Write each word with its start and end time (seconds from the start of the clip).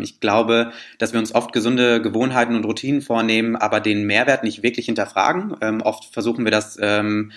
Ich 0.00 0.20
glaube, 0.20 0.72
dass 0.98 1.12
wir 1.12 1.20
uns 1.20 1.34
oft 1.34 1.52
gesunde 1.52 2.00
Gewohnheiten 2.00 2.54
und 2.54 2.64
Routinen 2.64 3.02
vornehmen, 3.02 3.56
aber 3.56 3.80
den 3.80 4.04
Mehrwert 4.04 4.44
nicht 4.44 4.62
wirklich 4.62 4.86
hinterfragen. 4.86 5.56
Ähm, 5.60 5.80
oft 5.82 6.12
versuchen 6.12 6.44
wir 6.44 6.50
das 6.50 6.78
ähm, 6.80 7.32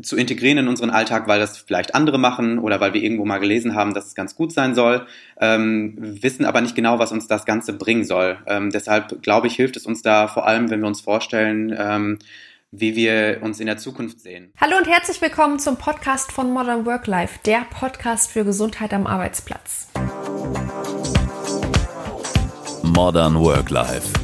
zu 0.00 0.16
integrieren 0.16 0.58
in 0.58 0.68
unseren 0.68 0.90
Alltag, 0.90 1.26
weil 1.26 1.40
das 1.40 1.58
vielleicht 1.58 1.94
andere 1.94 2.18
machen 2.18 2.58
oder 2.58 2.80
weil 2.80 2.94
wir 2.94 3.02
irgendwo 3.02 3.24
mal 3.24 3.38
gelesen 3.38 3.74
haben, 3.74 3.94
dass 3.94 4.06
es 4.06 4.14
ganz 4.14 4.36
gut 4.36 4.52
sein 4.52 4.74
soll, 4.74 5.06
ähm, 5.40 5.94
wissen 5.98 6.44
aber 6.44 6.60
nicht 6.60 6.76
genau, 6.76 6.98
was 6.98 7.10
uns 7.10 7.26
das 7.26 7.44
Ganze 7.44 7.72
bringen 7.72 8.04
soll. 8.04 8.38
Ähm, 8.46 8.70
deshalb 8.70 9.22
glaube 9.22 9.48
ich, 9.48 9.56
hilft 9.56 9.76
es 9.76 9.86
uns 9.86 10.02
da 10.02 10.28
vor 10.28 10.46
allem, 10.46 10.70
wenn 10.70 10.80
wir 10.80 10.86
uns 10.86 11.00
vorstellen, 11.00 11.74
ähm, 11.76 12.18
wie 12.70 12.94
wir 12.94 13.38
uns 13.42 13.60
in 13.60 13.66
der 13.66 13.78
Zukunft 13.78 14.20
sehen. 14.20 14.52
Hallo 14.60 14.76
und 14.76 14.86
herzlich 14.86 15.20
willkommen 15.20 15.58
zum 15.58 15.76
Podcast 15.78 16.32
von 16.32 16.52
Modern 16.52 16.84
Work 16.86 17.06
Life, 17.06 17.40
der 17.44 17.66
Podcast 17.70 18.30
für 18.30 18.44
Gesundheit 18.44 18.92
am 18.92 19.06
Arbeitsplatz. 19.06 19.88
Modern 22.94 23.44
Work 23.44 23.68
Life. 23.68 24.14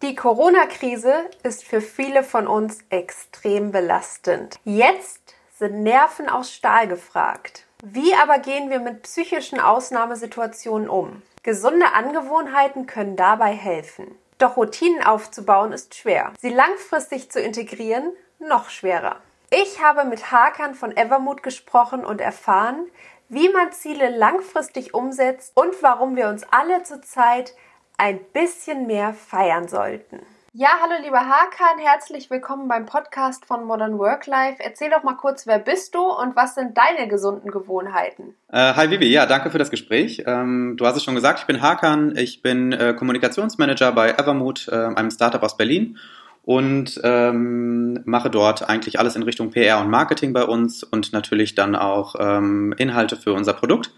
Die 0.00 0.14
Corona-Krise 0.14 1.12
ist 1.42 1.64
für 1.64 1.82
viele 1.82 2.22
von 2.22 2.46
uns 2.46 2.78
extrem 2.88 3.72
belastend. 3.72 4.56
Jetzt 4.64 5.34
sind 5.58 5.82
Nerven 5.82 6.28
aus 6.30 6.50
Stahl 6.50 6.88
gefragt. 6.88 7.66
Wie 7.84 8.14
aber 8.14 8.38
gehen 8.38 8.70
wir 8.70 8.80
mit 8.80 9.02
psychischen 9.02 9.60
Ausnahmesituationen 9.60 10.88
um? 10.88 11.20
Gesunde 11.42 11.92
Angewohnheiten 11.92 12.86
können 12.86 13.16
dabei 13.16 13.52
helfen. 13.52 14.06
Doch 14.38 14.56
Routinen 14.56 15.04
aufzubauen 15.04 15.72
ist 15.72 15.94
schwer. 15.94 16.32
Sie 16.40 16.50
langfristig 16.50 17.30
zu 17.30 17.40
integrieren 17.40 18.12
noch 18.38 18.70
schwerer. 18.70 19.16
Ich 19.50 19.82
habe 19.82 20.04
mit 20.04 20.32
Hakan 20.32 20.74
von 20.74 20.96
Evermood 20.96 21.42
gesprochen 21.42 22.04
und 22.04 22.20
erfahren, 22.22 22.86
wie 23.28 23.48
man 23.50 23.72
Ziele 23.72 24.16
langfristig 24.16 24.94
umsetzt 24.94 25.52
und 25.54 25.74
warum 25.82 26.16
wir 26.16 26.28
uns 26.28 26.44
alle 26.50 26.82
zurzeit 26.82 27.54
ein 27.98 28.20
bisschen 28.32 28.86
mehr 28.86 29.14
feiern 29.14 29.68
sollten. 29.68 30.20
Ja, 30.56 30.68
hallo 30.80 31.02
lieber 31.02 31.18
Hakan, 31.18 31.78
herzlich 31.80 32.30
willkommen 32.30 32.68
beim 32.68 32.86
Podcast 32.86 33.44
von 33.44 33.64
Modern 33.64 33.98
Work 33.98 34.26
Life. 34.26 34.58
Erzähl 34.60 34.88
doch 34.88 35.02
mal 35.02 35.14
kurz, 35.14 35.48
wer 35.48 35.58
bist 35.58 35.96
du 35.96 36.00
und 36.00 36.36
was 36.36 36.54
sind 36.54 36.78
deine 36.78 37.08
gesunden 37.08 37.50
Gewohnheiten? 37.50 38.34
Äh, 38.52 38.74
hi 38.74 38.88
Vivi, 38.88 39.06
ja, 39.06 39.26
danke 39.26 39.50
für 39.50 39.58
das 39.58 39.70
Gespräch. 39.70 40.22
Ähm, 40.26 40.74
du 40.76 40.86
hast 40.86 40.96
es 40.96 41.02
schon 41.02 41.16
gesagt, 41.16 41.40
ich 41.40 41.46
bin 41.46 41.60
Hakan, 41.60 42.16
ich 42.16 42.40
bin 42.40 42.72
äh, 42.72 42.94
Kommunikationsmanager 42.94 43.90
bei 43.90 44.10
Evermood, 44.10 44.68
äh, 44.68 44.76
einem 44.76 45.10
Startup 45.10 45.42
aus 45.42 45.56
Berlin 45.56 45.98
und 46.44 47.00
ähm, 47.02 48.02
mache 48.04 48.30
dort 48.30 48.68
eigentlich 48.68 49.00
alles 49.00 49.16
in 49.16 49.24
Richtung 49.24 49.50
PR 49.50 49.80
und 49.80 49.90
Marketing 49.90 50.32
bei 50.32 50.44
uns 50.44 50.84
und 50.84 51.12
natürlich 51.12 51.56
dann 51.56 51.74
auch 51.74 52.14
ähm, 52.20 52.74
Inhalte 52.78 53.16
für 53.16 53.32
unser 53.32 53.54
Produkt. 53.54 53.90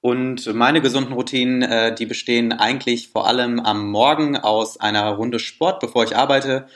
Und 0.00 0.52
meine 0.54 0.80
gesunden 0.80 1.12
Routinen, 1.12 1.62
äh, 1.62 1.94
die 1.94 2.06
bestehen 2.06 2.52
eigentlich 2.52 3.10
vor 3.10 3.26
allem 3.26 3.60
am 3.60 3.90
Morgen 3.90 4.36
aus 4.36 4.80
einer 4.80 5.10
Runde 5.10 5.38
Sport, 5.38 5.80
bevor 5.80 6.04
ich 6.04 6.16
arbeite 6.16 6.66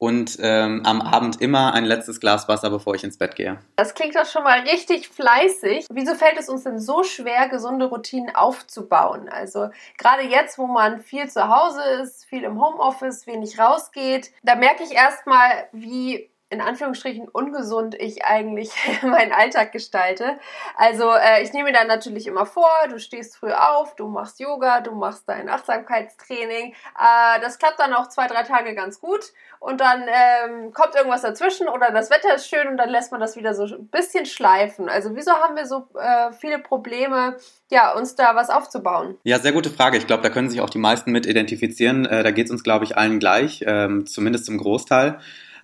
und 0.00 0.38
ähm, 0.40 0.80
am 0.86 1.02
Abend 1.02 1.42
immer 1.42 1.74
ein 1.74 1.84
letztes 1.84 2.20
Glas 2.20 2.48
Wasser, 2.48 2.70
bevor 2.70 2.94
ich 2.94 3.04
ins 3.04 3.18
Bett 3.18 3.36
gehe. 3.36 3.58
Das 3.76 3.92
klingt 3.92 4.16
doch 4.16 4.24
schon 4.24 4.42
mal 4.42 4.60
richtig 4.60 5.08
fleißig. 5.08 5.86
Wieso 5.92 6.14
fällt 6.14 6.38
es 6.38 6.48
uns 6.48 6.64
denn 6.64 6.80
so 6.80 7.04
schwer, 7.04 7.50
gesunde 7.50 7.84
Routinen 7.84 8.34
aufzubauen? 8.34 9.28
Also 9.28 9.68
gerade 9.98 10.22
jetzt, 10.22 10.56
wo 10.56 10.66
man 10.66 11.00
viel 11.00 11.28
zu 11.28 11.48
Hause 11.48 11.82
ist, 12.02 12.24
viel 12.24 12.44
im 12.44 12.58
Homeoffice, 12.58 13.26
wenig 13.26 13.58
rausgeht, 13.58 14.32
da 14.42 14.54
merke 14.54 14.84
ich 14.84 14.92
erstmal, 14.92 15.68
wie 15.72 16.29
in 16.50 16.60
Anführungsstrichen 16.60 17.28
ungesund 17.28 17.94
ich 17.94 18.24
eigentlich 18.24 18.72
meinen 19.02 19.32
Alltag 19.32 19.72
gestalte. 19.72 20.38
Also 20.76 21.10
äh, 21.12 21.42
ich 21.42 21.52
nehme 21.52 21.72
dann 21.72 21.86
natürlich 21.86 22.26
immer 22.26 22.44
vor, 22.44 22.70
du 22.88 22.98
stehst 22.98 23.36
früh 23.36 23.52
auf, 23.52 23.94
du 23.94 24.08
machst 24.08 24.40
Yoga, 24.40 24.80
du 24.80 24.92
machst 24.92 25.28
dein 25.28 25.48
Achtsamkeitstraining. 25.48 26.72
Äh, 26.72 27.40
das 27.40 27.58
klappt 27.58 27.78
dann 27.78 27.94
auch 27.94 28.08
zwei, 28.08 28.26
drei 28.26 28.42
Tage 28.42 28.74
ganz 28.74 29.00
gut 29.00 29.32
und 29.60 29.80
dann 29.80 30.02
ähm, 30.08 30.72
kommt 30.72 30.94
irgendwas 30.96 31.22
dazwischen 31.22 31.68
oder 31.68 31.92
das 31.92 32.10
Wetter 32.10 32.34
ist 32.34 32.48
schön 32.48 32.66
und 32.66 32.78
dann 32.78 32.88
lässt 32.88 33.12
man 33.12 33.20
das 33.20 33.36
wieder 33.36 33.54
so 33.54 33.64
ein 33.64 33.86
bisschen 33.86 34.26
schleifen. 34.26 34.88
Also 34.88 35.14
wieso 35.14 35.32
haben 35.32 35.54
wir 35.54 35.66
so 35.66 35.86
äh, 36.00 36.32
viele 36.32 36.58
Probleme, 36.58 37.36
ja, 37.70 37.92
uns 37.92 38.16
da 38.16 38.34
was 38.34 38.50
aufzubauen? 38.50 39.18
Ja, 39.22 39.38
sehr 39.38 39.52
gute 39.52 39.70
Frage. 39.70 39.98
Ich 39.98 40.06
glaube, 40.06 40.22
da 40.22 40.30
können 40.30 40.50
sich 40.50 40.60
auch 40.60 40.70
die 40.70 40.78
meisten 40.78 41.12
mit 41.12 41.26
identifizieren. 41.26 42.06
Äh, 42.06 42.24
da 42.24 42.32
geht 42.32 42.46
es 42.46 42.50
uns, 42.50 42.64
glaube 42.64 42.84
ich, 42.86 42.96
allen 42.96 43.20
gleich, 43.20 43.62
ähm, 43.66 44.06
zumindest 44.06 44.46
zum 44.46 44.58
Großteil. 44.58 45.20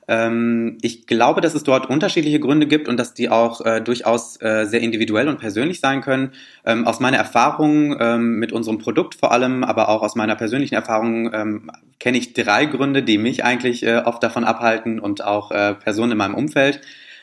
Ähm, 0.08 0.78
ich 0.82 1.06
glaube, 1.06 1.40
dass 1.40 1.54
es 1.54 1.64
dort 1.64 1.88
unterschiedliche 1.88 2.40
Gründe 2.40 2.66
gibt 2.66 2.88
und 2.88 2.96
dass 2.96 3.14
die 3.14 3.28
auch 3.28 3.64
äh, 3.64 3.80
durchaus 3.80 4.40
äh, 4.40 4.64
sehr 4.64 4.80
individuell 4.80 5.28
und 5.28 5.38
persönlich 5.38 5.80
sein 5.80 6.00
können. 6.00 6.32
Ähm, 6.64 6.86
aus 6.86 7.00
meiner 7.00 7.16
Erfahrung 7.16 7.96
ähm, 8.00 8.38
mit 8.38 8.52
unserem 8.52 8.78
Produkt 8.78 9.14
vor 9.14 9.32
allem, 9.32 9.64
aber 9.64 9.88
auch 9.88 10.02
aus 10.02 10.14
meiner 10.14 10.36
persönlichen 10.36 10.74
Erfahrung 10.74 11.32
ähm, 11.32 11.70
kenne 11.98 12.18
ich 12.18 12.34
drei 12.34 12.66
Gründe, 12.66 13.02
die 13.02 13.18
mich 13.18 13.44
eigentlich 13.44 13.84
äh, 13.84 14.02
oft 14.04 14.22
davon 14.22 14.44
abhalten 14.44 15.00
und 15.00 15.24
auch 15.24 15.50
äh, 15.50 15.74
Personen 15.74 16.12
in 16.12 16.18
meinem 16.18 16.34
Umfeld. 16.34 16.80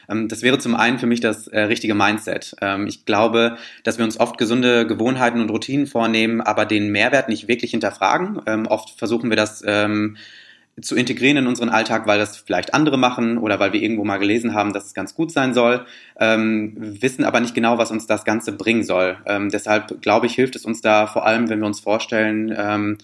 Ähm, 0.09 0.27
das 0.27 0.41
wäre 0.41 0.59
zum 0.59 0.75
einen 0.75 0.99
für 0.99 1.07
mich 1.07 1.21
das 1.21 1.47
äh, 1.47 1.61
richtige 1.61 1.95
Mindset. 1.95 2.55
Ähm, 2.59 2.87
ich 2.87 3.05
glaube, 3.05 3.57
dass 3.85 3.97
wir 3.97 4.03
uns 4.03 4.19
oft 4.19 4.37
gesunde 4.37 4.85
Gewohnheiten 4.85 5.39
und 5.39 5.49
Routinen 5.49 5.87
vornehmen, 5.87 6.41
aber 6.41 6.65
den 6.65 6.91
Mehrwert 6.91 7.29
nicht 7.29 7.47
wirklich 7.47 7.71
hinterfragen. 7.71 8.67
oft 8.67 8.97
versuchen 8.97 9.29
wir 9.29 9.37
das 9.37 9.63
zu 10.81 10.95
integrieren 10.95 11.37
in 11.37 11.47
unseren 11.47 11.69
Alltag, 11.69 12.07
weil 12.07 12.19
das 12.19 12.37
vielleicht 12.37 12.73
andere 12.73 12.97
machen 12.97 13.37
oder 13.37 13.59
weil 13.59 13.73
wir 13.73 13.81
irgendwo 13.81 14.03
mal 14.03 14.17
gelesen 14.17 14.53
haben, 14.53 14.73
dass 14.73 14.85
es 14.85 14.93
ganz 14.93 15.13
gut 15.13 15.31
sein 15.31 15.53
soll, 15.53 15.85
ähm, 16.19 16.73
wissen 16.77 17.25
aber 17.25 17.39
nicht 17.39 17.53
genau, 17.53 17.77
was 17.77 17.91
uns 17.91 18.07
das 18.07 18.25
Ganze 18.25 18.51
bringen 18.53 18.83
soll. 18.83 19.17
Ähm, 19.25 19.49
deshalb 19.49 20.01
glaube 20.01 20.25
ich, 20.25 20.33
hilft 20.33 20.55
es 20.55 20.65
uns 20.65 20.81
da 20.81 21.05
vor 21.07 21.25
allem, 21.25 21.49
wenn 21.49 21.59
wir 21.59 21.67
uns 21.67 21.79
vorstellen, 21.79 22.53
ähm, 22.57 22.97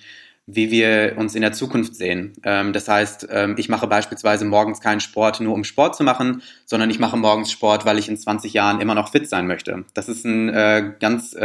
wie 0.47 0.71
wir 0.71 1.13
uns 1.17 1.35
in 1.35 1.41
der 1.41 1.53
Zukunft 1.53 1.95
sehen. 1.95 2.33
Ähm, 2.43 2.73
das 2.73 2.87
heißt, 2.87 3.27
ähm, 3.29 3.55
ich 3.57 3.69
mache 3.69 3.85
beispielsweise 3.85 4.45
morgens 4.45 4.81
keinen 4.81 4.99
Sport 4.99 5.39
nur 5.39 5.53
um 5.53 5.63
Sport 5.63 5.95
zu 5.95 6.03
machen, 6.03 6.41
sondern 6.65 6.89
ich 6.89 6.97
mache 6.97 7.17
morgens 7.17 7.51
Sport, 7.51 7.85
weil 7.85 7.99
ich 7.99 8.09
in 8.09 8.17
20 8.17 8.53
Jahren 8.53 8.81
immer 8.81 8.95
noch 8.95 9.11
fit 9.11 9.29
sein 9.29 9.45
möchte. 9.45 9.85
Das 9.93 10.09
ist 10.09 10.25
ein 10.25 10.49
äh, 10.49 10.93
ganz 10.99 11.35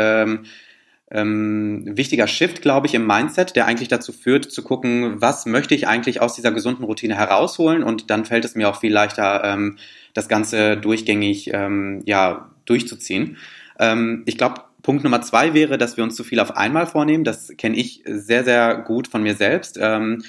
ähm, 1.14 1.84
wichtiger 1.96 2.26
Shift, 2.26 2.60
glaube 2.60 2.86
ich, 2.86 2.94
im 2.94 3.06
Mindset, 3.06 3.56
der 3.56 3.66
eigentlich 3.66 3.88
dazu 3.88 4.12
führt, 4.12 4.50
zu 4.50 4.62
gucken, 4.62 5.20
was 5.20 5.46
möchte 5.46 5.74
ich 5.74 5.86
eigentlich 5.86 6.20
aus 6.20 6.34
dieser 6.34 6.52
gesunden 6.52 6.84
Routine 6.84 7.16
herausholen 7.16 7.82
und 7.82 8.10
dann 8.10 8.24
fällt 8.24 8.44
es 8.44 8.56
mir 8.56 8.68
auch 8.68 8.80
viel 8.80 8.92
leichter, 8.92 9.42
ähm, 9.44 9.78
das 10.12 10.28
Ganze 10.28 10.76
durchgängig 10.76 11.50
ähm, 11.54 12.02
ja, 12.04 12.50
durchzuziehen. 12.64 13.38
Ähm, 13.78 14.22
ich 14.26 14.36
glaube, 14.36 14.62
Punkt 14.82 15.04
Nummer 15.04 15.22
zwei 15.22 15.54
wäre, 15.54 15.78
dass 15.78 15.96
wir 15.96 16.04
uns 16.04 16.16
zu 16.16 16.24
viel 16.24 16.40
auf 16.40 16.56
einmal 16.56 16.86
vornehmen. 16.86 17.24
Das 17.24 17.52
kenne 17.56 17.76
ich 17.76 18.02
sehr, 18.06 18.44
sehr 18.44 18.76
gut 18.76 19.08
von 19.08 19.22
mir 19.22 19.34
selbst. 19.34 19.78
Ähm, 19.80 20.22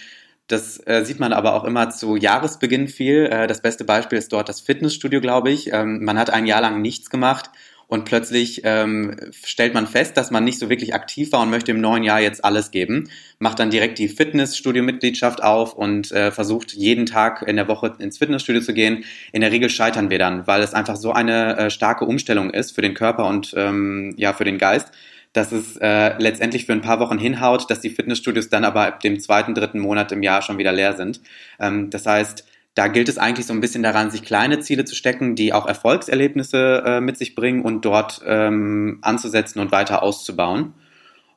das 0.47 0.79
äh, 0.85 1.03
sieht 1.03 1.19
man 1.19 1.33
aber 1.33 1.55
auch 1.55 1.63
immer 1.63 1.89
zu 1.89 2.15
Jahresbeginn 2.15 2.87
viel. 2.87 3.25
Äh, 3.25 3.47
das 3.47 3.61
beste 3.61 3.83
Beispiel 3.83 4.19
ist 4.19 4.31
dort 4.31 4.47
das 4.47 4.61
Fitnessstudio, 4.61 5.19
glaube 5.19 5.49
ich. 5.49 5.73
Ähm, 5.73 6.03
man 6.03 6.19
hat 6.19 6.29
ein 6.29 6.45
Jahr 6.45 6.61
lang 6.61 6.81
nichts 6.81 7.09
gemacht 7.09 7.49
und 7.87 8.05
plötzlich 8.05 8.61
ähm, 8.63 9.15
stellt 9.43 9.73
man 9.73 9.87
fest, 9.87 10.17
dass 10.17 10.31
man 10.31 10.43
nicht 10.43 10.59
so 10.59 10.69
wirklich 10.69 10.93
aktiv 10.93 11.31
war 11.31 11.41
und 11.41 11.49
möchte 11.49 11.71
im 11.71 11.81
neuen 11.81 12.03
Jahr 12.03 12.19
jetzt 12.19 12.43
alles 12.43 12.71
geben, 12.71 13.09
macht 13.39 13.59
dann 13.59 13.69
direkt 13.69 13.99
die 13.99 14.07
Fitnessstudio-Mitgliedschaft 14.07 15.43
auf 15.43 15.73
und 15.73 16.11
äh, 16.11 16.31
versucht 16.31 16.73
jeden 16.73 17.05
Tag 17.05 17.43
in 17.47 17.55
der 17.55 17.67
Woche 17.67 17.95
ins 17.99 18.17
Fitnessstudio 18.17 18.61
zu 18.61 18.73
gehen. 18.73 19.03
In 19.31 19.41
der 19.41 19.51
Regel 19.51 19.69
scheitern 19.69 20.09
wir 20.09 20.19
dann, 20.19 20.47
weil 20.47 20.61
es 20.61 20.73
einfach 20.73 20.95
so 20.95 21.11
eine 21.11 21.57
äh, 21.57 21.69
starke 21.69 22.05
Umstellung 22.05 22.49
ist 22.49 22.71
für 22.71 22.81
den 22.81 22.93
Körper 22.93 23.25
und 23.27 23.53
ähm, 23.55 24.13
ja 24.17 24.33
für 24.33 24.45
den 24.45 24.57
Geist, 24.57 24.91
dass 25.33 25.51
es 25.51 25.77
äh, 25.77 26.17
letztendlich 26.17 26.65
für 26.65 26.71
ein 26.71 26.81
paar 26.81 26.99
Wochen 26.99 27.19
hinhaut, 27.19 27.69
dass 27.69 27.81
die 27.81 27.89
Fitnessstudios 27.89 28.49
dann 28.49 28.63
aber 28.63 28.87
ab 28.87 29.01
dem 29.01 29.19
zweiten, 29.19 29.53
dritten 29.53 29.79
Monat 29.79 30.11
im 30.11 30.23
Jahr 30.23 30.41
schon 30.41 30.57
wieder 30.57 30.71
leer 30.71 30.93
sind. 30.93 31.19
Ähm, 31.59 31.89
das 31.89 32.05
heißt, 32.05 32.45
da 32.75 32.89
gilt 32.89 33.09
es 33.09 33.17
eigentlich 33.17 33.47
so 33.47 33.53
ein 33.53 33.61
bisschen 33.61 33.83
daran, 33.83 34.11
sich 34.11 34.21
kleine 34.23 34.59
Ziele 34.59 34.85
zu 34.85 34.95
stecken, 34.95 35.35
die 35.35 35.53
auch 35.53 35.65
Erfolgserlebnisse 35.65 36.83
äh, 36.85 37.01
mit 37.01 37.17
sich 37.17 37.33
bringen 37.33 37.63
und 37.63 37.85
dort 37.85 38.21
ähm, 38.25 38.99
anzusetzen 39.01 39.59
und 39.59 39.71
weiter 39.71 40.03
auszubauen. 40.03 40.73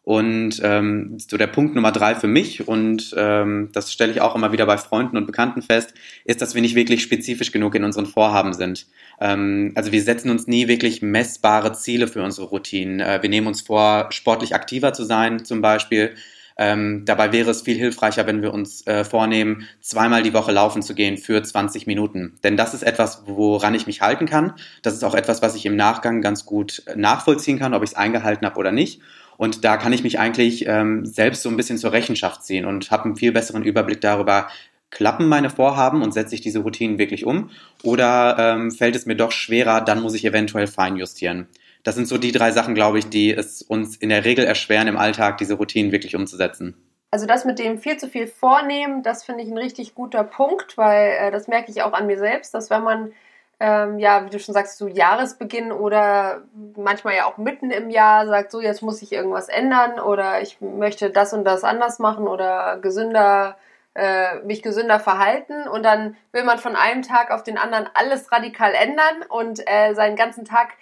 Und 0.02 0.60
ähm, 0.64 1.18
so 1.18 1.36
der 1.36 1.48
Punkt 1.48 1.74
Nummer 1.74 1.92
drei 1.92 2.14
für 2.14 2.26
mich, 2.26 2.66
und 2.66 3.14
ähm, 3.16 3.68
das 3.72 3.92
stelle 3.92 4.10
ich 4.10 4.20
auch 4.22 4.34
immer 4.34 4.52
wieder 4.52 4.64
bei 4.64 4.78
Freunden 4.78 5.18
und 5.18 5.26
Bekannten 5.26 5.60
fest, 5.60 5.92
ist, 6.24 6.40
dass 6.40 6.54
wir 6.54 6.62
nicht 6.62 6.74
wirklich 6.74 7.02
spezifisch 7.02 7.52
genug 7.52 7.74
in 7.74 7.84
unseren 7.84 8.06
Vorhaben 8.06 8.54
sind. 8.54 8.86
Ähm, 9.20 9.72
also 9.74 9.92
wir 9.92 10.02
setzen 10.02 10.30
uns 10.30 10.46
nie 10.46 10.66
wirklich 10.66 11.02
messbare 11.02 11.74
Ziele 11.74 12.08
für 12.08 12.22
unsere 12.22 12.46
Routinen. 12.48 13.00
Äh, 13.00 13.20
wir 13.20 13.28
nehmen 13.28 13.46
uns 13.46 13.60
vor, 13.60 14.06
sportlich 14.10 14.54
aktiver 14.54 14.94
zu 14.94 15.04
sein 15.04 15.44
zum 15.44 15.60
Beispiel. 15.60 16.14
Ähm, 16.58 17.04
dabei 17.04 17.32
wäre 17.32 17.50
es 17.50 17.62
viel 17.62 17.76
hilfreicher, 17.76 18.26
wenn 18.26 18.42
wir 18.42 18.52
uns 18.52 18.84
äh, 18.86 19.04
vornehmen, 19.04 19.68
zweimal 19.80 20.24
die 20.24 20.34
Woche 20.34 20.50
laufen 20.50 20.82
zu 20.82 20.94
gehen 20.94 21.16
für 21.16 21.40
20 21.40 21.86
Minuten. 21.86 22.36
Denn 22.42 22.56
das 22.56 22.74
ist 22.74 22.82
etwas, 22.82 23.22
woran 23.26 23.74
ich 23.74 23.86
mich 23.86 24.00
halten 24.00 24.26
kann. 24.26 24.54
Das 24.82 24.94
ist 24.94 25.04
auch 25.04 25.14
etwas, 25.14 25.40
was 25.40 25.54
ich 25.54 25.64
im 25.66 25.76
Nachgang 25.76 26.20
ganz 26.20 26.44
gut 26.44 26.82
nachvollziehen 26.96 27.60
kann, 27.60 27.74
ob 27.74 27.84
ich 27.84 27.90
es 27.90 27.96
eingehalten 27.96 28.44
habe 28.44 28.58
oder 28.58 28.72
nicht. 28.72 29.00
Und 29.36 29.64
da 29.64 29.76
kann 29.76 29.92
ich 29.92 30.02
mich 30.02 30.18
eigentlich 30.18 30.66
ähm, 30.66 31.06
selbst 31.06 31.42
so 31.42 31.48
ein 31.48 31.56
bisschen 31.56 31.78
zur 31.78 31.92
Rechenschaft 31.92 32.42
ziehen 32.42 32.64
und 32.64 32.90
habe 32.90 33.04
einen 33.04 33.16
viel 33.16 33.30
besseren 33.30 33.62
Überblick 33.62 34.00
darüber, 34.00 34.48
klappen 34.90 35.28
meine 35.28 35.50
Vorhaben 35.50 36.02
und 36.02 36.12
setze 36.12 36.34
ich 36.34 36.40
diese 36.40 36.58
Routinen 36.60 36.98
wirklich 36.98 37.24
um? 37.24 37.50
Oder 37.84 38.36
ähm, 38.38 38.72
fällt 38.72 38.96
es 38.96 39.06
mir 39.06 39.14
doch 39.14 39.30
schwerer, 39.30 39.80
dann 39.80 40.00
muss 40.02 40.14
ich 40.14 40.24
eventuell 40.24 40.66
feinjustieren. 40.66 41.46
Das 41.88 41.94
sind 41.94 42.06
so 42.06 42.18
die 42.18 42.32
drei 42.32 42.50
Sachen, 42.50 42.74
glaube 42.74 42.98
ich, 42.98 43.08
die 43.08 43.34
es 43.34 43.62
uns 43.62 43.96
in 43.96 44.10
der 44.10 44.26
Regel 44.26 44.44
erschweren, 44.44 44.88
im 44.88 44.98
Alltag 44.98 45.38
diese 45.38 45.54
Routinen 45.54 45.90
wirklich 45.90 46.14
umzusetzen. 46.14 46.76
Also 47.10 47.24
das 47.24 47.46
mit 47.46 47.58
dem 47.58 47.78
viel 47.78 47.96
zu 47.96 48.08
viel 48.08 48.26
vornehmen, 48.26 49.02
das 49.02 49.24
finde 49.24 49.42
ich 49.42 49.48
ein 49.48 49.56
richtig 49.56 49.94
guter 49.94 50.22
Punkt, 50.22 50.76
weil 50.76 51.12
äh, 51.18 51.30
das 51.30 51.48
merke 51.48 51.70
ich 51.70 51.80
auch 51.80 51.94
an 51.94 52.06
mir 52.06 52.18
selbst, 52.18 52.52
dass 52.52 52.68
wenn 52.68 52.82
man 52.82 53.12
ähm, 53.58 53.98
ja, 53.98 54.24
wie 54.24 54.30
du 54.30 54.38
schon 54.38 54.52
sagst, 54.52 54.76
zu 54.76 54.84
so 54.84 54.90
Jahresbeginn 54.90 55.72
oder 55.72 56.42
manchmal 56.76 57.16
ja 57.16 57.24
auch 57.24 57.38
mitten 57.38 57.70
im 57.70 57.88
Jahr 57.88 58.26
sagt, 58.26 58.52
so 58.52 58.60
jetzt 58.60 58.82
muss 58.82 59.00
ich 59.00 59.10
irgendwas 59.10 59.48
ändern 59.48 59.98
oder 59.98 60.42
ich 60.42 60.60
möchte 60.60 61.10
das 61.10 61.32
und 61.32 61.44
das 61.44 61.64
anders 61.64 61.98
machen 61.98 62.28
oder 62.28 62.78
gesünder, 62.82 63.56
äh, 63.94 64.36
mich 64.44 64.62
gesünder 64.62 65.00
verhalten 65.00 65.66
und 65.66 65.82
dann 65.82 66.16
will 66.32 66.44
man 66.44 66.58
von 66.58 66.76
einem 66.76 67.02
Tag 67.02 67.30
auf 67.30 67.42
den 67.42 67.56
anderen 67.58 67.88
alles 67.94 68.30
radikal 68.30 68.74
ändern 68.74 69.24
und 69.28 69.60
äh, 69.66 69.94
seinen 69.94 70.14
ganzen 70.16 70.44
Tag 70.44 70.74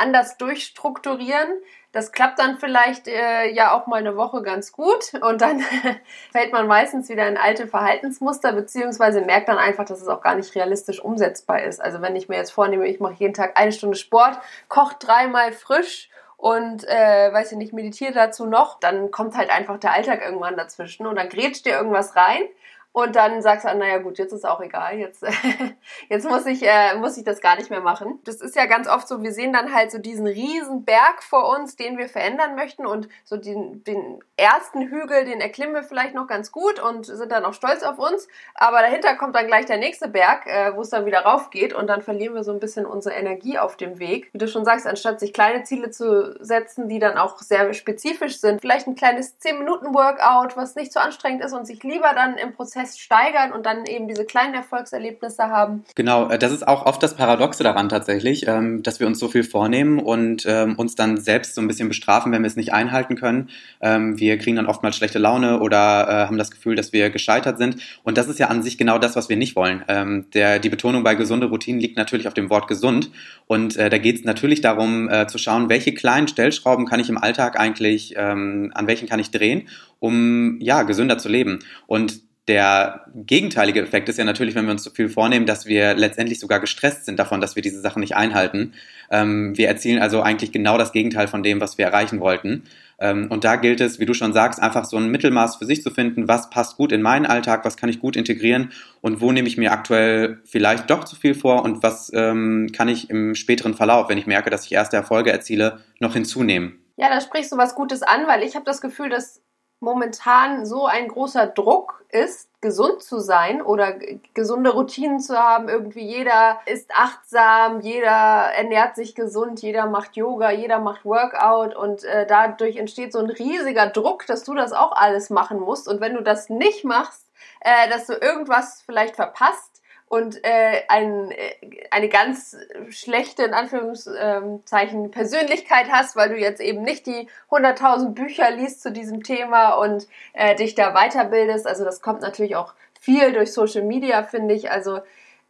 anders 0.00 0.38
durchstrukturieren. 0.38 1.48
Das 1.92 2.12
klappt 2.12 2.38
dann 2.38 2.58
vielleicht 2.58 3.08
äh, 3.08 3.50
ja 3.50 3.74
auch 3.74 3.86
mal 3.86 3.96
eine 3.96 4.16
Woche 4.16 4.42
ganz 4.42 4.72
gut 4.72 5.12
und 5.20 5.40
dann 5.40 5.60
fällt 6.32 6.52
man 6.52 6.68
meistens 6.68 7.08
wieder 7.08 7.26
in 7.26 7.36
alte 7.36 7.66
Verhaltensmuster 7.66 8.52
beziehungsweise 8.52 9.20
merkt 9.22 9.48
dann 9.48 9.58
einfach, 9.58 9.84
dass 9.84 10.00
es 10.00 10.08
auch 10.08 10.22
gar 10.22 10.36
nicht 10.36 10.54
realistisch 10.54 11.00
umsetzbar 11.00 11.62
ist. 11.62 11.80
Also 11.80 12.00
wenn 12.00 12.14
ich 12.14 12.28
mir 12.28 12.36
jetzt 12.36 12.52
vornehme, 12.52 12.86
ich 12.86 13.00
mache 13.00 13.14
jeden 13.18 13.34
Tag 13.34 13.58
eine 13.58 13.72
Stunde 13.72 13.96
Sport, 13.96 14.38
koche 14.68 14.96
dreimal 15.00 15.52
frisch 15.52 16.10
und 16.36 16.86
äh, 16.86 17.32
weiß 17.32 17.52
ich 17.52 17.58
nicht, 17.58 17.72
meditiere 17.72 18.12
dazu 18.12 18.46
noch, 18.46 18.78
dann 18.78 19.10
kommt 19.10 19.36
halt 19.36 19.50
einfach 19.50 19.78
der 19.78 19.92
Alltag 19.92 20.22
irgendwann 20.24 20.56
dazwischen 20.56 21.06
und 21.06 21.16
dann 21.16 21.28
grätscht 21.28 21.66
dir 21.66 21.72
irgendwas 21.72 22.14
rein 22.14 22.42
und 22.92 23.14
dann 23.14 23.40
sagst 23.40 23.64
du, 23.64 23.76
naja 23.76 23.98
gut, 23.98 24.18
jetzt 24.18 24.32
ist 24.32 24.44
auch 24.44 24.60
egal, 24.60 24.98
jetzt, 24.98 25.24
jetzt 26.08 26.28
muss, 26.28 26.44
ich, 26.46 26.66
äh, 26.66 26.96
muss 26.96 27.16
ich 27.16 27.22
das 27.22 27.40
gar 27.40 27.54
nicht 27.54 27.70
mehr 27.70 27.80
machen. 27.80 28.18
Das 28.24 28.40
ist 28.40 28.56
ja 28.56 28.66
ganz 28.66 28.88
oft 28.88 29.06
so, 29.06 29.22
wir 29.22 29.32
sehen 29.32 29.52
dann 29.52 29.72
halt 29.72 29.92
so 29.92 29.98
diesen 29.98 30.26
riesen 30.26 30.84
Berg 30.84 31.22
vor 31.22 31.56
uns, 31.56 31.76
den 31.76 31.98
wir 31.98 32.08
verändern 32.08 32.56
möchten 32.56 32.86
und 32.86 33.08
so 33.24 33.36
den, 33.36 33.84
den 33.84 34.18
ersten 34.36 34.82
Hügel, 34.82 35.24
den 35.24 35.40
erklimmen 35.40 35.74
wir 35.74 35.84
vielleicht 35.84 36.14
noch 36.14 36.26
ganz 36.26 36.50
gut 36.50 36.80
und 36.80 37.06
sind 37.06 37.30
dann 37.30 37.44
auch 37.44 37.54
stolz 37.54 37.84
auf 37.84 37.98
uns, 37.98 38.26
aber 38.54 38.80
dahinter 38.80 39.14
kommt 39.14 39.36
dann 39.36 39.46
gleich 39.46 39.66
der 39.66 39.78
nächste 39.78 40.08
Berg, 40.08 40.46
äh, 40.46 40.74
wo 40.74 40.80
es 40.80 40.90
dann 40.90 41.06
wieder 41.06 41.20
rauf 41.20 41.50
geht 41.50 41.72
und 41.72 41.86
dann 41.86 42.02
verlieren 42.02 42.34
wir 42.34 42.42
so 42.42 42.52
ein 42.52 42.58
bisschen 42.58 42.86
unsere 42.86 43.14
Energie 43.14 43.56
auf 43.58 43.76
dem 43.76 44.00
Weg. 44.00 44.30
Wie 44.32 44.38
du 44.38 44.48
schon 44.48 44.64
sagst, 44.64 44.88
anstatt 44.88 45.20
sich 45.20 45.32
kleine 45.32 45.62
Ziele 45.62 45.90
zu 45.90 46.36
setzen, 46.44 46.88
die 46.88 46.98
dann 46.98 47.18
auch 47.18 47.38
sehr 47.38 47.72
spezifisch 47.72 48.40
sind, 48.40 48.60
vielleicht 48.60 48.88
ein 48.88 48.96
kleines 48.96 49.40
10-Minuten-Workout, 49.40 50.56
was 50.56 50.74
nicht 50.74 50.92
so 50.92 50.98
anstrengend 50.98 51.44
ist 51.44 51.52
und 51.52 51.66
sich 51.66 51.84
lieber 51.84 52.12
dann 52.14 52.36
im 52.36 52.52
Prozess 52.52 52.79
Prozess 52.80 52.98
steigern 52.98 53.52
und 53.52 53.66
dann 53.66 53.84
eben 53.86 54.08
diese 54.08 54.24
kleinen 54.24 54.54
Erfolgserlebnisse 54.54 55.44
haben. 55.44 55.84
Genau, 55.94 56.28
äh, 56.28 56.38
das 56.38 56.52
ist 56.52 56.66
auch 56.66 56.86
oft 56.86 57.02
das 57.02 57.14
Paradoxe 57.14 57.62
daran 57.62 57.88
tatsächlich, 57.88 58.46
ähm, 58.46 58.82
dass 58.82 59.00
wir 59.00 59.06
uns 59.06 59.18
so 59.18 59.28
viel 59.28 59.44
vornehmen 59.44 59.98
und 59.98 60.44
ähm, 60.46 60.76
uns 60.76 60.94
dann 60.94 61.18
selbst 61.18 61.54
so 61.54 61.60
ein 61.60 61.68
bisschen 61.68 61.88
bestrafen, 61.88 62.32
wenn 62.32 62.42
wir 62.42 62.46
es 62.46 62.56
nicht 62.56 62.72
einhalten 62.72 63.16
können. 63.16 63.50
Ähm, 63.80 64.18
wir 64.18 64.38
kriegen 64.38 64.56
dann 64.56 64.66
oftmals 64.66 64.96
schlechte 64.96 65.18
Laune 65.18 65.60
oder 65.60 66.06
äh, 66.08 66.26
haben 66.26 66.38
das 66.38 66.50
Gefühl, 66.50 66.76
dass 66.76 66.92
wir 66.92 67.10
gescheitert 67.10 67.58
sind. 67.58 67.76
Und 68.02 68.18
das 68.18 68.28
ist 68.28 68.38
ja 68.38 68.48
an 68.48 68.62
sich 68.62 68.78
genau 68.78 68.98
das, 68.98 69.16
was 69.16 69.28
wir 69.28 69.36
nicht 69.36 69.56
wollen. 69.56 69.84
Die 70.32 70.68
Betonung 70.68 71.02
bei 71.02 71.14
gesunde 71.14 71.46
Routinen 71.46 71.80
liegt 71.80 71.96
natürlich 71.96 72.28
auf 72.28 72.34
dem 72.34 72.50
Wort 72.50 72.68
gesund. 72.68 73.10
Und 73.46 73.76
äh, 73.76 73.90
da 73.90 73.98
geht 73.98 74.16
es 74.16 74.24
natürlich 74.24 74.60
darum 74.60 75.10
zu 75.28 75.38
schauen, 75.38 75.68
welche 75.68 75.92
kleinen 75.92 76.28
Stellschrauben 76.28 76.86
kann 76.86 77.00
ich 77.00 77.08
im 77.08 77.18
Alltag 77.18 77.58
eigentlich, 77.58 78.18
an 78.18 78.82
welchen 78.84 79.08
kann 79.08 79.20
ich 79.20 79.30
drehen, 79.30 79.68
um 79.98 80.58
ja 80.60 80.82
gesünder 80.82 81.18
zu 81.18 81.28
leben. 81.28 81.60
Und 81.86 82.20
der 82.50 83.04
gegenteilige 83.14 83.80
Effekt 83.80 84.08
ist 84.08 84.18
ja 84.18 84.24
natürlich, 84.24 84.56
wenn 84.56 84.64
wir 84.64 84.72
uns 84.72 84.82
zu 84.82 84.90
viel 84.90 85.08
vornehmen, 85.08 85.46
dass 85.46 85.66
wir 85.66 85.94
letztendlich 85.94 86.40
sogar 86.40 86.58
gestresst 86.58 87.04
sind 87.04 87.16
davon, 87.16 87.40
dass 87.40 87.54
wir 87.54 87.62
diese 87.62 87.80
Sachen 87.80 88.00
nicht 88.00 88.16
einhalten. 88.16 88.72
Ähm, 89.08 89.56
wir 89.56 89.68
erzielen 89.68 90.02
also 90.02 90.20
eigentlich 90.20 90.50
genau 90.50 90.76
das 90.76 90.90
Gegenteil 90.90 91.28
von 91.28 91.44
dem, 91.44 91.60
was 91.60 91.78
wir 91.78 91.84
erreichen 91.84 92.18
wollten. 92.18 92.64
Ähm, 92.98 93.28
und 93.30 93.44
da 93.44 93.54
gilt 93.54 93.80
es, 93.80 94.00
wie 94.00 94.04
du 94.04 94.14
schon 94.14 94.32
sagst, 94.32 94.60
einfach 94.60 94.84
so 94.84 94.96
ein 94.96 95.12
Mittelmaß 95.12 95.56
für 95.56 95.64
sich 95.64 95.84
zu 95.84 95.92
finden, 95.92 96.26
was 96.26 96.50
passt 96.50 96.76
gut 96.76 96.90
in 96.90 97.02
meinen 97.02 97.24
Alltag, 97.24 97.64
was 97.64 97.76
kann 97.76 97.88
ich 97.88 98.00
gut 98.00 98.16
integrieren 98.16 98.72
und 99.00 99.20
wo 99.20 99.30
nehme 99.30 99.46
ich 99.46 99.56
mir 99.56 99.70
aktuell 99.70 100.40
vielleicht 100.44 100.90
doch 100.90 101.04
zu 101.04 101.14
viel 101.14 101.34
vor 101.34 101.62
und 101.62 101.84
was 101.84 102.10
ähm, 102.12 102.72
kann 102.72 102.88
ich 102.88 103.10
im 103.10 103.36
späteren 103.36 103.74
Verlauf, 103.74 104.08
wenn 104.08 104.18
ich 104.18 104.26
merke, 104.26 104.50
dass 104.50 104.66
ich 104.66 104.72
erste 104.72 104.96
Erfolge 104.96 105.30
erziele, 105.30 105.78
noch 106.00 106.14
hinzunehmen. 106.14 106.80
Ja, 106.96 107.08
da 107.10 107.20
sprichst 107.20 107.52
du 107.52 107.56
was 107.56 107.76
Gutes 107.76 108.02
an, 108.02 108.26
weil 108.26 108.42
ich 108.42 108.56
habe 108.56 108.64
das 108.64 108.80
Gefühl, 108.80 109.08
dass 109.08 109.40
momentan 109.80 110.66
so 110.66 110.86
ein 110.86 111.08
großer 111.08 111.46
Druck 111.46 112.04
ist, 112.10 112.48
gesund 112.60 113.02
zu 113.02 113.18
sein 113.18 113.62
oder 113.62 113.94
gesunde 114.34 114.70
Routinen 114.70 115.20
zu 115.20 115.38
haben. 115.38 115.68
Irgendwie 115.68 116.04
jeder 116.04 116.60
ist 116.66 116.90
achtsam, 116.94 117.80
jeder 117.80 118.10
ernährt 118.10 118.96
sich 118.96 119.14
gesund, 119.14 119.62
jeder 119.62 119.86
macht 119.86 120.16
Yoga, 120.16 120.50
jeder 120.50 120.78
macht 120.78 121.04
Workout 121.04 121.74
und 121.74 122.04
äh, 122.04 122.26
dadurch 122.26 122.76
entsteht 122.76 123.12
so 123.12 123.18
ein 123.18 123.30
riesiger 123.30 123.86
Druck, 123.86 124.26
dass 124.26 124.44
du 124.44 124.54
das 124.54 124.72
auch 124.72 124.92
alles 124.92 125.30
machen 125.30 125.58
musst. 125.58 125.88
Und 125.88 126.00
wenn 126.00 126.14
du 126.14 126.22
das 126.22 126.50
nicht 126.50 126.84
machst, 126.84 127.26
äh, 127.60 127.88
dass 127.88 128.06
du 128.06 128.12
irgendwas 128.12 128.82
vielleicht 128.84 129.16
verpasst, 129.16 129.69
und 130.10 130.44
äh, 130.44 130.82
ein, 130.88 131.30
äh, 131.30 131.86
eine 131.92 132.08
ganz 132.08 132.56
schlechte, 132.88 133.44
in 133.44 133.54
Anführungszeichen, 133.54 135.12
Persönlichkeit 135.12 135.86
hast, 135.88 136.16
weil 136.16 136.30
du 136.30 136.36
jetzt 136.36 136.60
eben 136.60 136.82
nicht 136.82 137.06
die 137.06 137.28
100.000 137.48 138.08
Bücher 138.08 138.50
liest 138.50 138.82
zu 138.82 138.90
diesem 138.90 139.22
Thema 139.22 139.74
und 139.74 140.08
äh, 140.32 140.56
dich 140.56 140.74
da 140.74 140.94
weiterbildest. 140.94 141.64
Also 141.64 141.84
das 141.84 142.02
kommt 142.02 142.22
natürlich 142.22 142.56
auch 142.56 142.74
viel 143.00 143.32
durch 143.32 143.52
Social 143.52 143.84
Media, 143.84 144.24
finde 144.24 144.52
ich. 144.52 144.72
Also 144.72 144.98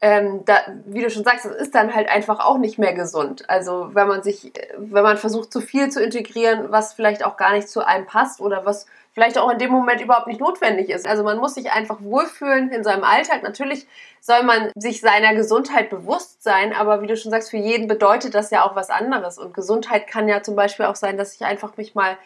ähm, 0.03 0.45
da, 0.45 0.61
wie 0.85 1.01
du 1.01 1.09
schon 1.09 1.25
sagst, 1.25 1.47
das 1.47 1.57
ist 1.57 1.75
dann 1.75 1.95
halt 1.95 2.11
einfach 2.11 2.39
auch 2.41 2.59
nicht 2.59 2.79
mehr 2.79 2.93
gesund. 2.93 3.49
Also 3.49 3.95
wenn 3.95 4.09
man 4.09 4.23
sich, 4.23 4.53
wenn 4.77 5.03
man 5.03 5.17
versucht, 5.17 5.55
zu 5.55 5.62
viel 5.62 5.89
zu 5.89 6.03
integrieren, 6.03 6.71
was 6.71 6.93
vielleicht 6.93 7.25
auch 7.25 7.39
gar 7.39 7.55
nicht 7.55 7.71
zu 7.71 7.87
einem 7.87 8.05
passt 8.05 8.43
oder 8.43 8.67
was 8.67 8.85
vielleicht 9.12 9.39
auch 9.39 9.51
in 9.51 9.59
dem 9.59 9.71
Moment 9.71 10.01
überhaupt 10.01 10.27
nicht 10.27 10.41
notwendig 10.41 10.91
ist. 10.91 11.07
Also 11.07 11.25
man 11.25 11.39
muss 11.39 11.55
sich 11.55 11.73
einfach 11.73 12.01
wohlfühlen 12.01 12.71
in 12.71 12.85
seinem 12.85 13.05
Alltag. 13.05 13.43
Natürlich 13.43 13.87
soll 14.21 14.43
man 14.43 14.71
sich 14.77 15.01
seiner 15.01 15.35
Gesundheit 15.35 15.91
bewusst 15.91 16.43
sein, 16.43 16.73
aber 16.73 17.03
wie 17.03 17.07
du 17.07 17.17
schon 17.17 17.31
sagst, 17.31 17.51
für 17.51 17.57
jeden 17.57 17.89
bedeutet 17.89 18.35
das 18.35 18.51
ja 18.51 18.65
auch 18.65 18.77
was 18.77 18.91
anderes. 18.91 19.39
Und 19.39 19.55
Gesundheit 19.55 20.07
kann 20.07 20.29
ja 20.29 20.43
zum 20.43 20.57
Beispiel 20.57 20.87
auch 20.87 20.97
sein, 20.97 21.17
dass 21.17 21.35
ich 21.35 21.45
einfach 21.45 21.77
mich 21.77 21.95
mal 21.95 22.17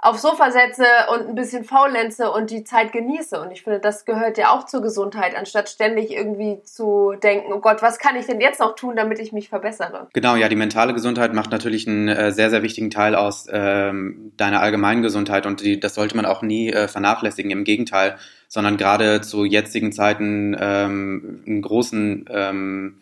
aufs 0.00 0.22
Sofa 0.22 0.52
setze 0.52 0.84
und 1.12 1.28
ein 1.28 1.34
bisschen 1.34 1.64
faulenze 1.64 2.30
und 2.30 2.50
die 2.50 2.62
Zeit 2.62 2.92
genieße. 2.92 3.40
Und 3.40 3.50
ich 3.50 3.62
finde, 3.62 3.80
das 3.80 4.04
gehört 4.04 4.38
ja 4.38 4.50
auch 4.50 4.64
zur 4.64 4.80
Gesundheit, 4.80 5.34
anstatt 5.36 5.68
ständig 5.68 6.12
irgendwie 6.12 6.62
zu 6.62 7.14
denken, 7.20 7.52
oh 7.52 7.58
Gott, 7.58 7.82
was 7.82 7.98
kann 7.98 8.14
ich 8.14 8.26
denn 8.26 8.40
jetzt 8.40 8.60
noch 8.60 8.76
tun, 8.76 8.94
damit 8.94 9.18
ich 9.18 9.32
mich 9.32 9.48
verbessere? 9.48 10.08
Genau, 10.12 10.36
ja, 10.36 10.48
die 10.48 10.54
mentale 10.54 10.94
Gesundheit 10.94 11.34
macht 11.34 11.50
natürlich 11.50 11.88
einen 11.88 12.06
äh, 12.06 12.30
sehr, 12.30 12.48
sehr 12.50 12.62
wichtigen 12.62 12.90
Teil 12.90 13.16
aus 13.16 13.48
ähm, 13.50 14.32
deiner 14.36 14.60
allgemeinen 14.60 15.02
Gesundheit 15.02 15.46
und 15.46 15.62
die, 15.62 15.80
das 15.80 15.96
sollte 15.96 16.16
man 16.16 16.26
auch 16.26 16.42
nie 16.42 16.70
äh, 16.72 16.86
vernachlässigen, 16.86 17.50
im 17.50 17.64
Gegenteil, 17.64 18.16
sondern 18.46 18.76
gerade 18.76 19.20
zu 19.20 19.44
jetzigen 19.44 19.90
Zeiten 19.90 20.56
ähm, 20.58 21.42
einen 21.44 21.62
großen 21.62 22.24
ähm, 22.30 23.00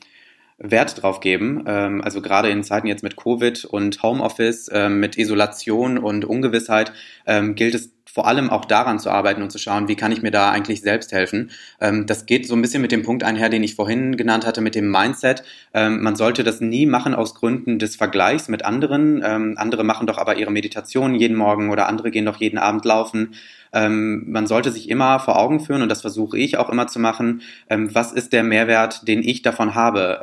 Wert 0.58 1.02
drauf 1.02 1.20
geben. 1.20 1.64
Ähm, 1.66 2.02
also 2.02 2.22
gerade 2.22 2.48
in 2.48 2.64
Zeiten 2.64 2.86
jetzt 2.86 3.02
mit 3.02 3.16
Covid 3.16 3.64
und 3.64 4.02
Homeoffice, 4.02 4.70
ähm, 4.72 5.00
mit 5.00 5.18
Isolation 5.18 5.98
und 5.98 6.24
Ungewissheit 6.24 6.92
ähm, 7.26 7.54
gilt 7.54 7.74
es 7.74 7.95
vor 8.10 8.26
allem 8.26 8.48
auch 8.50 8.64
daran 8.64 8.98
zu 8.98 9.10
arbeiten 9.10 9.42
und 9.42 9.50
zu 9.50 9.58
schauen, 9.58 9.88
wie 9.88 9.96
kann 9.96 10.12
ich 10.12 10.22
mir 10.22 10.30
da 10.30 10.50
eigentlich 10.50 10.80
selbst 10.80 11.12
helfen. 11.12 11.50
Ähm, 11.80 12.06
das 12.06 12.24
geht 12.24 12.46
so 12.46 12.54
ein 12.54 12.62
bisschen 12.62 12.80
mit 12.80 12.92
dem 12.92 13.02
Punkt 13.02 13.24
einher, 13.24 13.48
den 13.48 13.62
ich 13.62 13.74
vorhin 13.74 14.16
genannt 14.16 14.46
hatte, 14.46 14.60
mit 14.60 14.74
dem 14.74 14.90
Mindset. 14.90 15.42
Ähm, 15.74 16.02
man 16.02 16.16
sollte 16.16 16.44
das 16.44 16.60
nie 16.60 16.86
machen 16.86 17.14
aus 17.14 17.34
Gründen 17.34 17.78
des 17.78 17.96
Vergleichs 17.96 18.48
mit 18.48 18.64
anderen. 18.64 19.22
Ähm, 19.24 19.54
andere 19.58 19.84
machen 19.84 20.06
doch 20.06 20.18
aber 20.18 20.36
ihre 20.36 20.50
Meditation 20.50 21.14
jeden 21.14 21.36
Morgen 21.36 21.70
oder 21.70 21.88
andere 21.88 22.10
gehen 22.10 22.24
doch 22.24 22.36
jeden 22.36 22.58
Abend 22.58 22.84
laufen. 22.84 23.34
Ähm, 23.72 24.24
man 24.30 24.46
sollte 24.46 24.70
sich 24.70 24.88
immer 24.88 25.18
vor 25.18 25.38
Augen 25.38 25.60
führen, 25.60 25.82
und 25.82 25.88
das 25.88 26.00
versuche 26.00 26.38
ich 26.38 26.56
auch 26.56 26.70
immer 26.70 26.86
zu 26.86 26.98
machen, 26.98 27.42
ähm, 27.68 27.94
was 27.94 28.12
ist 28.12 28.32
der 28.32 28.44
Mehrwert, 28.44 29.06
den 29.06 29.22
ich 29.22 29.42
davon 29.42 29.74
habe? 29.74 30.20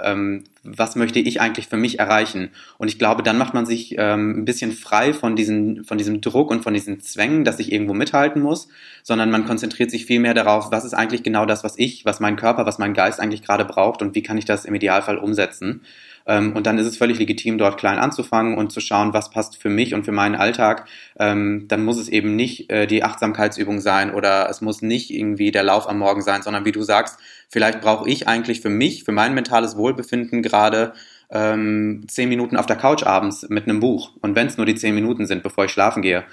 Was 0.64 0.96
möchte 0.96 1.20
ich 1.20 1.42
eigentlich 1.42 1.68
für 1.68 1.78
mich 1.78 2.00
erreichen? 2.00 2.50
Und 2.78 2.88
ich 2.88 2.98
glaube, 2.98 3.22
dann 3.22 3.38
macht 3.38 3.54
man 3.54 3.66
sich 3.66 3.96
ähm, 3.98 4.40
ein 4.40 4.46
bisschen 4.46 4.72
frei 4.72 5.14
von, 5.14 5.36
diesen, 5.36 5.84
von 5.84 5.98
diesem 5.98 6.22
Druck 6.22 6.50
und 6.52 6.64
von 6.64 6.74
diesen 6.74 7.02
Zwängen, 7.02 7.44
dass 7.44 7.60
ich 7.60 7.72
irgendwo 7.72 7.94
mithalten 7.94 8.42
muss, 8.42 8.70
sondern 9.04 9.30
man 9.30 9.46
konzentriert 9.46 9.92
sich 9.92 10.06
viel 10.06 10.22
mehr 10.22 10.34
darauf, 10.34 10.72
was 10.72 10.86
ist 10.86 10.94
eigentlich 10.94 11.24
genau 11.24 11.46
das, 11.46 11.66
was 11.66 11.78
ich, 11.78 12.06
was 12.06 12.22
mein 12.22 12.38
Körper, 12.38 12.66
was 12.66 12.78
mein 12.78 12.94
Geist 12.94 13.20
eigentlich 13.20 13.42
gerade 13.42 13.66
braucht 13.66 14.02
und 14.02 14.16
wie 14.16 14.24
kann 14.24 14.38
ich 14.38 14.46
das 14.46 14.64
im 14.64 14.74
Idealfall 14.74 15.18
umsetzen. 15.18 15.82
Ähm, 16.26 16.56
und 16.56 16.66
dann 16.66 16.78
ist 16.78 16.88
es 16.88 16.98
völlig 16.98 17.20
legitim, 17.20 17.58
dort 17.58 17.78
klein 17.78 18.00
anzufangen 18.00 18.58
und 18.58 18.72
zu 18.72 18.80
schauen, 18.80 19.14
was 19.14 19.30
passt 19.30 19.58
für 19.58 19.70
mich 19.70 19.94
und 19.94 20.06
für 20.06 20.12
meinen 20.12 20.36
Alltag. 20.36 20.88
Ähm, 21.20 21.66
dann 21.68 21.84
muss 21.84 21.98
es 21.98 22.10
eben 22.10 22.36
nicht 22.36 22.70
äh, 22.70 22.88
die 22.88 23.04
Achtsamkeitsübung 23.04 23.82
sein 23.82 24.14
oder 24.14 24.50
es 24.50 24.62
muss 24.62 24.82
nicht 24.82 25.12
irgendwie 25.12 25.52
der 25.52 25.64
Lauf 25.64 25.90
am 25.90 26.00
Morgen 26.00 26.22
sein, 26.22 26.42
sondern 26.42 26.66
wie 26.66 26.72
du 26.72 26.84
sagst, 26.84 27.20
vielleicht 27.50 27.82
brauche 27.82 28.10
ich 28.10 28.28
eigentlich 28.28 28.62
für 28.62 28.70
mich, 28.70 29.04
für 29.04 29.12
mein 29.12 29.34
mentales 29.34 29.78
Wohlbefinden 29.78 30.42
gerade 30.42 30.94
ähm, 31.30 32.06
zehn 32.08 32.30
Minuten 32.30 32.58
auf 32.58 32.68
der 32.68 32.76
Couch 32.76 33.04
abends 33.04 33.48
mit 33.50 33.66
einem 33.66 33.80
Buch. 33.80 34.12
Und 34.22 34.36
wenn 34.36 34.48
es 34.48 34.58
nur 34.58 34.66
die 34.66 34.76
zehn 34.76 34.94
Minuten 34.94 35.26
sind, 35.26 35.44
bevor 35.44 35.66
ich 35.66 35.72
schlafen 35.72 36.02
gehe, 36.02 36.24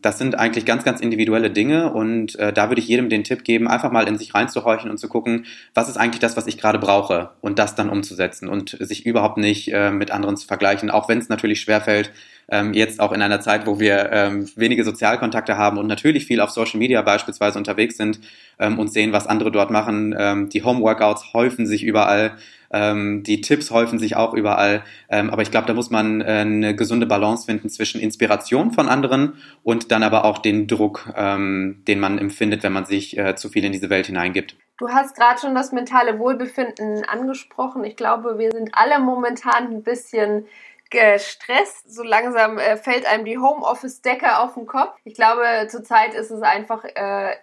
das 0.00 0.18
sind 0.18 0.38
eigentlich 0.38 0.64
ganz, 0.64 0.84
ganz 0.84 1.00
individuelle 1.00 1.50
Dinge 1.50 1.92
und 1.92 2.38
äh, 2.38 2.52
da 2.52 2.68
würde 2.68 2.80
ich 2.80 2.86
jedem 2.86 3.08
den 3.08 3.24
Tipp 3.24 3.42
geben, 3.42 3.66
einfach 3.66 3.90
mal 3.90 4.06
in 4.06 4.16
sich 4.16 4.32
reinzuhorchen 4.32 4.90
und 4.90 4.98
zu 4.98 5.08
gucken, 5.08 5.46
was 5.74 5.88
ist 5.88 5.96
eigentlich 5.96 6.20
das, 6.20 6.36
was 6.36 6.46
ich 6.46 6.56
gerade 6.56 6.78
brauche 6.78 7.30
und 7.40 7.58
das 7.58 7.74
dann 7.74 7.90
umzusetzen 7.90 8.48
und 8.48 8.76
sich 8.78 9.06
überhaupt 9.06 9.38
nicht 9.38 9.72
äh, 9.72 9.90
mit 9.90 10.12
anderen 10.12 10.36
zu 10.36 10.46
vergleichen, 10.46 10.88
auch 10.88 11.08
wenn 11.08 11.18
es 11.18 11.28
natürlich 11.28 11.60
schwerfällt, 11.60 12.12
ähm, 12.48 12.74
jetzt 12.74 13.00
auch 13.00 13.12
in 13.12 13.22
einer 13.22 13.40
Zeit, 13.40 13.66
wo 13.66 13.80
wir 13.80 14.10
ähm, 14.12 14.48
wenige 14.56 14.84
Sozialkontakte 14.84 15.56
haben 15.56 15.78
und 15.78 15.86
natürlich 15.86 16.26
viel 16.26 16.40
auf 16.40 16.50
Social 16.50 16.78
Media 16.78 17.02
beispielsweise 17.02 17.58
unterwegs 17.58 17.96
sind 17.96 18.20
ähm, 18.58 18.78
und 18.78 18.92
sehen, 18.92 19.12
was 19.12 19.26
andere 19.26 19.50
dort 19.50 19.70
machen. 19.70 20.14
Ähm, 20.18 20.48
die 20.48 20.62
Homeworkouts 20.62 21.32
häufen 21.32 21.66
sich 21.66 21.82
überall. 21.82 22.32
Ähm, 22.72 23.22
die 23.22 23.40
Tipps 23.40 23.70
häufen 23.70 23.98
sich 23.98 24.16
auch 24.16 24.34
überall. 24.34 24.82
Ähm, 25.08 25.30
aber 25.30 25.42
ich 25.42 25.50
glaube, 25.50 25.66
da 25.66 25.74
muss 25.74 25.90
man 25.90 26.20
äh, 26.20 26.24
eine 26.24 26.74
gesunde 26.74 27.06
Balance 27.06 27.46
finden 27.46 27.68
zwischen 27.68 28.00
Inspiration 28.00 28.70
von 28.70 28.88
anderen 28.88 29.34
und 29.62 29.90
dann 29.90 30.02
aber 30.02 30.24
auch 30.24 30.38
den 30.38 30.66
Druck, 30.66 31.12
ähm, 31.16 31.82
den 31.88 32.00
man 32.00 32.18
empfindet, 32.18 32.62
wenn 32.62 32.72
man 32.72 32.84
sich 32.84 33.18
äh, 33.18 33.34
zu 33.36 33.48
viel 33.48 33.64
in 33.64 33.72
diese 33.72 33.90
Welt 33.90 34.06
hineingibt. 34.06 34.56
Du 34.78 34.88
hast 34.88 35.14
gerade 35.14 35.38
schon 35.38 35.54
das 35.54 35.72
mentale 35.72 36.18
Wohlbefinden 36.18 37.04
angesprochen. 37.04 37.84
Ich 37.84 37.96
glaube, 37.96 38.38
wir 38.38 38.50
sind 38.50 38.70
alle 38.72 38.98
momentan 38.98 39.66
ein 39.66 39.82
bisschen 39.82 40.46
gestresst. 40.90 41.92
So 41.92 42.02
langsam 42.02 42.58
äh, 42.58 42.76
fällt 42.76 43.06
einem 43.06 43.24
die 43.24 43.38
Homeoffice-Decke 43.38 44.38
auf 44.38 44.54
den 44.54 44.66
Kopf. 44.66 44.96
Ich 45.04 45.14
glaube, 45.14 45.42
zurzeit 45.68 46.14
ist 46.14 46.30
es 46.30 46.42
einfach 46.42 46.84
äh, 46.84 47.34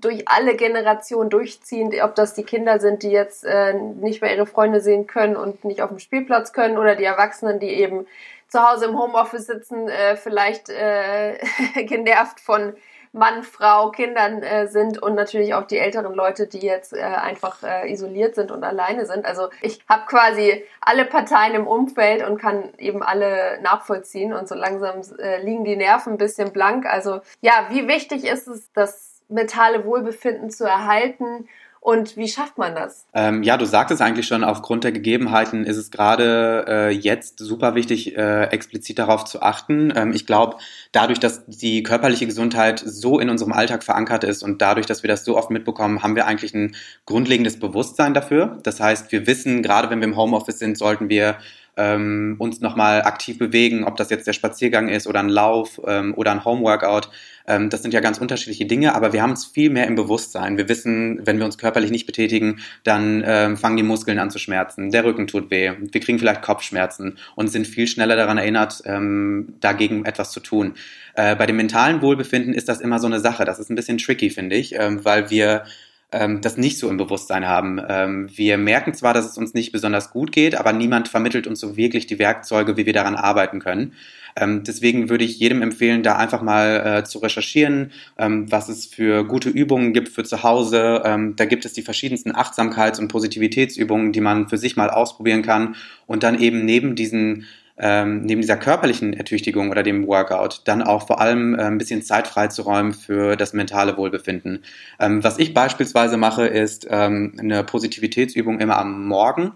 durch 0.00 0.28
alle 0.28 0.56
Generationen 0.56 1.30
durchziehend, 1.30 1.94
ob 2.02 2.14
das 2.14 2.34
die 2.34 2.44
Kinder 2.44 2.78
sind, 2.80 3.02
die 3.02 3.10
jetzt 3.10 3.44
äh, 3.44 3.74
nicht 3.74 4.22
mehr 4.22 4.34
ihre 4.34 4.46
Freunde 4.46 4.80
sehen 4.80 5.06
können 5.06 5.36
und 5.36 5.64
nicht 5.64 5.82
auf 5.82 5.90
dem 5.90 5.98
Spielplatz 5.98 6.52
können, 6.52 6.78
oder 6.78 6.96
die 6.96 7.04
Erwachsenen, 7.04 7.60
die 7.60 7.70
eben 7.70 8.06
zu 8.48 8.60
Hause 8.62 8.86
im 8.86 8.98
Homeoffice 8.98 9.46
sitzen, 9.46 9.88
äh, 9.88 10.16
vielleicht 10.16 10.68
äh, 10.68 11.38
genervt 11.84 12.40
von 12.40 12.74
Mann, 13.16 13.42
Frau, 13.44 13.90
Kindern 13.90 14.42
äh, 14.42 14.68
sind 14.68 15.02
und 15.02 15.14
natürlich 15.14 15.54
auch 15.54 15.66
die 15.66 15.78
älteren 15.78 16.14
Leute, 16.14 16.46
die 16.46 16.58
jetzt 16.58 16.92
äh, 16.92 17.00
einfach 17.00 17.62
äh, 17.62 17.90
isoliert 17.90 18.34
sind 18.34 18.50
und 18.50 18.62
alleine 18.62 19.06
sind. 19.06 19.24
Also 19.24 19.48
ich 19.62 19.80
habe 19.88 20.04
quasi 20.06 20.64
alle 20.82 21.06
Parteien 21.06 21.54
im 21.54 21.66
Umfeld 21.66 22.26
und 22.26 22.38
kann 22.38 22.74
eben 22.76 23.02
alle 23.02 23.58
nachvollziehen 23.62 24.34
und 24.34 24.48
so 24.48 24.54
langsam 24.54 25.00
äh, 25.18 25.42
liegen 25.42 25.64
die 25.64 25.76
Nerven 25.76 26.14
ein 26.14 26.18
bisschen 26.18 26.52
blank. 26.52 26.84
Also 26.84 27.20
ja, 27.40 27.68
wie 27.70 27.88
wichtig 27.88 28.24
ist 28.24 28.48
es, 28.48 28.70
das 28.72 29.15
mentale 29.28 29.84
Wohlbefinden 29.84 30.50
zu 30.50 30.64
erhalten 30.64 31.48
und 31.86 32.16
wie 32.16 32.26
schafft 32.26 32.58
man 32.58 32.74
das? 32.74 33.06
Ähm, 33.14 33.44
ja, 33.44 33.56
du 33.56 33.64
sagtest 33.64 34.02
eigentlich 34.02 34.26
schon, 34.26 34.42
aufgrund 34.42 34.82
der 34.82 34.90
Gegebenheiten 34.90 35.64
ist 35.64 35.76
es 35.76 35.92
gerade 35.92 36.64
äh, 36.66 36.90
jetzt 36.90 37.38
super 37.38 37.76
wichtig, 37.76 38.16
äh, 38.16 38.46
explizit 38.46 38.98
darauf 38.98 39.24
zu 39.24 39.40
achten. 39.40 39.92
Ähm, 39.94 40.12
ich 40.12 40.26
glaube, 40.26 40.56
dadurch, 40.90 41.20
dass 41.20 41.46
die 41.46 41.84
körperliche 41.84 42.26
Gesundheit 42.26 42.82
so 42.84 43.20
in 43.20 43.30
unserem 43.30 43.52
Alltag 43.52 43.84
verankert 43.84 44.24
ist 44.24 44.42
und 44.42 44.60
dadurch, 44.60 44.86
dass 44.86 45.04
wir 45.04 45.08
das 45.08 45.24
so 45.24 45.36
oft 45.36 45.50
mitbekommen, 45.50 46.02
haben 46.02 46.16
wir 46.16 46.26
eigentlich 46.26 46.54
ein 46.54 46.74
grundlegendes 47.04 47.60
Bewusstsein 47.60 48.14
dafür. 48.14 48.58
Das 48.64 48.80
heißt, 48.80 49.12
wir 49.12 49.28
wissen, 49.28 49.62
gerade 49.62 49.88
wenn 49.88 50.00
wir 50.00 50.08
im 50.08 50.16
Homeoffice 50.16 50.58
sind, 50.58 50.76
sollten 50.76 51.08
wir 51.08 51.36
ähm, 51.76 52.36
uns 52.38 52.60
nochmal 52.60 53.02
aktiv 53.02 53.38
bewegen, 53.38 53.84
ob 53.84 53.96
das 53.96 54.10
jetzt 54.10 54.26
der 54.26 54.32
Spaziergang 54.32 54.88
ist 54.88 55.06
oder 55.06 55.20
ein 55.20 55.28
Lauf 55.28 55.80
ähm, 55.86 56.14
oder 56.16 56.32
ein 56.32 56.44
Homeworkout. 56.44 57.10
Ähm, 57.46 57.70
das 57.70 57.82
sind 57.82 57.94
ja 57.94 58.00
ganz 58.00 58.18
unterschiedliche 58.18 58.66
Dinge, 58.66 58.94
aber 58.94 59.12
wir 59.12 59.22
haben 59.22 59.32
es 59.32 59.44
viel 59.44 59.70
mehr 59.70 59.86
im 59.86 59.94
Bewusstsein. 59.94 60.56
Wir 60.56 60.68
wissen, 60.68 61.20
wenn 61.24 61.38
wir 61.38 61.44
uns 61.44 61.58
körperlich 61.58 61.90
nicht 61.90 62.06
betätigen, 62.06 62.60
dann 62.82 63.22
ähm, 63.26 63.56
fangen 63.56 63.76
die 63.76 63.82
Muskeln 63.82 64.18
an 64.18 64.30
zu 64.30 64.38
schmerzen, 64.38 64.90
der 64.90 65.04
Rücken 65.04 65.26
tut 65.26 65.50
weh, 65.50 65.72
wir 65.78 66.00
kriegen 66.00 66.18
vielleicht 66.18 66.42
Kopfschmerzen 66.42 67.18
und 67.34 67.48
sind 67.48 67.66
viel 67.66 67.86
schneller 67.86 68.16
daran 68.16 68.38
erinnert, 68.38 68.82
ähm, 68.86 69.54
dagegen 69.60 70.04
etwas 70.04 70.32
zu 70.32 70.40
tun. 70.40 70.74
Äh, 71.14 71.36
bei 71.36 71.46
dem 71.46 71.56
mentalen 71.56 72.02
Wohlbefinden 72.02 72.52
ist 72.52 72.68
das 72.68 72.80
immer 72.80 72.98
so 72.98 73.06
eine 73.06 73.20
Sache. 73.20 73.44
Das 73.44 73.58
ist 73.58 73.70
ein 73.70 73.76
bisschen 73.76 73.98
tricky, 73.98 74.30
finde 74.30 74.56
ich, 74.56 74.74
ähm, 74.74 75.04
weil 75.04 75.30
wir 75.30 75.64
ähm, 76.12 76.40
das 76.40 76.56
nicht 76.56 76.78
so 76.78 76.88
im 76.88 76.96
Bewusstsein 76.96 77.46
haben. 77.46 77.80
Ähm, 77.88 78.28
wir 78.34 78.58
merken 78.58 78.94
zwar, 78.94 79.14
dass 79.14 79.26
es 79.26 79.38
uns 79.38 79.54
nicht 79.54 79.72
besonders 79.72 80.10
gut 80.10 80.32
geht, 80.32 80.54
aber 80.54 80.72
niemand 80.72 81.08
vermittelt 81.08 81.46
uns 81.46 81.60
so 81.60 81.76
wirklich 81.76 82.06
die 82.06 82.18
Werkzeuge, 82.18 82.76
wie 82.76 82.86
wir 82.86 82.92
daran 82.92 83.16
arbeiten 83.16 83.58
können. 83.58 83.92
Ähm, 84.38 84.64
deswegen 84.64 85.08
würde 85.08 85.24
ich 85.24 85.38
jedem 85.38 85.62
empfehlen, 85.62 86.02
da 86.02 86.16
einfach 86.16 86.42
mal 86.42 86.98
äh, 86.98 87.04
zu 87.04 87.18
recherchieren, 87.18 87.92
ähm, 88.18 88.50
was 88.52 88.68
es 88.68 88.84
für 88.86 89.24
gute 89.24 89.48
Übungen 89.48 89.94
gibt 89.94 90.10
für 90.10 90.24
zu 90.24 90.42
Hause. 90.42 91.02
Ähm, 91.04 91.34
da 91.36 91.46
gibt 91.46 91.64
es 91.64 91.72
die 91.72 91.82
verschiedensten 91.82 92.32
Achtsamkeits- 92.32 93.00
und 93.00 93.08
Positivitätsübungen, 93.08 94.12
die 94.12 94.20
man 94.20 94.48
für 94.48 94.58
sich 94.58 94.76
mal 94.76 94.90
ausprobieren 94.90 95.42
kann 95.42 95.74
und 96.06 96.22
dann 96.22 96.38
eben 96.38 96.64
neben 96.66 96.94
diesen 96.96 97.46
ähm, 97.78 98.22
neben 98.22 98.40
dieser 98.40 98.56
körperlichen 98.56 99.12
Ertüchtigung 99.12 99.70
oder 99.70 99.82
dem 99.82 100.06
Workout 100.06 100.62
dann 100.64 100.82
auch 100.82 101.06
vor 101.06 101.20
allem 101.20 101.54
äh, 101.54 101.62
ein 101.62 101.78
bisschen 101.78 102.02
Zeit 102.02 102.26
freizuräumen 102.26 102.94
für 102.94 103.36
das 103.36 103.52
mentale 103.52 103.96
Wohlbefinden. 103.96 104.64
Ähm, 104.98 105.22
was 105.22 105.38
ich 105.38 105.52
beispielsweise 105.52 106.16
mache, 106.16 106.46
ist 106.46 106.86
ähm, 106.90 107.36
eine 107.38 107.64
Positivitätsübung 107.64 108.60
immer 108.60 108.78
am 108.78 109.06
Morgen. 109.06 109.52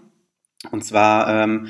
Und 0.69 0.85
zwar 0.85 1.43
ähm, 1.43 1.69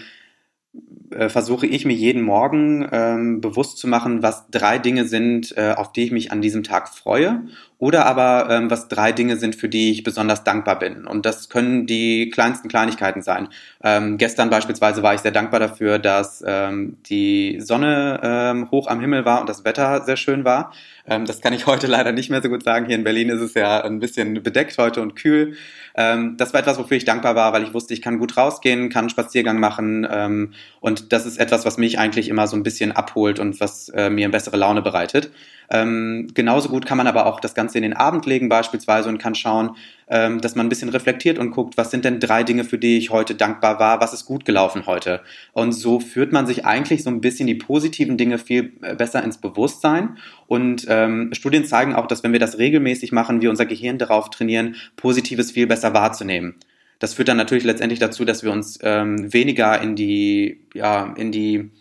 äh, 1.11 1.29
versuche 1.29 1.67
ich 1.67 1.85
mir 1.85 1.93
jeden 1.93 2.21
Morgen 2.21 2.87
ähm, 2.91 3.41
bewusst 3.41 3.77
zu 3.77 3.87
machen, 3.87 4.21
was 4.23 4.49
drei 4.49 4.77
Dinge 4.77 5.05
sind, 5.05 5.55
äh, 5.57 5.73
auf 5.75 5.93
die 5.93 6.03
ich 6.03 6.11
mich 6.11 6.31
an 6.31 6.41
diesem 6.41 6.63
Tag 6.63 6.89
freue 6.89 7.43
oder 7.81 8.05
aber 8.05 8.47
ähm, 8.51 8.69
was 8.69 8.89
drei 8.89 9.11
Dinge 9.11 9.37
sind, 9.37 9.55
für 9.55 9.67
die 9.67 9.89
ich 9.89 10.03
besonders 10.03 10.43
dankbar 10.43 10.77
bin. 10.77 11.07
Und 11.07 11.25
das 11.25 11.49
können 11.49 11.87
die 11.87 12.29
kleinsten 12.29 12.69
Kleinigkeiten 12.69 13.23
sein. 13.23 13.49
Ähm, 13.83 14.19
gestern 14.19 14.51
beispielsweise 14.51 15.01
war 15.01 15.15
ich 15.15 15.21
sehr 15.21 15.31
dankbar 15.31 15.59
dafür, 15.59 15.97
dass 15.97 16.43
ähm, 16.45 16.97
die 17.07 17.59
Sonne 17.59 18.19
ähm, 18.21 18.69
hoch 18.69 18.85
am 18.85 18.99
Himmel 18.99 19.25
war 19.25 19.41
und 19.41 19.49
das 19.49 19.65
Wetter 19.65 20.03
sehr 20.03 20.15
schön 20.15 20.45
war. 20.45 20.71
Ähm, 21.07 21.25
das 21.25 21.41
kann 21.41 21.53
ich 21.53 21.65
heute 21.65 21.87
leider 21.87 22.11
nicht 22.11 22.29
mehr 22.29 22.41
so 22.41 22.49
gut 22.49 22.63
sagen. 22.63 22.85
Hier 22.85 22.95
in 22.95 23.03
Berlin 23.03 23.29
ist 23.29 23.41
es 23.41 23.53
ja 23.53 23.83
ein 23.83 23.99
bisschen 23.99 24.41
bedeckt 24.43 24.77
heute 24.77 25.01
und 25.01 25.15
kühl. 25.15 25.55
Ähm, 25.95 26.35
das 26.37 26.53
war 26.53 26.61
etwas, 26.61 26.77
wofür 26.77 26.97
ich 26.97 27.05
dankbar 27.05 27.35
war, 27.35 27.53
weil 27.53 27.63
ich 27.63 27.73
wusste, 27.73 27.93
ich 27.93 28.01
kann 28.01 28.19
gut 28.19 28.37
rausgehen, 28.37 28.89
kann 28.89 29.05
einen 29.05 29.09
Spaziergang 29.09 29.59
machen. 29.59 30.07
Ähm, 30.09 30.53
und 30.79 31.11
das 31.13 31.25
ist 31.25 31.37
etwas, 31.37 31.65
was 31.65 31.77
mich 31.77 31.99
eigentlich 31.99 32.29
immer 32.29 32.47
so 32.47 32.55
ein 32.55 32.63
bisschen 32.63 32.91
abholt 32.91 33.39
und 33.39 33.59
was 33.59 33.89
äh, 33.89 34.09
mir 34.09 34.25
eine 34.25 34.31
bessere 34.31 34.57
Laune 34.57 34.81
bereitet. 34.81 35.31
Ähm, 35.73 36.27
genauso 36.33 36.67
gut 36.67 36.85
kann 36.85 36.97
man 36.97 37.07
aber 37.07 37.25
auch 37.25 37.39
das 37.39 37.55
Ganze 37.55 37.77
in 37.77 37.83
den 37.83 37.93
Abend 37.93 38.25
legen 38.25 38.49
beispielsweise 38.49 39.07
und 39.07 39.19
kann 39.19 39.35
schauen, 39.35 39.77
ähm, 40.09 40.41
dass 40.41 40.55
man 40.55 40.65
ein 40.65 40.69
bisschen 40.69 40.89
reflektiert 40.89 41.39
und 41.39 41.51
guckt, 41.51 41.77
was 41.77 41.91
sind 41.91 42.03
denn 42.03 42.19
drei 42.19 42.43
Dinge, 42.43 42.65
für 42.65 42.77
die 42.77 42.97
ich 42.97 43.09
heute 43.09 43.35
dankbar 43.35 43.79
war, 43.79 44.01
was 44.01 44.11
ist 44.11 44.25
gut 44.25 44.43
gelaufen 44.43 44.85
heute. 44.85 45.21
Und 45.53 45.71
so 45.71 46.01
führt 46.01 46.33
man 46.33 46.45
sich 46.45 46.65
eigentlich 46.65 47.03
so 47.03 47.09
ein 47.09 47.21
bisschen 47.21 47.47
die 47.47 47.55
positiven 47.55 48.17
Dinge 48.17 48.37
viel 48.37 48.73
äh, 48.81 48.95
besser 48.95 49.23
ins 49.23 49.37
Bewusstsein. 49.37 50.17
Und 50.51 50.85
ähm, 50.89 51.29
Studien 51.31 51.63
zeigen 51.63 51.95
auch, 51.95 52.07
dass 52.07 52.25
wenn 52.25 52.33
wir 52.33 52.39
das 52.41 52.57
regelmäßig 52.57 53.13
machen, 53.13 53.41
wir 53.41 53.49
unser 53.49 53.65
Gehirn 53.65 53.97
darauf 53.97 54.29
trainieren, 54.29 54.75
Positives 54.97 55.49
viel 55.49 55.65
besser 55.65 55.93
wahrzunehmen. 55.93 56.55
Das 56.99 57.13
führt 57.13 57.29
dann 57.29 57.37
natürlich 57.37 57.63
letztendlich 57.63 57.99
dazu, 58.01 58.25
dass 58.25 58.43
wir 58.43 58.51
uns 58.51 58.77
ähm, 58.83 59.31
weniger 59.31 59.79
in 59.79 59.95
die, 59.95 60.59
ja, 60.73 61.13
in 61.15 61.31
die 61.31 61.71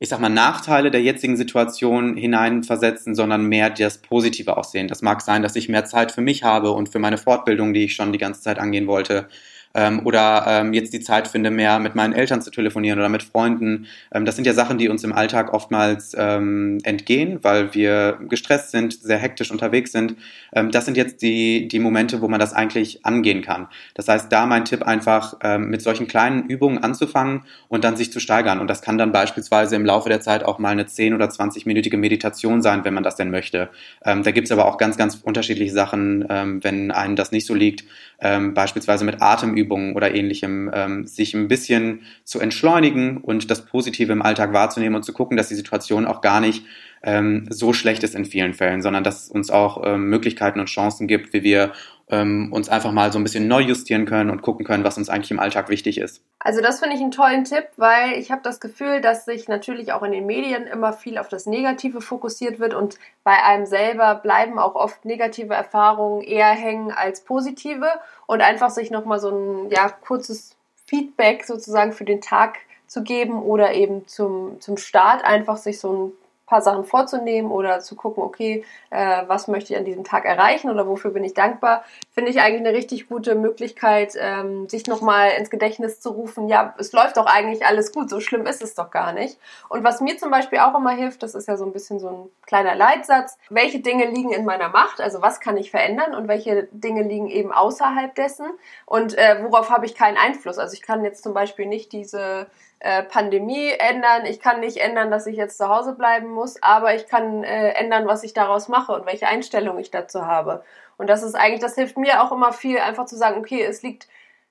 ich 0.00 0.08
sag 0.08 0.18
mal, 0.18 0.28
Nachteile 0.28 0.90
der 0.90 1.02
jetzigen 1.02 1.36
Situation 1.36 2.16
hineinversetzen, 2.16 3.14
sondern 3.14 3.44
mehr 3.44 3.70
das 3.70 3.98
Positive 3.98 4.56
aussehen. 4.56 4.88
Das 4.88 5.02
mag 5.02 5.20
sein, 5.20 5.42
dass 5.42 5.54
ich 5.54 5.68
mehr 5.68 5.84
Zeit 5.84 6.10
für 6.10 6.20
mich 6.20 6.42
habe 6.42 6.72
und 6.72 6.88
für 6.88 6.98
meine 6.98 7.16
Fortbildung, 7.16 7.74
die 7.74 7.84
ich 7.84 7.94
schon 7.94 8.12
die 8.12 8.18
ganze 8.18 8.40
Zeit 8.40 8.58
angehen 8.58 8.88
wollte 8.88 9.28
ähm, 9.74 10.04
oder 10.04 10.44
ähm, 10.46 10.72
jetzt 10.72 10.92
die 10.92 11.00
Zeit 11.00 11.28
finde, 11.28 11.50
mehr 11.50 11.78
mit 11.78 11.94
meinen 11.94 12.12
Eltern 12.12 12.42
zu 12.42 12.50
telefonieren 12.50 12.98
oder 12.98 13.08
mit 13.08 13.22
Freunden. 13.22 13.86
Ähm, 14.12 14.24
das 14.24 14.36
sind 14.36 14.46
ja 14.46 14.52
Sachen, 14.52 14.78
die 14.78 14.88
uns 14.88 15.04
im 15.04 15.12
Alltag 15.12 15.52
oftmals 15.52 16.14
ähm, 16.18 16.78
entgehen, 16.82 17.38
weil 17.42 17.74
wir 17.74 18.18
gestresst 18.28 18.72
sind, 18.72 18.94
sehr 18.94 19.18
hektisch 19.18 19.50
unterwegs 19.50 19.92
sind. 19.92 20.16
Ähm, 20.52 20.70
das 20.70 20.84
sind 20.84 20.96
jetzt 20.96 21.22
die, 21.22 21.68
die 21.68 21.78
Momente, 21.78 22.20
wo 22.20 22.28
man 22.28 22.40
das 22.40 22.52
eigentlich 22.52 23.04
angehen 23.04 23.42
kann. 23.42 23.68
Das 23.94 24.08
heißt, 24.08 24.32
da 24.32 24.46
mein 24.46 24.64
Tipp 24.64 24.82
einfach 24.82 25.34
ähm, 25.42 25.70
mit 25.70 25.82
solchen 25.82 26.08
kleinen 26.08 26.48
Übungen 26.48 26.78
anzufangen 26.78 27.42
und 27.68 27.84
dann 27.84 27.96
sich 27.96 28.12
zu 28.12 28.18
steigern. 28.18 28.60
Und 28.60 28.68
das 28.68 28.82
kann 28.82 28.98
dann 28.98 29.12
beispielsweise 29.12 29.76
im 29.76 29.84
Laufe 29.84 30.08
der 30.08 30.20
Zeit 30.20 30.44
auch 30.44 30.58
mal 30.58 30.70
eine 30.70 30.86
10 30.86 31.14
oder 31.14 31.26
20-minütige 31.26 31.96
Meditation 31.96 32.62
sein, 32.62 32.84
wenn 32.84 32.94
man 32.94 33.04
das 33.04 33.16
denn 33.16 33.30
möchte. 33.30 33.70
Ähm, 34.04 34.24
da 34.24 34.32
gibt's 34.32 34.50
aber 34.50 34.66
auch 34.66 34.78
ganz, 34.78 34.96
ganz 34.96 35.20
unterschiedliche 35.22 35.72
Sachen, 35.72 36.24
ähm, 36.28 36.64
wenn 36.64 36.90
einem 36.90 37.14
das 37.14 37.30
nicht 37.30 37.46
so 37.46 37.54
liegt, 37.54 37.84
ähm, 38.20 38.54
beispielsweise 38.54 39.04
mit 39.04 39.22
Atemübungen 39.22 39.94
oder 39.96 40.14
ähnlichem, 40.14 40.70
ähm, 40.72 41.06
sich 41.06 41.34
ein 41.34 41.48
bisschen 41.48 42.02
zu 42.24 42.40
entschleunigen 42.40 43.18
und 43.18 43.50
das 43.50 43.64
Positive 43.64 44.12
im 44.12 44.22
Alltag 44.22 44.52
wahrzunehmen 44.52 44.96
und 44.96 45.02
zu 45.02 45.12
gucken, 45.12 45.36
dass 45.36 45.48
die 45.48 45.54
Situation 45.54 46.06
auch 46.06 46.20
gar 46.20 46.40
nicht 46.40 46.64
ähm, 47.02 47.46
so 47.50 47.72
schlecht 47.72 48.02
ist 48.02 48.14
in 48.14 48.24
vielen 48.24 48.54
Fällen, 48.54 48.82
sondern 48.82 49.04
dass 49.04 49.24
es 49.24 49.28
uns 49.30 49.50
auch 49.50 49.82
ähm, 49.84 50.04
Möglichkeiten 50.04 50.60
und 50.60 50.66
Chancen 50.66 51.06
gibt, 51.06 51.32
wie 51.32 51.42
wir 51.42 51.72
ähm, 52.10 52.52
uns 52.52 52.68
einfach 52.68 52.92
mal 52.92 53.12
so 53.12 53.18
ein 53.18 53.22
bisschen 53.22 53.48
neu 53.48 53.60
justieren 53.60 54.04
können 54.04 54.30
und 54.30 54.42
gucken 54.42 54.66
können, 54.66 54.84
was 54.84 54.98
uns 54.98 55.08
eigentlich 55.08 55.30
im 55.30 55.38
Alltag 55.38 55.68
wichtig 55.68 55.98
ist. 55.98 56.22
Also 56.40 56.60
das 56.60 56.80
finde 56.80 56.96
ich 56.96 57.02
einen 57.02 57.12
tollen 57.12 57.44
Tipp, 57.44 57.68
weil 57.76 58.14
ich 58.18 58.30
habe 58.30 58.42
das 58.42 58.60
Gefühl, 58.60 59.00
dass 59.00 59.24
sich 59.24 59.48
natürlich 59.48 59.92
auch 59.92 60.02
in 60.02 60.12
den 60.12 60.26
Medien 60.26 60.66
immer 60.66 60.92
viel 60.92 61.18
auf 61.18 61.28
das 61.28 61.46
Negative 61.46 62.00
fokussiert 62.00 62.58
wird 62.58 62.74
und 62.74 62.98
bei 63.22 63.42
einem 63.44 63.66
selber 63.66 64.16
bleiben 64.16 64.58
auch 64.58 64.74
oft 64.74 65.04
negative 65.04 65.54
Erfahrungen 65.54 66.22
eher 66.22 66.50
hängen 66.50 66.90
als 66.90 67.22
positive 67.22 67.88
und 68.26 68.42
einfach 68.42 68.70
sich 68.70 68.90
nochmal 68.90 69.20
so 69.20 69.30
ein 69.30 69.70
ja, 69.70 69.88
kurzes 69.88 70.56
Feedback 70.86 71.44
sozusagen 71.44 71.92
für 71.92 72.04
den 72.04 72.20
Tag 72.20 72.58
zu 72.88 73.04
geben 73.04 73.40
oder 73.40 73.72
eben 73.72 74.08
zum, 74.08 74.60
zum 74.60 74.76
Start 74.76 75.24
einfach 75.24 75.56
sich 75.56 75.78
so 75.78 75.92
ein 75.92 76.12
paar 76.50 76.60
Sachen 76.62 76.84
vorzunehmen 76.84 77.50
oder 77.52 77.78
zu 77.78 77.94
gucken, 77.94 78.24
okay, 78.24 78.64
äh, 78.90 79.22
was 79.28 79.46
möchte 79.46 79.72
ich 79.72 79.78
an 79.78 79.84
diesem 79.84 80.02
Tag 80.02 80.24
erreichen 80.24 80.68
oder 80.68 80.86
wofür 80.88 81.12
bin 81.12 81.22
ich 81.22 81.32
dankbar, 81.32 81.84
finde 82.12 82.32
ich 82.32 82.40
eigentlich 82.40 82.66
eine 82.66 82.76
richtig 82.76 83.08
gute 83.08 83.36
Möglichkeit, 83.36 84.14
ähm, 84.18 84.68
sich 84.68 84.88
nochmal 84.88 85.30
ins 85.38 85.48
Gedächtnis 85.48 86.00
zu 86.00 86.10
rufen, 86.10 86.48
ja, 86.48 86.74
es 86.76 86.92
läuft 86.92 87.16
doch 87.16 87.26
eigentlich 87.26 87.64
alles 87.64 87.92
gut, 87.92 88.10
so 88.10 88.18
schlimm 88.18 88.46
ist 88.46 88.62
es 88.62 88.74
doch 88.74 88.90
gar 88.90 89.12
nicht. 89.12 89.38
Und 89.68 89.84
was 89.84 90.00
mir 90.00 90.18
zum 90.18 90.30
Beispiel 90.32 90.58
auch 90.58 90.74
immer 90.76 90.90
hilft, 90.90 91.22
das 91.22 91.36
ist 91.36 91.46
ja 91.46 91.56
so 91.56 91.64
ein 91.64 91.72
bisschen 91.72 92.00
so 92.00 92.08
ein 92.08 92.30
kleiner 92.44 92.74
Leitsatz, 92.74 93.38
welche 93.48 93.78
Dinge 93.78 94.06
liegen 94.06 94.32
in 94.32 94.44
meiner 94.44 94.70
Macht, 94.70 95.00
also 95.00 95.22
was 95.22 95.38
kann 95.38 95.56
ich 95.56 95.70
verändern 95.70 96.16
und 96.16 96.26
welche 96.26 96.68
Dinge 96.72 97.04
liegen 97.04 97.28
eben 97.28 97.52
außerhalb 97.52 98.12
dessen 98.16 98.46
und 98.86 99.16
äh, 99.16 99.38
worauf 99.44 99.70
habe 99.70 99.86
ich 99.86 99.94
keinen 99.94 100.16
Einfluss. 100.16 100.58
Also 100.58 100.74
ich 100.74 100.82
kann 100.82 101.04
jetzt 101.04 101.22
zum 101.22 101.32
Beispiel 101.32 101.66
nicht 101.66 101.92
diese 101.92 102.48
äh, 102.80 103.02
Pandemie 103.02 103.70
ändern. 103.78 104.24
Ich 104.24 104.40
kann 104.40 104.60
nicht 104.60 104.78
ändern, 104.78 105.10
dass 105.10 105.26
ich 105.26 105.36
jetzt 105.36 105.58
zu 105.58 105.68
Hause 105.68 105.94
bleiben 105.94 106.30
muss, 106.30 106.62
aber 106.62 106.94
ich 106.94 107.06
kann 107.06 107.44
äh, 107.44 107.70
ändern, 107.72 108.06
was 108.06 108.24
ich 108.24 108.32
daraus 108.32 108.68
mache 108.68 108.92
und 108.92 109.06
welche 109.06 109.28
Einstellung 109.28 109.78
ich 109.78 109.90
dazu 109.90 110.26
habe. 110.26 110.64
Und 110.96 111.08
das 111.08 111.22
ist 111.22 111.34
eigentlich, 111.34 111.60
das 111.60 111.74
hilft 111.76 111.96
mir 111.96 112.22
auch 112.22 112.32
immer 112.32 112.52
viel, 112.52 112.78
einfach 112.78 113.06
zu 113.06 113.16
sagen, 113.16 113.38
okay, 113.38 113.62
es 113.62 113.82
liegt 113.82 114.08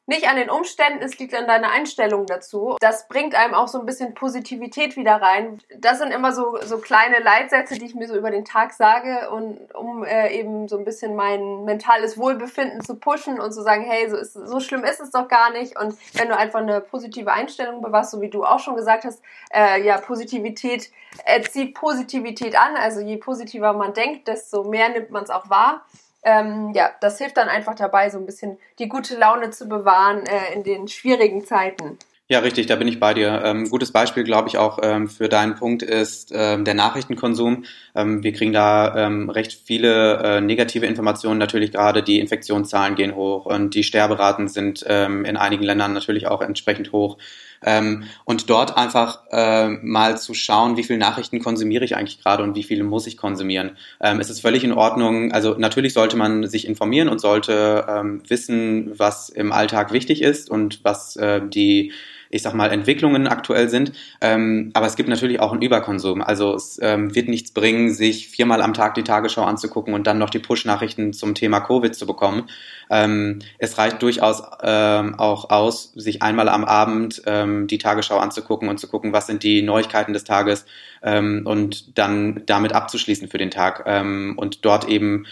nicht 0.09 0.27
an 0.27 0.35
den 0.35 0.49
Umständen, 0.49 1.03
es 1.03 1.17
liegt 1.19 1.33
an 1.35 1.47
deiner 1.47 1.71
Einstellung 1.71 2.25
dazu. 2.25 2.75
Das 2.81 3.07
bringt 3.07 3.35
einem 3.35 3.53
auch 3.53 3.67
so 3.67 3.79
ein 3.79 3.85
bisschen 3.85 4.13
Positivität 4.15 4.97
wieder 4.97 5.21
rein. 5.21 5.59
Das 5.77 5.99
sind 5.99 6.11
immer 6.11 6.33
so, 6.33 6.57
so 6.65 6.79
kleine 6.79 7.19
Leitsätze, 7.19 7.75
die 7.75 7.85
ich 7.85 7.95
mir 7.95 8.07
so 8.07 8.15
über 8.17 8.31
den 8.31 8.43
Tag 8.43 8.73
sage 8.73 9.29
und 9.29 9.73
um 9.75 10.03
äh, 10.03 10.33
eben 10.37 10.67
so 10.67 10.77
ein 10.77 10.83
bisschen 10.83 11.15
mein 11.15 11.63
mentales 11.63 12.17
Wohlbefinden 12.17 12.83
zu 12.83 12.95
pushen 12.95 13.39
und 13.39 13.53
zu 13.53 13.61
sagen, 13.61 13.83
hey, 13.83 14.09
so, 14.09 14.17
ist, 14.17 14.33
so 14.33 14.59
schlimm 14.59 14.83
ist 14.83 14.99
es 14.99 15.11
doch 15.11 15.27
gar 15.27 15.51
nicht. 15.51 15.79
Und 15.79 15.95
wenn 16.13 16.27
du 16.27 16.35
einfach 16.35 16.59
eine 16.59 16.81
positive 16.81 17.31
Einstellung 17.31 17.81
bewahrst, 17.81 18.11
so 18.11 18.19
wie 18.19 18.29
du 18.29 18.43
auch 18.43 18.59
schon 18.59 18.75
gesagt 18.75 19.05
hast, 19.05 19.21
äh, 19.53 19.81
ja, 19.83 19.99
Positivität 19.99 20.91
äh, 21.25 21.41
zieht 21.43 21.75
Positivität 21.75 22.59
an. 22.59 22.75
Also 22.75 22.99
je 22.99 23.17
positiver 23.17 23.73
man 23.73 23.93
denkt, 23.93 24.27
desto 24.27 24.63
mehr 24.63 24.89
nimmt 24.89 25.11
man 25.11 25.23
es 25.23 25.29
auch 25.29 25.49
wahr 25.49 25.85
ähm, 26.23 26.71
ja, 26.73 26.89
das 27.01 27.17
hilft 27.17 27.37
dann 27.37 27.47
einfach 27.47 27.75
dabei, 27.75 28.09
so 28.09 28.17
ein 28.17 28.25
bisschen 28.25 28.57
die 28.77 28.89
gute 28.89 29.17
Laune 29.17 29.51
zu 29.51 29.67
bewahren 29.67 30.25
äh, 30.25 30.53
in 30.53 30.63
den 30.63 30.87
schwierigen 30.87 31.45
Zeiten. 31.45 31.97
Ja, 32.31 32.39
richtig, 32.39 32.67
da 32.67 32.75
bin 32.75 32.87
ich 32.87 32.99
bei 32.99 33.15
dir. 33.15 33.41
Ähm, 33.43 33.67
gutes 33.71 33.91
Beispiel, 33.91 34.23
glaube 34.23 34.49
ich, 34.49 34.59
auch 34.59 34.77
ähm, 34.83 35.09
für 35.09 35.29
deinen 35.29 35.55
Punkt 35.55 35.81
ist 35.81 36.31
ähm, 36.31 36.63
der 36.63 36.75
Nachrichtenkonsum. 36.75 37.65
Ähm, 37.95 38.21
wir 38.21 38.33
kriegen 38.33 38.53
da 38.53 38.95
ähm, 38.95 39.31
recht 39.31 39.51
viele 39.51 40.17
äh, 40.17 40.39
negative 40.39 40.85
Informationen. 40.85 41.39
Natürlich 41.39 41.71
gerade 41.71 42.03
die 42.03 42.19
Infektionszahlen 42.19 42.93
gehen 42.93 43.15
hoch 43.15 43.47
und 43.47 43.73
die 43.73 43.83
Sterberaten 43.83 44.47
sind 44.47 44.85
ähm, 44.87 45.25
in 45.25 45.37
einigen 45.37 45.63
Ländern 45.63 45.91
natürlich 45.93 46.27
auch 46.27 46.41
entsprechend 46.41 46.91
hoch. 46.91 47.17
Ähm, 47.63 48.03
und 48.25 48.49
dort 48.49 48.77
einfach 48.77 49.23
äh, 49.31 49.69
mal 49.69 50.17
zu 50.17 50.33
schauen, 50.33 50.77
wie 50.77 50.83
viel 50.83 50.97
Nachrichten 50.97 51.39
konsumiere 51.39 51.85
ich 51.85 51.95
eigentlich 51.95 52.21
gerade 52.21 52.43
und 52.43 52.55
wie 52.55 52.63
viele 52.63 52.83
muss 52.83 53.07
ich 53.07 53.17
konsumieren. 53.17 53.71
Ähm, 54.01 54.19
es 54.19 54.29
ist 54.29 54.41
völlig 54.41 54.63
in 54.63 54.73
Ordnung. 54.73 55.31
Also 55.31 55.55
natürlich 55.57 55.93
sollte 55.93 56.17
man 56.17 56.47
sich 56.47 56.67
informieren 56.67 57.09
und 57.09 57.19
sollte 57.19 57.85
ähm, 57.89 58.21
wissen, 58.27 58.97
was 58.97 59.29
im 59.29 59.51
Alltag 59.51 59.91
wichtig 59.91 60.21
ist 60.21 60.49
und 60.49 60.83
was 60.83 61.15
äh, 61.15 61.41
die 61.47 61.91
ich 62.29 62.43
sag 62.43 62.53
mal, 62.53 62.71
Entwicklungen 62.71 63.27
aktuell 63.27 63.69
sind. 63.69 63.91
Ähm, 64.21 64.71
aber 64.73 64.85
es 64.85 64.95
gibt 64.95 65.09
natürlich 65.09 65.39
auch 65.39 65.51
einen 65.51 65.61
Überkonsum. 65.61 66.21
Also 66.21 66.53
es 66.53 66.79
ähm, 66.81 67.13
wird 67.15 67.27
nichts 67.27 67.51
bringen, 67.51 67.91
sich 67.91 68.29
viermal 68.29 68.61
am 68.61 68.73
Tag 68.73 68.93
die 68.95 69.03
Tagesschau 69.03 69.43
anzugucken 69.43 69.93
und 69.93 70.05
dann 70.07 70.17
noch 70.17 70.29
die 70.29 70.39
Push-Nachrichten 70.39 71.13
zum 71.13 71.35
Thema 71.35 71.59
Covid 71.59 71.95
zu 71.95 72.05
bekommen. 72.05 72.49
Ähm, 72.89 73.39
es 73.57 73.77
reicht 73.77 74.01
durchaus 74.01 74.43
ähm, 74.61 75.15
auch 75.17 75.49
aus, 75.49 75.91
sich 75.93 76.21
einmal 76.21 76.49
am 76.49 76.65
Abend 76.65 77.21
ähm, 77.25 77.67
die 77.67 77.77
Tagesschau 77.77 78.17
anzugucken 78.17 78.69
und 78.69 78.79
zu 78.79 78.87
gucken, 78.87 79.13
was 79.13 79.27
sind 79.27 79.43
die 79.43 79.61
Neuigkeiten 79.61 80.13
des 80.13 80.23
Tages 80.23 80.65
ähm, 81.01 81.43
und 81.45 81.97
dann 81.97 82.43
damit 82.45 82.73
abzuschließen 82.73 83.27
für 83.27 83.37
den 83.37 83.51
Tag 83.51 83.83
ähm, 83.85 84.35
und 84.37 84.65
dort 84.65 84.87
eben 84.87 85.25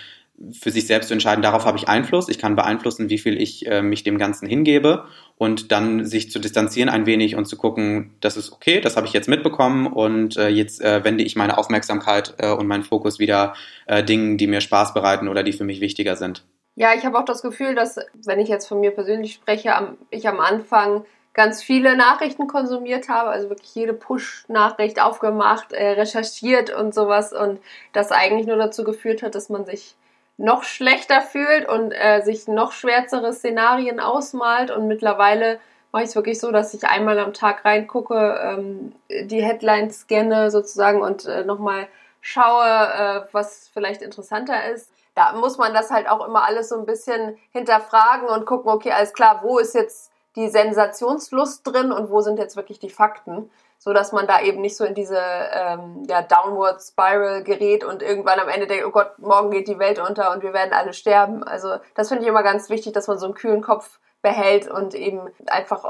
für 0.52 0.70
sich 0.70 0.86
selbst 0.86 1.08
zu 1.08 1.14
entscheiden, 1.14 1.42
darauf 1.42 1.66
habe 1.66 1.78
ich 1.78 1.90
Einfluss, 1.90 2.30
ich 2.30 2.38
kann 2.38 2.56
beeinflussen, 2.56 3.10
wie 3.10 3.18
viel 3.18 3.42
ich 3.42 3.66
äh, 3.66 3.82
mich 3.82 4.04
dem 4.04 4.18
Ganzen 4.18 4.48
hingebe 4.48 5.06
und 5.38 5.72
dann 5.72 6.06
sich 6.06 6.30
zu 6.30 6.40
distanzieren 6.40 6.90
ein 6.90 7.06
wenig 7.06 7.36
und 7.36 7.46
zu 7.46 7.58
gucken, 7.58 8.16
das 8.22 8.38
ist 8.38 8.52
okay, 8.52 8.80
das 8.80 8.96
habe 8.98 9.08
ich 9.08 9.14
jetzt 9.14 9.28
mitbekommen 9.28 9.88
und 9.88 10.38
äh, 10.38 10.50
jetzt 10.50 10.82
äh, 10.82 11.04
wende 11.04 11.24
ich 11.24 11.36
meine 11.36 11.58
Aufmerksamkeit 11.58 12.36
äh, 12.38 12.52
und 12.52 12.68
meinen 12.68 12.84
Fokus 12.84 13.18
wieder 13.18 13.56
äh, 13.88 14.04
Dingen, 14.04 14.38
die 14.38 14.48
mir 14.48 14.62
Spaß 14.62 14.94
bereiten 14.94 15.28
oder 15.28 15.42
die 15.42 15.54
für 15.54 15.64
mich 15.64 15.82
wichtiger 15.82 16.16
sind. 16.16 16.46
Ja, 16.76 16.94
ich 16.96 17.06
habe 17.06 17.18
auch 17.18 17.26
das 17.26 17.42
Gefühl, 17.42 17.74
dass, 17.74 17.98
wenn 18.24 18.40
ich 18.40 18.50
jetzt 18.50 18.68
von 18.68 18.80
mir 18.80 18.92
persönlich 18.92 19.34
spreche, 19.34 19.76
am, 19.76 19.98
ich 20.12 20.28
am 20.28 20.40
Anfang 20.40 21.06
ganz 21.34 21.64
viele 21.64 21.98
Nachrichten 21.98 22.48
konsumiert 22.48 23.10
habe, 23.10 23.30
also 23.30 23.50
wirklich 23.50 23.74
jede 23.74 23.94
Push-Nachricht 23.94 25.02
aufgemacht, 25.02 25.74
äh, 25.74 25.92
recherchiert 25.92 26.70
und 26.70 26.94
sowas 26.94 27.34
und 27.34 27.60
das 27.94 28.12
eigentlich 28.12 28.46
nur 28.46 28.58
dazu 28.58 28.84
geführt 28.84 29.24
hat, 29.24 29.34
dass 29.34 29.50
man 29.50 29.66
sich 29.66 29.96
noch 30.38 30.64
schlechter 30.64 31.22
fühlt 31.22 31.68
und 31.68 31.92
äh, 31.92 32.22
sich 32.22 32.48
noch 32.48 32.72
schwärzere 32.72 33.34
Szenarien 33.34 34.00
ausmalt. 34.00 34.72
Und 34.72 34.88
mittlerweile 34.88 35.60
mache 35.92 36.04
ich 36.04 36.10
es 36.10 36.16
wirklich 36.16 36.40
so, 36.40 36.52
dass 36.52 36.74
ich 36.74 36.84
einmal 36.84 37.20
am 37.20 37.34
Tag 37.34 37.66
reingucke, 37.66 38.40
ähm, 38.44 38.94
die 39.10 39.44
Headlines 39.44 40.02
scanne 40.02 40.52
sozusagen 40.52 41.02
und 41.02 41.26
äh, 41.26 41.44
nochmal 41.44 41.88
schaue, 42.22 42.66
äh, 42.66 43.22
was 43.32 43.70
vielleicht 43.74 44.02
interessanter 44.02 44.72
ist. 44.72 44.92
Da 45.16 45.34
muss 45.34 45.58
man 45.58 45.74
das 45.74 45.90
halt 45.90 46.08
auch 46.08 46.26
immer 46.28 46.44
alles 46.44 46.70
so 46.70 46.78
ein 46.78 46.86
bisschen 46.86 47.38
hinterfragen 47.52 48.28
und 48.28 48.46
gucken, 48.46 48.70
okay, 48.70 48.92
alles 48.92 49.14
klar, 49.14 49.40
wo 49.42 49.58
ist 49.58 49.74
jetzt 49.74 50.12
die 50.36 50.50
Sensationslust 50.50 51.66
drin 51.66 51.92
und 51.92 52.12
wo 52.12 52.22
sind 52.22 52.38
jetzt 52.38 52.56
wirklich 52.56 52.78
die 52.78 52.92
Fakten 52.92 53.50
so 53.78 53.94
dass 53.94 54.12
man 54.12 54.28
da 54.28 54.42
eben 54.42 54.62
nicht 54.62 54.76
so 54.76 54.84
in 54.86 54.96
diese 54.96 55.20
ähm, 55.20 56.04
ja, 56.08 56.22
Downward 56.22 56.82
Spiral 56.82 57.44
gerät 57.44 57.84
und 57.84 58.02
irgendwann 58.02 58.40
am 58.40 58.50
Ende 58.50 58.68
denkt, 58.68 58.86
oh 58.86 58.92
Gott, 58.92 59.18
morgen 59.20 59.52
geht 59.52 59.68
die 59.68 59.80
Welt 59.80 60.00
unter 60.00 60.32
und 60.32 60.44
wir 60.44 60.54
werden 60.54 60.74
alle 60.74 60.94
sterben. 60.94 61.44
Also 61.44 61.78
das 61.96 62.10
finde 62.10 62.24
ich 62.24 62.30
immer 62.30 62.44
ganz 62.44 62.70
wichtig, 62.70 62.94
dass 62.94 63.08
man 63.08 63.20
so 63.20 63.26
einen 63.26 63.36
kühlen 63.36 63.62
Kopf 63.62 64.00
behält 64.22 64.70
und 64.70 64.96
eben 64.96 65.30
einfach 65.46 65.84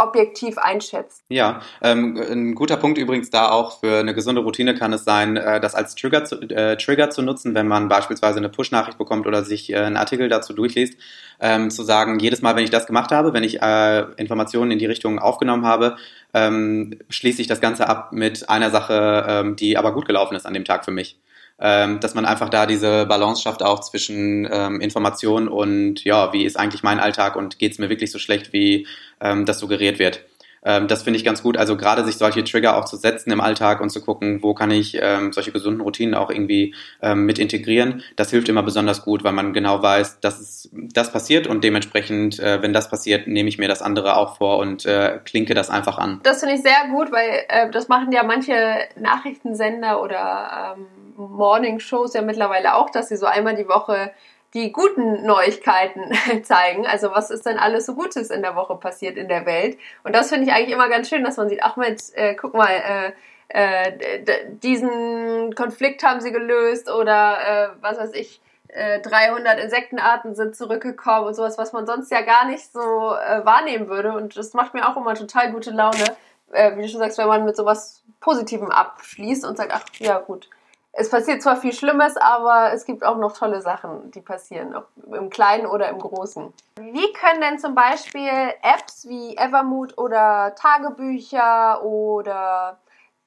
objektiv 0.00 0.58
einschätzt. 0.58 1.22
Ja, 1.28 1.60
ähm, 1.82 2.16
ein 2.16 2.54
guter 2.54 2.76
Punkt 2.76 2.98
übrigens 2.98 3.30
da 3.30 3.50
auch 3.50 3.80
für 3.80 3.98
eine 3.98 4.14
gesunde 4.14 4.40
Routine 4.40 4.74
kann 4.74 4.92
es 4.92 5.04
sein, 5.04 5.36
äh, 5.36 5.60
das 5.60 5.74
als 5.74 5.94
Trigger 5.94 6.24
zu, 6.24 6.40
äh, 6.40 6.76
Trigger 6.76 7.10
zu 7.10 7.22
nutzen, 7.22 7.54
wenn 7.54 7.68
man 7.68 7.88
beispielsweise 7.88 8.38
eine 8.38 8.48
Push-Nachricht 8.48 8.98
bekommt 8.98 9.26
oder 9.26 9.44
sich 9.44 9.72
äh, 9.72 9.76
einen 9.76 9.96
Artikel 9.96 10.28
dazu 10.28 10.52
durchliest, 10.52 10.94
ähm, 11.40 11.70
zu 11.70 11.82
sagen, 11.82 12.18
jedes 12.18 12.42
Mal, 12.42 12.56
wenn 12.56 12.64
ich 12.64 12.70
das 12.70 12.86
gemacht 12.86 13.12
habe, 13.12 13.32
wenn 13.32 13.44
ich 13.44 13.62
äh, 13.62 14.00
Informationen 14.16 14.70
in 14.70 14.78
die 14.78 14.86
Richtung 14.86 15.18
aufgenommen 15.18 15.66
habe, 15.66 15.96
ähm, 16.34 16.98
schließe 17.08 17.40
ich 17.42 17.48
das 17.48 17.60
Ganze 17.60 17.88
ab 17.88 18.12
mit 18.12 18.48
einer 18.48 18.70
Sache, 18.70 19.26
ähm, 19.28 19.56
die 19.56 19.76
aber 19.76 19.92
gut 19.92 20.06
gelaufen 20.06 20.34
ist 20.34 20.46
an 20.46 20.54
dem 20.54 20.64
Tag 20.64 20.84
für 20.84 20.90
mich 20.90 21.18
ähm, 21.60 22.00
dass 22.00 22.14
man 22.14 22.24
einfach 22.24 22.48
da 22.48 22.66
diese 22.66 23.06
Balance 23.06 23.42
schafft 23.42 23.62
auch 23.62 23.80
zwischen 23.80 24.48
ähm, 24.50 24.80
Information 24.80 25.48
und 25.48 26.04
ja, 26.04 26.32
wie 26.32 26.44
ist 26.44 26.58
eigentlich 26.58 26.82
mein 26.82 27.00
Alltag 27.00 27.36
und 27.36 27.58
geht 27.58 27.72
es 27.72 27.78
mir 27.78 27.90
wirklich 27.90 28.10
so 28.10 28.18
schlecht, 28.18 28.52
wie 28.52 28.86
ähm, 29.20 29.44
das 29.44 29.58
suggeriert 29.58 29.98
wird. 29.98 30.24
Ähm, 30.64 30.88
das 30.88 31.02
finde 31.02 31.18
ich 31.18 31.24
ganz 31.24 31.42
gut. 31.42 31.56
Also 31.56 31.76
gerade 31.76 32.04
sich 32.04 32.16
solche 32.16 32.44
Trigger 32.44 32.76
auch 32.76 32.84
zu 32.84 32.96
setzen 32.96 33.30
im 33.30 33.40
Alltag 33.40 33.80
und 33.80 33.90
zu 33.90 34.02
gucken, 34.02 34.42
wo 34.42 34.54
kann 34.54 34.70
ich 34.70 34.98
ähm, 35.00 35.32
solche 35.32 35.52
gesunden 35.52 35.80
Routinen 35.80 36.14
auch 36.14 36.30
irgendwie 36.30 36.74
ähm, 37.02 37.24
mit 37.24 37.38
integrieren. 37.38 38.02
Das 38.16 38.30
hilft 38.30 38.48
immer 38.48 38.62
besonders 38.62 39.02
gut, 39.02 39.24
weil 39.24 39.32
man 39.32 39.52
genau 39.52 39.82
weiß, 39.82 40.20
dass 40.20 40.40
es, 40.40 40.70
das 40.72 41.12
passiert 41.12 41.46
und 41.46 41.64
dementsprechend, 41.64 42.38
äh, 42.38 42.62
wenn 42.62 42.72
das 42.72 42.90
passiert, 42.90 43.26
nehme 43.26 43.48
ich 43.48 43.58
mir 43.58 43.68
das 43.68 43.82
andere 43.82 44.16
auch 44.16 44.36
vor 44.36 44.58
und 44.58 44.84
äh, 44.86 45.18
klinke 45.24 45.54
das 45.54 45.70
einfach 45.70 45.98
an. 45.98 46.20
Das 46.22 46.40
finde 46.40 46.56
ich 46.56 46.62
sehr 46.62 46.88
gut, 46.90 47.12
weil 47.12 47.44
äh, 47.48 47.70
das 47.70 47.88
machen 47.88 48.12
ja 48.12 48.22
manche 48.22 48.54
Nachrichtensender 48.96 50.02
oder 50.02 50.76
ähm, 50.76 50.86
Morning-Shows 51.16 52.14
ja 52.14 52.22
mittlerweile 52.22 52.74
auch, 52.74 52.90
dass 52.90 53.08
sie 53.08 53.16
so 53.16 53.26
einmal 53.26 53.56
die 53.56 53.68
Woche 53.68 54.10
die 54.54 54.72
guten 54.72 55.24
Neuigkeiten 55.24 56.12
zeigen. 56.42 56.86
Also 56.86 57.12
was 57.12 57.30
ist 57.30 57.46
denn 57.46 57.58
alles 57.58 57.86
so 57.86 57.94
Gutes 57.94 58.30
in 58.30 58.42
der 58.42 58.56
Woche 58.56 58.76
passiert 58.76 59.16
in 59.16 59.28
der 59.28 59.46
Welt? 59.46 59.78
Und 60.02 60.14
das 60.14 60.28
finde 60.28 60.46
ich 60.46 60.52
eigentlich 60.52 60.74
immer 60.74 60.88
ganz 60.88 61.08
schön, 61.08 61.24
dass 61.24 61.36
man 61.36 61.48
sieht, 61.48 61.62
ach 61.62 61.76
Mensch, 61.76 62.04
äh, 62.14 62.34
guck 62.34 62.54
mal, 62.54 62.70
äh, 62.70 63.12
äh, 63.52 64.24
diesen 64.62 65.54
Konflikt 65.54 66.02
haben 66.04 66.20
sie 66.20 66.32
gelöst 66.32 66.90
oder 66.90 67.38
äh, 67.40 67.68
was 67.80 67.98
weiß 67.98 68.14
ich, 68.14 68.40
äh, 68.68 69.00
300 69.00 69.58
Insektenarten 69.58 70.34
sind 70.34 70.54
zurückgekommen 70.54 71.26
und 71.26 71.34
sowas, 71.34 71.58
was 71.58 71.72
man 71.72 71.86
sonst 71.86 72.10
ja 72.12 72.20
gar 72.20 72.46
nicht 72.46 72.72
so 72.72 72.80
äh, 72.80 73.44
wahrnehmen 73.44 73.88
würde. 73.88 74.12
Und 74.12 74.36
das 74.36 74.54
macht 74.54 74.74
mir 74.74 74.88
auch 74.88 74.96
immer 74.96 75.14
total 75.14 75.52
gute 75.52 75.70
Laune, 75.70 76.04
äh, 76.52 76.76
wie 76.76 76.82
du 76.82 76.88
schon 76.88 77.00
sagst, 77.00 77.18
wenn 77.18 77.26
man 77.26 77.44
mit 77.44 77.56
sowas 77.56 78.04
Positivem 78.20 78.70
abschließt 78.70 79.44
und 79.44 79.56
sagt, 79.56 79.72
ach 79.74 79.84
ja 79.98 80.18
gut, 80.18 80.48
es 80.92 81.08
passiert 81.08 81.42
zwar 81.42 81.56
viel 81.56 81.72
Schlimmes, 81.72 82.16
aber 82.16 82.72
es 82.72 82.84
gibt 82.84 83.04
auch 83.04 83.16
noch 83.16 83.32
tolle 83.32 83.60
Sachen, 83.62 84.10
die 84.10 84.20
passieren, 84.20 84.74
ob 84.74 84.88
im 85.12 85.30
Kleinen 85.30 85.66
oder 85.66 85.88
im 85.88 85.98
Großen. 85.98 86.52
Wie 86.76 87.12
können 87.12 87.40
denn 87.40 87.58
zum 87.58 87.74
Beispiel 87.74 88.30
Apps 88.62 89.06
wie 89.08 89.36
Evermood 89.36 89.96
oder 89.98 90.54
Tagebücher 90.56 91.82
oder 91.84 92.78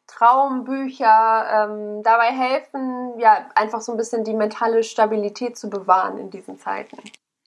Traumbücher 0.08 1.68
ähm, 1.70 2.04
dabei 2.04 2.32
helfen, 2.32 3.18
ja, 3.18 3.46
einfach 3.56 3.82
so 3.82 3.94
ein 3.94 3.98
bisschen 3.98 4.24
die 4.24 4.34
mentale 4.34 4.84
Stabilität 4.84 5.58
zu 5.58 5.70
bewahren 5.70 6.18
in 6.18 6.30
diesen 6.30 6.60
Zeiten? 6.60 6.98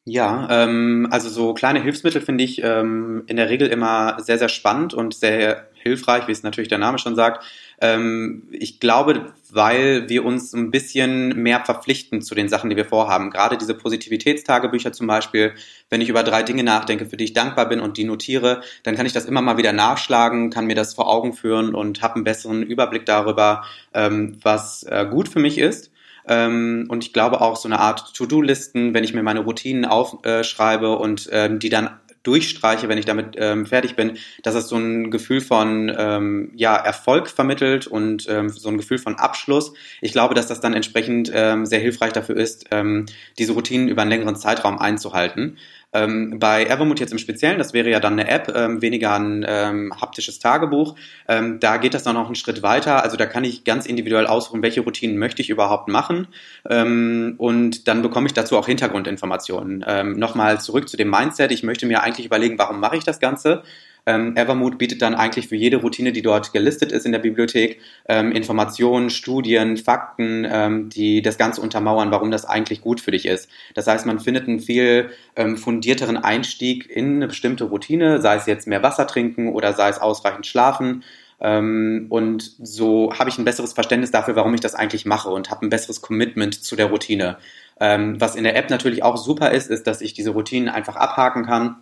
Ja, 0.08 0.46
ähm, 0.62 1.08
also 1.10 1.28
so 1.28 1.52
kleine 1.52 1.82
Hilfsmittel 1.82 2.20
finde 2.20 2.44
ich 2.44 2.62
ähm, 2.62 3.24
in 3.26 3.34
der 3.36 3.48
Regel 3.50 3.66
immer 3.66 4.18
sehr, 4.20 4.38
sehr 4.38 4.48
spannend 4.48 4.94
und 4.94 5.14
sehr 5.14 5.66
hilfreich, 5.74 6.28
wie 6.28 6.32
es 6.32 6.44
natürlich 6.44 6.68
der 6.68 6.78
Name 6.78 6.98
schon 6.98 7.16
sagt. 7.16 7.44
Ähm, 7.80 8.44
ich 8.52 8.78
glaube, 8.78 9.32
weil 9.50 10.08
wir 10.08 10.24
uns 10.24 10.52
ein 10.52 10.70
bisschen 10.70 11.42
mehr 11.42 11.64
verpflichten 11.64 12.22
zu 12.22 12.36
den 12.36 12.48
Sachen, 12.48 12.70
die 12.70 12.76
wir 12.76 12.84
vorhaben. 12.84 13.30
Gerade 13.30 13.58
diese 13.58 13.74
Positivitätstagebücher 13.74 14.92
zum 14.92 15.08
Beispiel, 15.08 15.54
wenn 15.90 16.00
ich 16.00 16.08
über 16.08 16.22
drei 16.22 16.44
Dinge 16.44 16.62
nachdenke, 16.62 17.06
für 17.06 17.16
die 17.16 17.24
ich 17.24 17.32
dankbar 17.32 17.68
bin 17.68 17.80
und 17.80 17.96
die 17.96 18.04
notiere, 18.04 18.60
dann 18.84 18.94
kann 18.94 19.06
ich 19.06 19.12
das 19.12 19.24
immer 19.24 19.42
mal 19.42 19.56
wieder 19.58 19.72
nachschlagen, 19.72 20.50
kann 20.50 20.66
mir 20.66 20.76
das 20.76 20.94
vor 20.94 21.08
Augen 21.08 21.32
führen 21.32 21.74
und 21.74 22.00
habe 22.02 22.14
einen 22.14 22.24
besseren 22.24 22.62
Überblick 22.62 23.06
darüber, 23.06 23.64
ähm, 23.92 24.38
was 24.40 24.84
äh, 24.84 25.04
gut 25.10 25.28
für 25.28 25.40
mich 25.40 25.58
ist. 25.58 25.90
Ähm, 26.28 26.86
und 26.88 27.04
ich 27.04 27.12
glaube 27.12 27.40
auch 27.40 27.56
so 27.56 27.68
eine 27.68 27.78
Art 27.78 28.14
To-Do-Listen, 28.14 28.94
wenn 28.94 29.04
ich 29.04 29.14
mir 29.14 29.22
meine 29.22 29.40
Routinen 29.40 29.84
aufschreibe 29.84 30.98
und 30.98 31.28
ähm, 31.32 31.58
die 31.58 31.68
dann 31.68 31.90
durchstreiche, 32.26 32.88
wenn 32.88 32.98
ich 32.98 33.04
damit 33.04 33.36
ähm, 33.36 33.66
fertig 33.66 33.94
bin, 33.94 34.18
dass 34.42 34.56
es 34.56 34.68
so 34.68 34.76
ein 34.76 35.10
Gefühl 35.10 35.40
von 35.40 35.94
ähm, 35.96 36.50
ja, 36.56 36.74
Erfolg 36.74 37.28
vermittelt 37.28 37.86
und 37.86 38.26
ähm, 38.28 38.48
so 38.48 38.68
ein 38.68 38.76
Gefühl 38.76 38.98
von 38.98 39.14
Abschluss. 39.14 39.72
Ich 40.00 40.12
glaube, 40.12 40.34
dass 40.34 40.48
das 40.48 40.60
dann 40.60 40.74
entsprechend 40.74 41.30
ähm, 41.32 41.66
sehr 41.66 41.78
hilfreich 41.78 42.12
dafür 42.12 42.36
ist, 42.36 42.66
ähm, 42.72 43.06
diese 43.38 43.52
Routinen 43.52 43.86
über 43.86 44.02
einen 44.02 44.10
längeren 44.10 44.36
Zeitraum 44.36 44.78
einzuhalten. 44.78 45.58
Ähm, 45.92 46.38
bei 46.38 46.64
Evermood 46.64 47.00
jetzt 47.00 47.12
im 47.12 47.18
Speziellen, 47.18 47.58
das 47.58 47.72
wäre 47.72 47.88
ja 47.88 48.00
dann 48.00 48.14
eine 48.14 48.28
App, 48.28 48.52
ähm, 48.54 48.82
weniger 48.82 49.14
ein 49.14 49.44
ähm, 49.48 49.92
haptisches 50.00 50.38
Tagebuch. 50.38 50.96
Ähm, 51.28 51.60
da 51.60 51.76
geht 51.76 51.94
das 51.94 52.02
dann 52.02 52.14
noch 52.14 52.26
einen 52.26 52.34
Schritt 52.34 52.62
weiter. 52.62 53.02
Also 53.02 53.16
da 53.16 53.26
kann 53.26 53.44
ich 53.44 53.64
ganz 53.64 53.86
individuell 53.86 54.26
aussuchen, 54.26 54.62
welche 54.62 54.82
Routinen 54.82 55.18
möchte 55.18 55.42
ich 55.42 55.50
überhaupt 55.50 55.88
machen. 55.88 56.28
Ähm, 56.68 57.34
und 57.38 57.88
dann 57.88 58.02
bekomme 58.02 58.26
ich 58.26 58.34
dazu 58.34 58.58
auch 58.58 58.66
Hintergrundinformationen. 58.66 59.84
Ähm, 59.86 60.18
nochmal 60.18 60.60
zurück 60.60 60.88
zu 60.88 60.96
dem 60.96 61.10
Mindset. 61.10 61.52
Ich 61.52 61.62
möchte 61.62 61.86
mir 61.86 62.02
eigentlich 62.02 62.26
überlegen, 62.26 62.58
warum 62.58 62.80
mache 62.80 62.96
ich 62.96 63.04
das 63.04 63.20
Ganze? 63.20 63.62
Ähm, 64.06 64.36
Evermood 64.36 64.78
bietet 64.78 65.02
dann 65.02 65.16
eigentlich 65.16 65.48
für 65.48 65.56
jede 65.56 65.78
Routine, 65.78 66.12
die 66.12 66.22
dort 66.22 66.52
gelistet 66.52 66.92
ist 66.92 67.04
in 67.04 67.12
der 67.12 67.18
Bibliothek, 67.18 67.80
ähm, 68.08 68.30
Informationen, 68.30 69.10
Studien, 69.10 69.76
Fakten, 69.76 70.46
ähm, 70.48 70.88
die 70.88 71.22
das 71.22 71.38
Ganze 71.38 71.60
untermauern, 71.60 72.12
warum 72.12 72.30
das 72.30 72.44
eigentlich 72.44 72.80
gut 72.82 73.00
für 73.00 73.10
dich 73.10 73.26
ist. 73.26 73.50
Das 73.74 73.88
heißt, 73.88 74.06
man 74.06 74.20
findet 74.20 74.46
einen 74.46 74.60
viel 74.60 75.10
ähm, 75.34 75.56
fundierteren 75.56 76.16
Einstieg 76.16 76.88
in 76.88 77.16
eine 77.16 77.26
bestimmte 77.26 77.64
Routine, 77.64 78.20
sei 78.20 78.36
es 78.36 78.46
jetzt 78.46 78.68
mehr 78.68 78.84
Wasser 78.84 79.08
trinken 79.08 79.52
oder 79.52 79.72
sei 79.72 79.88
es 79.88 79.98
ausreichend 79.98 80.46
schlafen. 80.46 81.02
Ähm, 81.40 82.06
und 82.08 82.52
so 82.62 83.12
habe 83.18 83.28
ich 83.28 83.38
ein 83.38 83.44
besseres 83.44 83.72
Verständnis 83.72 84.12
dafür, 84.12 84.36
warum 84.36 84.54
ich 84.54 84.60
das 84.60 84.76
eigentlich 84.76 85.04
mache 85.04 85.30
und 85.30 85.50
habe 85.50 85.66
ein 85.66 85.70
besseres 85.70 86.00
Commitment 86.00 86.54
zu 86.54 86.76
der 86.76 86.86
Routine. 86.86 87.38
Ähm, 87.80 88.20
was 88.20 88.36
in 88.36 88.44
der 88.44 88.56
App 88.56 88.70
natürlich 88.70 89.02
auch 89.02 89.16
super 89.16 89.50
ist, 89.50 89.68
ist, 89.68 89.86
dass 89.88 90.00
ich 90.00 90.14
diese 90.14 90.30
Routinen 90.30 90.68
einfach 90.68 90.94
abhaken 90.94 91.44
kann 91.44 91.76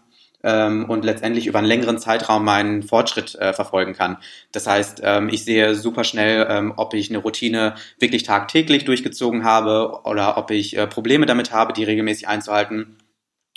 ähm, 0.44 0.84
und 0.84 1.04
letztendlich 1.04 1.46
über 1.46 1.58
einen 1.58 1.66
längeren 1.68 1.98
Zeitraum 1.98 2.44
meinen 2.44 2.82
Fortschritt 2.82 3.34
äh, 3.34 3.52
verfolgen 3.52 3.94
kann. 3.94 4.18
Das 4.52 4.66
heißt, 4.66 5.00
ähm, 5.02 5.28
ich 5.30 5.44
sehe 5.44 5.74
super 5.74 6.04
schnell, 6.04 6.46
ähm, 6.48 6.74
ob 6.76 6.94
ich 6.94 7.10
eine 7.10 7.18
Routine 7.18 7.74
wirklich 7.98 8.22
tagtäglich 8.22 8.84
durchgezogen 8.84 9.44
habe 9.44 10.00
oder 10.04 10.36
ob 10.36 10.50
ich 10.50 10.76
äh, 10.76 10.86
Probleme 10.86 11.26
damit 11.26 11.52
habe, 11.52 11.72
die 11.72 11.84
regelmäßig 11.84 12.28
einzuhalten. 12.28 12.96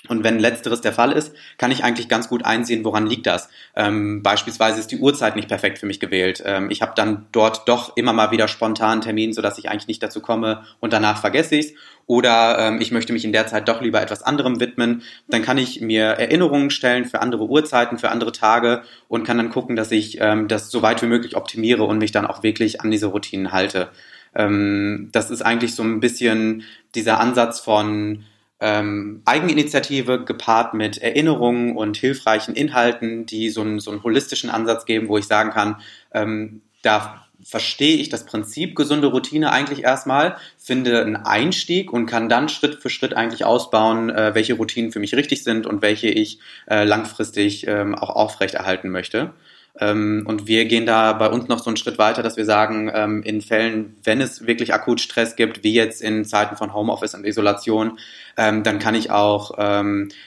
Und 0.08 0.24
wenn 0.24 0.40
letzteres 0.40 0.82
der 0.82 0.94
Fall 0.94 1.12
ist, 1.12 1.36
kann 1.58 1.72
ich 1.72 1.84
eigentlich 1.84 2.08
ganz 2.08 2.30
gut 2.30 2.46
einsehen, 2.46 2.86
woran 2.86 3.08
liegt 3.08 3.26
das. 3.26 3.50
Ähm, 3.76 4.22
beispielsweise 4.22 4.80
ist 4.80 4.92
die 4.92 5.00
Uhrzeit 5.00 5.36
nicht 5.36 5.48
perfekt 5.48 5.80
für 5.80 5.88
mich 5.88 6.00
gewählt. 6.00 6.42
Ähm, 6.46 6.70
ich 6.70 6.82
habe 6.82 6.94
dann 6.96 7.26
dort 7.32 7.68
doch 7.68 7.98
immer 7.98 8.14
mal 8.14 8.32
wieder 8.32 8.48
spontan 8.48 9.02
Termin, 9.02 9.34
sodass 9.34 9.58
ich 9.58 9.70
eigentlich 9.70 9.88
nicht 9.88 10.04
dazu 10.04 10.22
komme 10.22 10.64
und 10.80 10.94
danach 10.94 11.20
vergesse 11.20 11.56
ich 11.56 11.66
es 11.68 11.74
oder 12.06 12.58
ähm, 12.60 12.80
ich 12.80 12.92
möchte 12.92 13.12
mich 13.12 13.26
in 13.26 13.34
der 13.34 13.48
Zeit 13.48 13.68
doch 13.68 13.82
lieber 13.82 14.02
etwas 14.02 14.24
anderem 14.24 14.62
widmen, 14.62 15.04
dann 15.28 15.42
kann 15.42 15.58
ich 15.58 15.82
mir 15.82 16.04
Erinnerungen 16.06 16.70
stellen 16.70 17.06
für 17.06 17.20
andere 17.22 17.48
Uhrzeiten, 17.48 17.98
für 17.98 18.10
andere 18.10 18.32
Tage 18.32 18.84
und 19.10 19.26
kann 19.26 19.38
dann 19.38 19.50
gucken, 19.50 19.76
dass 19.76 19.92
ich 19.92 20.20
ähm, 20.22 20.48
das 20.48 20.72
so 20.72 20.82
weit 20.82 21.02
wie 21.02 21.08
möglich 21.08 21.36
optimiere 21.36 21.84
und 21.84 21.98
mich 21.98 22.14
dann 22.14 22.26
auch 22.26 22.44
wirklich 22.44 22.80
an 22.82 22.92
diese 22.92 23.08
Routinen 23.08 23.52
halte. 23.52 23.90
Ähm, 24.36 25.10
das 25.12 25.30
ist 25.30 25.42
eigentlich 25.42 25.76
so 25.76 25.84
ein 25.84 26.00
bisschen 26.00 26.64
dieser 26.96 27.20
Ansatz 27.20 27.60
von 27.60 28.24
ähm, 28.60 29.22
Eigeninitiative 29.26 30.24
gepaart 30.24 30.74
mit 30.74 30.98
Erinnerungen 30.98 31.76
und 31.76 31.98
hilfreichen 31.98 32.56
Inhalten, 32.56 33.26
die 33.26 33.50
so 33.50 33.62
einen, 33.62 33.80
so 33.80 33.92
einen 33.92 34.04
holistischen 34.04 34.50
Ansatz 34.50 34.86
geben, 34.86 35.08
wo 35.10 35.18
ich 35.18 35.26
sagen 35.26 35.52
kann, 35.52 35.82
ähm, 36.12 36.62
da 36.82 37.28
verstehe 37.44 37.98
ich 37.98 38.10
das 38.10 38.26
Prinzip 38.26 38.76
gesunde 38.76 39.08
Routine 39.08 39.52
eigentlich 39.52 39.84
erstmal, 39.84 40.38
finde 40.58 41.02
einen 41.02 41.16
Einstieg 41.16 41.94
und 41.94 42.06
kann 42.06 42.30
dann 42.30 42.50
Schritt 42.50 42.82
für 42.82 42.90
Schritt 42.90 43.14
eigentlich 43.14 43.46
ausbauen, 43.46 44.10
äh, 44.10 44.34
welche 44.34 44.56
Routinen 44.56 44.92
für 44.92 45.00
mich 45.00 45.16
richtig 45.16 45.44
sind 45.44 45.66
und 45.66 45.82
welche 45.82 46.08
ich 46.08 46.40
äh, 46.68 46.84
langfristig 46.84 47.68
ähm, 47.68 47.96
auch 47.96 48.10
aufrechterhalten 48.10 48.90
möchte. 48.90 49.34
Ähm, 49.80 50.24
und 50.26 50.48
wir 50.48 50.66
gehen 50.66 50.86
da 50.86 51.14
bei 51.14 51.30
uns 51.30 51.48
noch 51.48 51.60
so 51.60 51.70
einen 51.70 51.78
Schritt 51.78 51.98
weiter, 51.98 52.24
dass 52.24 52.38
wir 52.38 52.46
sagen, 52.46 52.90
ähm, 52.94 53.24
in 53.24 53.42
Fällen, 53.42 53.96
wenn 54.04 54.22
es 54.22 54.48
wirklich 54.48 54.74
akut 54.74 55.02
Stress 55.02 55.36
gibt, 55.36 55.64
wie 55.64 55.74
jetzt 55.74 56.02
in 56.02 56.26
Zeiten 56.26 56.56
von 56.56 56.74
Homeoffice 56.74 57.14
und 57.14 57.26
Isolation, 57.26 58.00
ähm, 58.38 58.64
dann 58.64 58.80
kann 58.80 58.96
ich 58.96 59.10
auch 59.12 59.58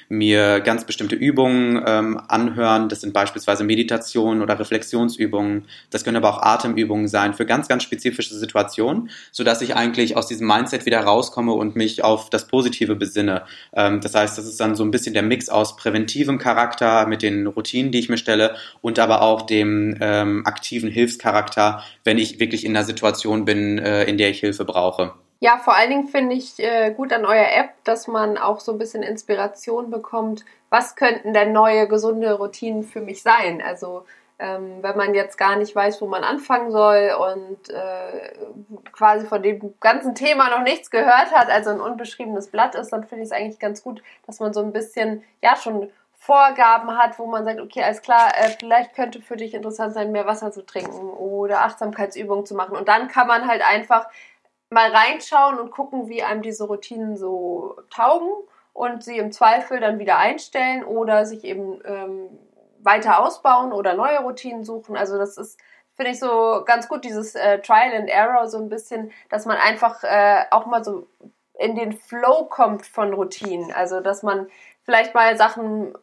mir 0.08 0.60
ganz 0.60 0.84
bestimmte 0.84 1.14
Übungen 1.14 1.78
anhören. 1.78 2.88
Das 2.88 3.00
sind 3.00 3.12
beispielsweise 3.12 3.62
Meditationen 3.64 4.42
oder 4.42 4.58
Reflexionsübungen. 4.58 5.66
Das 5.90 6.04
können 6.04 6.16
aber 6.16 6.30
auch 6.30 6.42
Atemübungen 6.42 7.08
sein 7.08 7.34
für 7.34 7.46
ganz, 7.46 7.68
ganz 7.68 7.82
spezifische 7.82 8.34
Situationen, 8.34 9.10
sodass 9.30 9.62
ich 9.62 9.76
eigentlich 9.76 10.16
aus 10.16 10.26
diesem 10.26 10.46
Mindset 10.46 10.86
wieder 10.86 11.00
rauskomme 11.00 11.52
und 11.52 11.76
mich 11.76 12.02
auf 12.02 12.30
das 12.30 12.48
Positive 12.48 12.96
besinne. 12.96 13.42
Das 13.72 14.14
heißt, 14.14 14.36
das 14.36 14.46
ist 14.46 14.58
dann 14.58 14.74
so 14.74 14.84
ein 14.84 14.90
bisschen 14.90 15.14
der 15.14 15.22
Mix 15.22 15.48
aus 15.48 15.76
präventivem 15.76 16.38
Charakter 16.38 17.06
mit 17.06 17.22
den 17.22 17.46
Routinen, 17.46 17.92
die 17.92 18.00
ich 18.00 18.08
mir 18.08 18.18
stelle 18.18 18.56
und 18.80 18.98
aber 18.98 19.22
auch 19.40 19.46
dem 19.46 19.96
ähm, 20.00 20.42
aktiven 20.46 20.90
Hilfscharakter, 20.90 21.83
wenn 22.05 22.18
ich 22.18 22.40
wirklich 22.40 22.64
in 22.64 22.76
einer 22.76 22.85
Situation 22.85 23.44
bin, 23.44 23.79
äh, 23.79 24.05
in 24.05 24.18
der 24.18 24.31
ich 24.31 24.40
Hilfe 24.40 24.64
brauche. 24.64 25.14
Ja, 25.40 25.57
vor 25.57 25.74
allen 25.74 25.90
Dingen 25.90 26.09
finde 26.09 26.37
ich 26.37 26.59
äh, 26.59 26.92
gut 26.94 27.12
an 27.14 27.24
eurer 27.24 27.57
App, 27.57 27.70
dass 27.85 28.07
man 28.07 28.37
auch 28.37 28.61
so 28.61 28.72
ein 28.72 28.79
bisschen 28.79 29.03
Inspiration 29.03 29.90
bekommt. 29.90 30.44
Was 30.68 30.96
könnten 30.96 31.33
denn 31.33 31.53
neue 31.53 31.88
gesunde 31.88 32.35
Routinen 32.35 32.83
für 32.83 33.00
mich 33.00 33.22
sein? 33.22 33.62
Also 33.62 34.05
ähm, 34.38 34.83
wenn 34.83 34.96
man 34.96 35.14
jetzt 35.14 35.37
gar 35.37 35.57
nicht 35.57 35.74
weiß, 35.74 36.00
wo 36.00 36.07
man 36.07 36.24
anfangen 36.24 36.70
soll 36.72 37.11
und 37.18 37.70
äh, 37.70 38.33
quasi 38.92 39.26
von 39.26 39.42
dem 39.42 39.74
ganzen 39.81 40.14
Thema 40.14 40.48
noch 40.50 40.62
nichts 40.62 40.90
gehört 40.90 41.31
hat, 41.33 41.50
also 41.50 41.70
ein 41.70 41.81
unbeschriebenes 41.81 42.48
Blatt 42.48 42.74
ist, 42.74 42.90
dann 42.90 43.05
finde 43.05 43.24
ich 43.24 43.31
es 43.31 43.37
eigentlich 43.37 43.59
ganz 43.59 43.83
gut, 43.83 44.03
dass 44.26 44.40
man 44.40 44.55
so 44.55 44.61
ein 44.61 44.72
bisschen 44.72 45.22
ja 45.42 45.57
schon 45.57 45.90
Vorgaben 46.30 46.96
hat, 46.96 47.18
wo 47.18 47.26
man 47.26 47.44
sagt, 47.44 47.60
okay, 47.60 47.82
alles 47.82 48.02
klar, 48.02 48.28
äh, 48.38 48.50
vielleicht 48.56 48.94
könnte 48.94 49.20
für 49.20 49.34
dich 49.34 49.52
interessant 49.52 49.94
sein, 49.94 50.12
mehr 50.12 50.26
Wasser 50.26 50.52
zu 50.52 50.64
trinken 50.64 51.10
oder 51.10 51.62
Achtsamkeitsübungen 51.62 52.46
zu 52.46 52.54
machen. 52.54 52.76
Und 52.76 52.86
dann 52.86 53.08
kann 53.08 53.26
man 53.26 53.48
halt 53.48 53.66
einfach 53.66 54.06
mal 54.70 54.92
reinschauen 54.92 55.58
und 55.58 55.72
gucken, 55.72 56.08
wie 56.08 56.22
einem 56.22 56.42
diese 56.42 56.68
Routinen 56.68 57.16
so 57.16 57.74
taugen 57.90 58.30
und 58.72 59.02
sie 59.02 59.18
im 59.18 59.32
Zweifel 59.32 59.80
dann 59.80 59.98
wieder 59.98 60.18
einstellen 60.18 60.84
oder 60.84 61.26
sich 61.26 61.42
eben 61.42 61.80
ähm, 61.84 62.38
weiter 62.78 63.24
ausbauen 63.24 63.72
oder 63.72 63.94
neue 63.94 64.20
Routinen 64.20 64.62
suchen. 64.62 64.96
Also 64.96 65.18
das 65.18 65.36
ist, 65.36 65.58
finde 65.96 66.12
ich 66.12 66.20
so 66.20 66.62
ganz 66.64 66.88
gut, 66.88 67.02
dieses 67.02 67.34
äh, 67.34 67.58
Trial 67.58 67.92
and 67.96 68.08
Error 68.08 68.46
so 68.46 68.58
ein 68.58 68.68
bisschen, 68.68 69.10
dass 69.30 69.46
man 69.46 69.56
einfach 69.56 70.04
äh, 70.04 70.44
auch 70.52 70.66
mal 70.66 70.84
so 70.84 71.08
in 71.58 71.74
den 71.74 71.92
Flow 71.92 72.44
kommt 72.44 72.86
von 72.86 73.12
Routinen. 73.12 73.72
Also 73.72 74.00
dass 74.00 74.22
man 74.22 74.46
vielleicht 74.84 75.14
mal 75.14 75.36
Sachen 75.36 75.94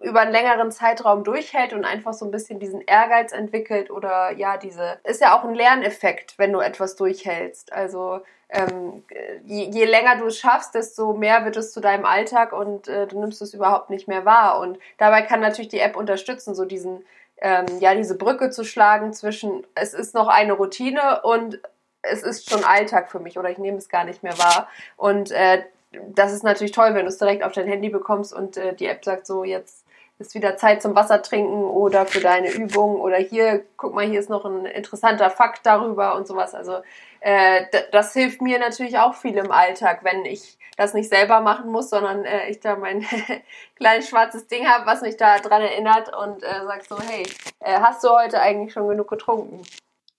über 0.00 0.20
einen 0.20 0.32
längeren 0.32 0.72
Zeitraum 0.72 1.24
durchhält 1.24 1.74
und 1.74 1.84
einfach 1.84 2.14
so 2.14 2.24
ein 2.24 2.30
bisschen 2.30 2.58
diesen 2.58 2.80
Ehrgeiz 2.80 3.32
entwickelt 3.32 3.90
oder 3.90 4.32
ja, 4.32 4.56
diese, 4.56 4.98
ist 5.04 5.20
ja 5.20 5.38
auch 5.38 5.44
ein 5.44 5.54
Lerneffekt, 5.54 6.38
wenn 6.38 6.52
du 6.52 6.60
etwas 6.60 6.96
durchhältst. 6.96 7.72
Also 7.72 8.20
ähm, 8.48 9.04
je, 9.44 9.64
je, 9.70 9.84
länger 9.84 10.16
du 10.16 10.26
es 10.26 10.38
schaffst, 10.38 10.74
desto 10.74 11.12
mehr 11.12 11.44
wird 11.44 11.56
es 11.56 11.72
zu 11.72 11.80
deinem 11.80 12.06
Alltag 12.06 12.52
und 12.52 12.88
äh, 12.88 13.06
du 13.06 13.20
nimmst 13.20 13.42
es 13.42 13.52
überhaupt 13.52 13.90
nicht 13.90 14.08
mehr 14.08 14.24
wahr. 14.24 14.58
Und 14.58 14.78
dabei 14.96 15.22
kann 15.22 15.40
natürlich 15.40 15.68
die 15.68 15.80
App 15.80 15.96
unterstützen, 15.96 16.54
so 16.54 16.64
diesen, 16.64 17.04
ähm, 17.38 17.66
ja, 17.78 17.94
diese 17.94 18.16
Brücke 18.16 18.50
zu 18.50 18.64
schlagen 18.64 19.12
zwischen, 19.12 19.66
es 19.74 19.92
ist 19.92 20.14
noch 20.14 20.28
eine 20.28 20.54
Routine 20.54 21.20
und 21.22 21.60
es 22.02 22.22
ist 22.22 22.48
schon 22.48 22.64
Alltag 22.64 23.10
für 23.10 23.20
mich 23.20 23.38
oder 23.38 23.50
ich 23.50 23.58
nehme 23.58 23.76
es 23.76 23.90
gar 23.90 24.04
nicht 24.04 24.22
mehr 24.22 24.38
wahr. 24.38 24.68
Und 24.96 25.30
äh, 25.30 25.62
das 25.92 26.32
ist 26.32 26.44
natürlich 26.44 26.72
toll, 26.72 26.94
wenn 26.94 27.04
du 27.04 27.08
es 27.08 27.18
direkt 27.18 27.42
auf 27.42 27.52
dein 27.52 27.66
Handy 27.66 27.88
bekommst 27.88 28.32
und 28.32 28.56
äh, 28.56 28.74
die 28.74 28.86
App 28.86 29.04
sagt 29.04 29.26
so, 29.26 29.44
jetzt 29.44 29.84
ist 30.20 30.34
wieder 30.34 30.56
Zeit 30.56 30.82
zum 30.82 30.94
Wasser 30.94 31.22
trinken 31.22 31.64
oder 31.64 32.04
für 32.04 32.20
deine 32.20 32.50
Übung 32.52 33.00
oder 33.00 33.16
hier, 33.16 33.64
guck 33.76 33.94
mal, 33.94 34.04
hier 34.04 34.20
ist 34.20 34.28
noch 34.28 34.44
ein 34.44 34.66
interessanter 34.66 35.30
Fakt 35.30 35.64
darüber 35.64 36.14
und 36.14 36.28
sowas. 36.28 36.54
Also 36.54 36.82
äh, 37.20 37.64
das 37.90 38.12
hilft 38.12 38.42
mir 38.42 38.58
natürlich 38.58 38.98
auch 38.98 39.14
viel 39.14 39.36
im 39.38 39.50
Alltag, 39.50 40.00
wenn 40.04 40.26
ich 40.26 40.58
das 40.76 40.94
nicht 40.94 41.08
selber 41.08 41.40
machen 41.40 41.70
muss, 41.70 41.90
sondern 41.90 42.24
äh, 42.24 42.50
ich 42.50 42.60
da 42.60 42.76
mein 42.76 43.04
kleines 43.76 44.08
schwarzes 44.08 44.46
Ding 44.46 44.66
habe, 44.66 44.86
was 44.86 45.00
mich 45.00 45.16
da 45.16 45.38
dran 45.38 45.62
erinnert 45.62 46.14
und 46.14 46.42
äh, 46.42 46.64
sagt 46.66 46.88
so, 46.88 47.00
hey, 47.00 47.26
äh, 47.60 47.80
hast 47.80 48.04
du 48.04 48.10
heute 48.10 48.40
eigentlich 48.40 48.72
schon 48.72 48.88
genug 48.88 49.08
getrunken? 49.08 49.62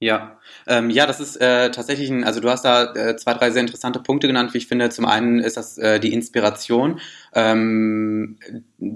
Ja, 0.04 0.40
ähm, 0.66 0.90
ja, 0.90 1.06
das 1.06 1.20
ist 1.20 1.36
äh, 1.36 1.70
tatsächlich 1.70 2.10
ein, 2.10 2.24
also 2.24 2.40
du 2.40 2.50
hast 2.50 2.66
da 2.66 2.92
äh, 2.96 3.16
zwei, 3.18 3.36
drei 3.36 3.52
sehr 3.52 3.62
interessante 3.62 4.00
Punkte 4.00 4.26
genannt, 4.26 4.52
wie 4.52 4.58
ich 4.58 4.66
finde. 4.66 4.90
Zum 4.90 5.06
einen 5.06 5.38
ist 5.38 5.58
das 5.58 5.78
äh, 5.78 6.00
die 6.00 6.12
Inspiration. 6.12 7.00
Ähm, 7.34 8.38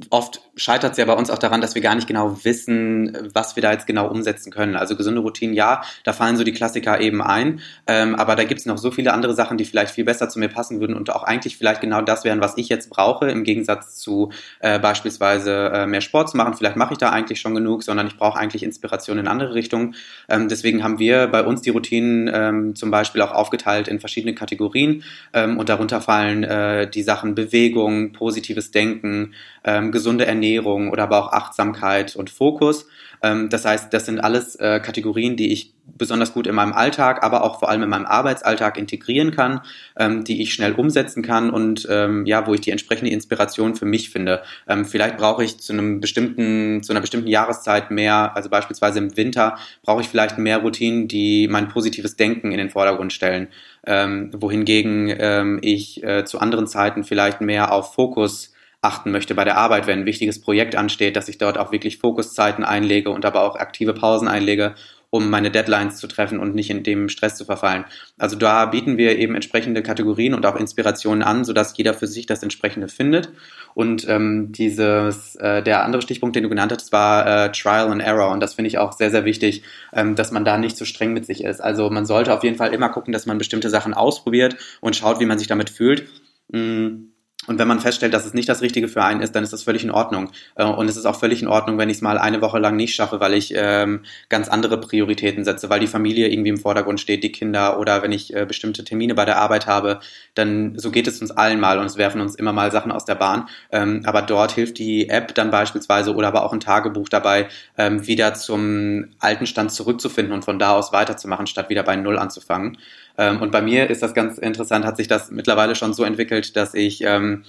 oft 0.10 0.42
scheitert 0.56 0.94
es 0.94 0.98
ja 0.98 1.06
bei 1.06 1.14
uns 1.14 1.30
auch 1.30 1.38
daran, 1.38 1.62
dass 1.62 1.76
wir 1.76 1.82
gar 1.82 1.96
nicht 1.96 2.08
genau 2.08 2.44
wissen, 2.44 3.18
was 3.34 3.56
wir 3.56 3.62
da 3.62 3.72
jetzt 3.72 3.88
genau 3.88 4.08
umsetzen 4.08 4.52
können. 4.52 4.76
Also 4.76 4.96
gesunde 4.96 5.22
Routinen, 5.22 5.56
ja, 5.56 5.84
da 6.04 6.12
fallen 6.12 6.38
so 6.38 6.44
die 6.44 6.52
Klassiker 6.52 7.00
eben 7.00 7.22
ein, 7.22 7.62
ähm, 7.88 8.16
aber 8.16 8.36
da 8.36 8.44
gibt 8.44 8.60
es 8.60 8.66
noch 8.66 8.78
so 8.78 8.92
viele 8.92 9.14
andere 9.14 9.36
Sachen, 9.36 9.58
die 9.58 9.66
vielleicht 9.66 9.94
viel 9.94 10.04
besser 10.04 10.28
zu 10.28 10.40
mir 10.40 10.50
passen 10.50 10.80
würden 10.80 10.96
und 10.96 11.14
auch 11.14 11.24
eigentlich 11.24 11.58
vielleicht 11.58 11.82
genau 11.82 12.02
das 12.02 12.24
wären, 12.24 12.42
was 12.42 12.58
ich 12.58 12.68
jetzt 12.68 12.90
brauche, 12.90 13.30
im 13.30 13.44
Gegensatz 13.44 13.98
zu 13.98 14.32
äh, 14.60 14.80
beispielsweise 14.80 15.72
äh, 15.74 15.88
mehr 15.88 16.02
Sport 16.02 16.30
zu 16.30 16.38
machen. 16.38 16.56
Vielleicht 16.56 16.78
mache 16.78 16.94
ich 16.94 16.98
da 16.98 17.12
eigentlich 17.12 17.40
schon 17.40 17.56
genug, 17.56 17.84
sondern 17.84 18.08
ich 18.08 18.18
brauche 18.18 18.40
eigentlich 18.40 18.64
Inspiration 18.64 19.18
in 19.18 19.28
andere 19.28 19.54
Richtungen. 19.54 19.96
Ähm, 20.28 20.48
deswegen 20.48 20.84
haben 20.84 21.00
wir 21.00 21.28
bei 21.28 21.44
uns 21.44 21.62
die 21.62 21.70
Routinen 21.70 22.30
ähm, 22.34 22.76
zum 22.76 22.92
Beispiel 22.92 23.22
auch 23.22 23.32
aufgeteilt 23.32 23.88
in 23.88 24.00
verschiedene 24.00 24.34
Kategorien 24.34 25.04
ähm, 25.34 25.58
und 25.58 25.70
darunter 25.70 26.02
fallen 26.02 26.44
äh, 26.44 26.90
die 26.90 27.04
Sachen 27.04 27.36
Bewegung, 27.36 28.12
positives 28.26 28.72
Denken, 28.72 29.36
ähm, 29.64 29.92
gesunde 29.92 30.26
Ernährung 30.26 30.90
oder 30.90 31.04
aber 31.04 31.20
auch 31.20 31.32
Achtsamkeit 31.32 32.16
und 32.16 32.32
Fokus. 32.32 32.88
Ähm, 33.26 33.50
das 33.50 33.66
heißt, 33.66 33.92
das 33.92 34.06
sind 34.06 34.20
alles 34.20 34.56
äh, 34.56 34.80
Kategorien, 34.80 35.36
die 35.36 35.52
ich 35.52 35.74
besonders 35.98 36.34
gut 36.34 36.46
in 36.46 36.54
meinem 36.54 36.74
Alltag, 36.74 37.24
aber 37.24 37.44
auch 37.44 37.60
vor 37.60 37.70
allem 37.70 37.82
in 37.82 37.90
meinem 37.90 38.06
Arbeitsalltag 38.06 38.78
integrieren 38.78 39.32
kann, 39.32 39.62
ähm, 39.98 40.24
die 40.24 40.44
ich 40.44 40.54
schnell 40.54 40.74
umsetzen 40.74 41.24
kann 41.24 41.50
und 41.50 41.88
ähm, 41.90 42.26
ja, 42.28 42.46
wo 42.46 42.54
ich 42.54 42.62
die 42.62 42.70
entsprechende 42.70 43.12
Inspiration 43.12 43.76
für 43.76 43.86
mich 43.86 44.10
finde. 44.10 44.44
Vielleicht 44.84 45.18
brauche 45.18 45.44
ich 45.44 45.60
zu 45.60 45.74
einem 45.74 46.00
bestimmten, 46.00 46.84
zu 46.84 46.92
einer 46.94 47.02
bestimmten 47.02 47.28
Jahreszeit 47.28 47.92
mehr, 47.92 48.36
also 48.36 48.50
beispielsweise 48.50 49.00
im 49.00 49.16
Winter 49.18 49.58
brauche 49.84 50.02
ich 50.02 50.08
vielleicht 50.08 50.38
mehr 50.38 50.60
Routinen, 50.60 51.08
die 51.08 51.48
mein 51.48 51.68
positives 51.68 52.16
Denken 52.16 52.52
in 52.52 52.58
den 52.58 52.70
Vordergrund 52.70 53.14
stellen, 53.14 53.48
wohingegen 53.86 55.60
ich 55.62 56.04
äh, 56.04 56.26
zu 56.26 56.40
anderen 56.40 56.68
Zeiten 56.68 57.04
vielleicht 57.04 57.42
mehr 57.42 57.72
auf 57.72 57.94
Fokus 57.94 58.55
achten 58.86 59.12
möchte 59.12 59.36
bei 59.36 59.44
der 59.44 59.58
Arbeit, 59.58 59.88
wenn 59.88 60.00
ein 60.00 60.06
wichtiges 60.06 60.40
Projekt 60.40 60.76
ansteht, 60.76 61.16
dass 61.16 61.28
ich 61.28 61.38
dort 61.38 61.58
auch 61.58 61.72
wirklich 61.72 61.98
Fokuszeiten 61.98 62.64
einlege 62.64 63.10
und 63.10 63.26
aber 63.26 63.42
auch 63.42 63.56
aktive 63.56 63.94
Pausen 63.94 64.28
einlege, 64.28 64.76
um 65.10 65.30
meine 65.30 65.50
Deadlines 65.50 65.98
zu 65.98 66.08
treffen 66.08 66.40
und 66.40 66.56
nicht 66.56 66.70
in 66.70 66.84
dem 66.84 67.10
Stress 67.10 67.36
zu 67.36 67.46
verfallen. 67.46 67.86
Also 68.18 68.36
da 68.36 68.66
bieten 68.66 68.98
wir 68.98 69.18
eben 69.18 69.34
entsprechende 69.34 69.82
Kategorien 69.82 70.34
und 70.34 70.46
auch 70.46 70.56
Inspirationen 70.56 71.24
an, 71.24 71.46
sodass 71.46 71.78
jeder 71.78 71.94
für 71.94 72.08
sich 72.08 72.26
das 72.26 72.44
entsprechende 72.44 72.90
findet. 72.90 73.30
Und 73.74 74.08
ähm, 74.10 74.52
dieses, 74.52 75.36
äh, 75.38 75.64
der 75.64 75.84
andere 75.84 76.02
Stichpunkt, 76.02 76.36
den 76.36 76.44
du 76.44 76.50
genannt 76.50 76.74
hast, 76.74 76.92
war 76.92 77.46
äh, 77.46 77.52
Trial 77.52 77.92
and 77.92 78.02
Error. 78.02 78.32
Und 78.32 78.42
das 78.42 78.56
finde 78.56 78.68
ich 78.68 78.78
auch 78.78 78.92
sehr, 78.92 79.10
sehr 79.10 79.26
wichtig, 79.26 79.64
ähm, 79.94 80.16
dass 80.16 80.32
man 80.32 80.46
da 80.46 80.58
nicht 80.58 80.78
zu 80.78 80.84
so 80.84 80.90
streng 80.90 81.14
mit 81.14 81.26
sich 81.26 81.44
ist. 81.44 81.62
Also 81.62 81.90
man 81.90 82.06
sollte 82.06 82.34
auf 82.34 82.44
jeden 82.44 82.58
Fall 82.58 82.74
immer 82.74 82.90
gucken, 82.90 83.14
dass 83.14 83.26
man 83.26 83.38
bestimmte 83.38 83.70
Sachen 83.70 83.94
ausprobiert 83.94 84.58
und 84.82 84.96
schaut, 84.96 85.20
wie 85.20 85.26
man 85.26 85.40
sich 85.40 85.48
damit 85.48 85.70
fühlt. 85.70 86.10
Mm 86.50 87.15
und 87.48 87.60
wenn 87.60 87.68
man 87.68 87.80
feststellt, 87.80 88.14
dass 88.14 88.26
es 88.26 88.34
nicht 88.34 88.50
das 88.50 88.62
Richtige 88.62 88.88
für 88.88 89.04
einen 89.04 89.22
ist, 89.22 89.36
dann 89.36 89.44
ist 89.44 89.54
das 89.54 89.64
völlig 89.64 89.84
in 89.84 89.92
Ordnung. 89.92 90.32
Äh, 90.56 90.66
und 90.66 90.90
es 90.90 90.98
ist 90.98 91.06
auch 91.06 91.20
völlig 91.20 91.42
in 91.42 91.48
Ordnung, 91.48 91.78
wenn 91.78 91.90
ich 91.90 91.98
es 91.98 92.02
mal 92.02 92.18
eine 92.18 92.42
Woche 92.42 92.60
lang 92.60 92.76
nicht 92.76 92.96
schaffe, 92.96 93.20
weil 93.20 93.34
ich 93.34 93.54
ähm, 93.56 94.02
ganz 94.30 94.48
andere 94.48 94.80
Prioritäten 94.80 95.44
setze, 95.44 95.70
weil 95.70 95.80
die 95.80 95.88
Familie 95.88 96.28
irgendwie 96.28 96.50
im 96.50 96.58
Vordergrund 96.58 97.00
steht, 97.00 97.24
die 97.24 97.32
Kinder 97.32 97.80
oder 97.80 98.02
wenn 98.02 98.12
ich 98.12 98.34
äh, 98.34 98.46
bestimmte 98.46 98.84
Termine 98.84 99.16
bei 99.16 99.26
der 99.26 99.38
Arbeit 99.38 99.68
habe, 99.68 100.00
dann 100.34 100.78
so 100.78 100.92
geht 100.92 101.08
es 101.08 101.22
uns 101.22 101.32
allen 101.32 101.60
mal 101.60 101.80
und 101.80 101.86
es 101.86 101.98
werfen 101.98 102.22
uns 102.22 102.36
immer 102.36 102.54
mal 102.54 102.72
Sachen 102.72 102.92
aus 102.92 103.06
der 103.06 103.16
Bahn. 103.16 103.48
Ähm, 103.72 104.02
aber 104.06 104.22
dort 104.22 104.52
hilft 104.52 104.78
die 104.78 105.10
App 105.10 105.34
dann 105.36 105.52
beispielsweise 105.52 106.14
oder 106.16 106.28
aber 106.28 106.44
auch 106.44 106.54
ein 106.54 106.60
Tagebuch 106.60 107.10
dabei, 107.10 107.48
ähm, 107.78 108.08
wieder 108.08 108.34
zum 108.34 109.10
alten 109.20 109.46
Stand 109.46 109.72
zurückzufinden 109.72 110.34
und 110.34 110.46
von 110.46 110.60
da 110.60 110.74
aus 110.74 110.92
weiterzumachen, 110.92 111.48
statt 111.48 111.70
wieder 111.70 111.84
bei 111.84 111.96
Null 111.96 112.18
anzufangen. 112.18 112.78
Ähm, 113.18 113.42
und 113.42 113.52
bei 113.52 113.62
mir 113.62 113.90
ist 113.90 114.02
das 114.04 114.14
ganz 114.14 114.38
interessant, 114.38 114.86
hat 114.86 114.98
sich 114.98 115.08
das 115.08 115.32
mittlerweile 115.32 115.76
schon 115.76 115.94
so 115.94 116.04
entwickelt, 116.04 116.56
dass 116.56 116.74
ich 116.74 117.02
ähm, 117.04 117.44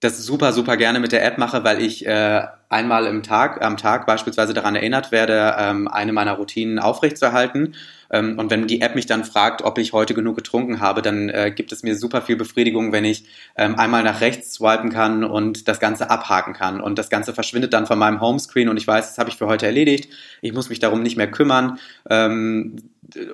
das 0.00 0.18
super, 0.24 0.52
super 0.52 0.76
gerne 0.76 1.00
mit 1.00 1.12
der 1.12 1.24
App 1.24 1.38
mache, 1.38 1.64
weil 1.64 1.82
ich 1.82 2.06
äh, 2.06 2.46
einmal 2.68 3.06
im 3.06 3.22
Tag, 3.22 3.62
am 3.62 3.76
Tag 3.76 4.06
beispielsweise 4.06 4.54
daran 4.54 4.74
erinnert 4.74 5.12
werde, 5.12 5.54
ähm, 5.58 5.88
eine 5.88 6.12
meiner 6.12 6.32
Routinen 6.32 6.78
aufrechtzuerhalten. 6.78 7.74
Ähm, 8.10 8.38
und 8.38 8.50
wenn 8.50 8.66
die 8.66 8.80
App 8.80 8.94
mich 8.94 9.06
dann 9.06 9.24
fragt, 9.24 9.62
ob 9.62 9.78
ich 9.78 9.92
heute 9.92 10.14
genug 10.14 10.36
getrunken 10.36 10.80
habe, 10.80 11.02
dann 11.02 11.28
äh, 11.28 11.50
gibt 11.54 11.72
es 11.72 11.82
mir 11.82 11.96
super 11.96 12.22
viel 12.22 12.36
Befriedigung, 12.36 12.92
wenn 12.92 13.04
ich 13.04 13.24
ähm, 13.56 13.78
einmal 13.78 14.02
nach 14.02 14.20
rechts 14.20 14.54
swipen 14.54 14.90
kann 14.90 15.24
und 15.24 15.68
das 15.68 15.80
Ganze 15.80 16.10
abhaken 16.10 16.52
kann. 16.52 16.80
Und 16.80 16.98
das 16.98 17.10
Ganze 17.10 17.34
verschwindet 17.34 17.72
dann 17.72 17.86
von 17.86 17.98
meinem 17.98 18.20
Homescreen 18.20 18.68
und 18.68 18.76
ich 18.76 18.86
weiß, 18.86 19.08
das 19.08 19.18
habe 19.18 19.30
ich 19.30 19.36
für 19.36 19.46
heute 19.46 19.66
erledigt. 19.66 20.08
Ich 20.40 20.52
muss 20.52 20.68
mich 20.68 20.78
darum 20.78 21.02
nicht 21.02 21.16
mehr 21.16 21.30
kümmern. 21.30 21.78
Ähm, 22.08 22.76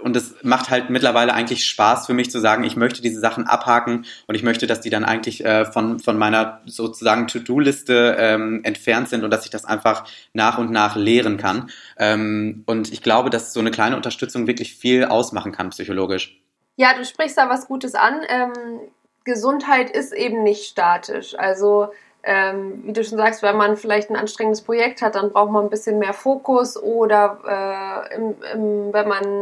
und 0.03 0.17
es 0.17 0.35
macht 0.43 0.71
halt 0.71 0.91
mittlerweile 0.91 1.33
eigentlich 1.33 1.65
Spaß 1.65 2.07
für 2.07 2.15
mich 2.15 2.31
zu 2.31 2.41
sagen, 2.41 2.65
ich 2.65 2.77
möchte 2.77 3.01
diese 3.01 3.21
Sachen 3.21 3.47
abhaken 3.47 4.05
und 4.27 4.35
ich 4.35 4.43
möchte, 4.43 4.67
dass 4.67 4.81
die 4.81 4.91
dann 4.91 5.05
eigentlich 5.05 5.45
äh, 5.45 5.65
von, 5.65 5.99
von 5.99 6.19
meiner 6.19 6.61
sozusagen 6.67 7.27
To-Do-Liste 7.27 8.17
ähm, 8.19 8.61
entfernt 8.65 9.09
sind 9.09 9.22
und 9.25 9.31
dass 9.31 9.45
ich 9.45 9.51
das 9.51 9.65
einfach 9.65 10.05
nach 10.33 10.59
und 10.59 10.71
nach 10.71 10.97
lehren 10.97 11.37
kann. 11.37 11.71
Ähm, 11.99 12.65
und 12.67 12.93
ich 12.93 13.03
glaube, 13.03 13.31
dass 13.31 13.53
so 13.53 13.61
eine 13.61 13.71
kleine 13.71 13.97
Unterstützung 13.97 14.47
wirklich 14.47 14.75
viel 14.75 15.05
ausmachen 15.05 15.53
kann 15.53 15.71
psychologisch. 15.71 16.41
Ja, 16.77 16.95
du 16.97 17.05
sprichst 17.05 17.39
da 17.39 17.49
was 17.49 17.67
Gutes 17.67 17.95
an. 17.95 18.21
Ähm, 18.29 18.53
Gesundheit 19.25 19.91
ist 19.91 20.13
eben 20.13 20.43
nicht 20.43 20.65
statisch. 20.65 21.39
Also 21.39 21.91
ähm, 22.25 22.83
wie 22.85 22.93
du 22.93 23.05
schon 23.05 23.19
sagst, 23.19 23.43
wenn 23.43 23.57
man 23.57 23.77
vielleicht 23.77 24.11
ein 24.11 24.17
anstrengendes 24.17 24.63
Projekt 24.63 25.03
hat, 25.03 25.17
dann 25.17 25.33
braucht 25.33 25.51
man 25.51 25.65
ein 25.65 25.71
bisschen 25.71 25.99
mehr 25.99 26.13
Fokus 26.13 26.81
oder 26.81 28.09
äh, 28.11 28.15
im, 28.15 28.35
im, 28.53 28.93
wenn 28.93 29.09
man 29.09 29.41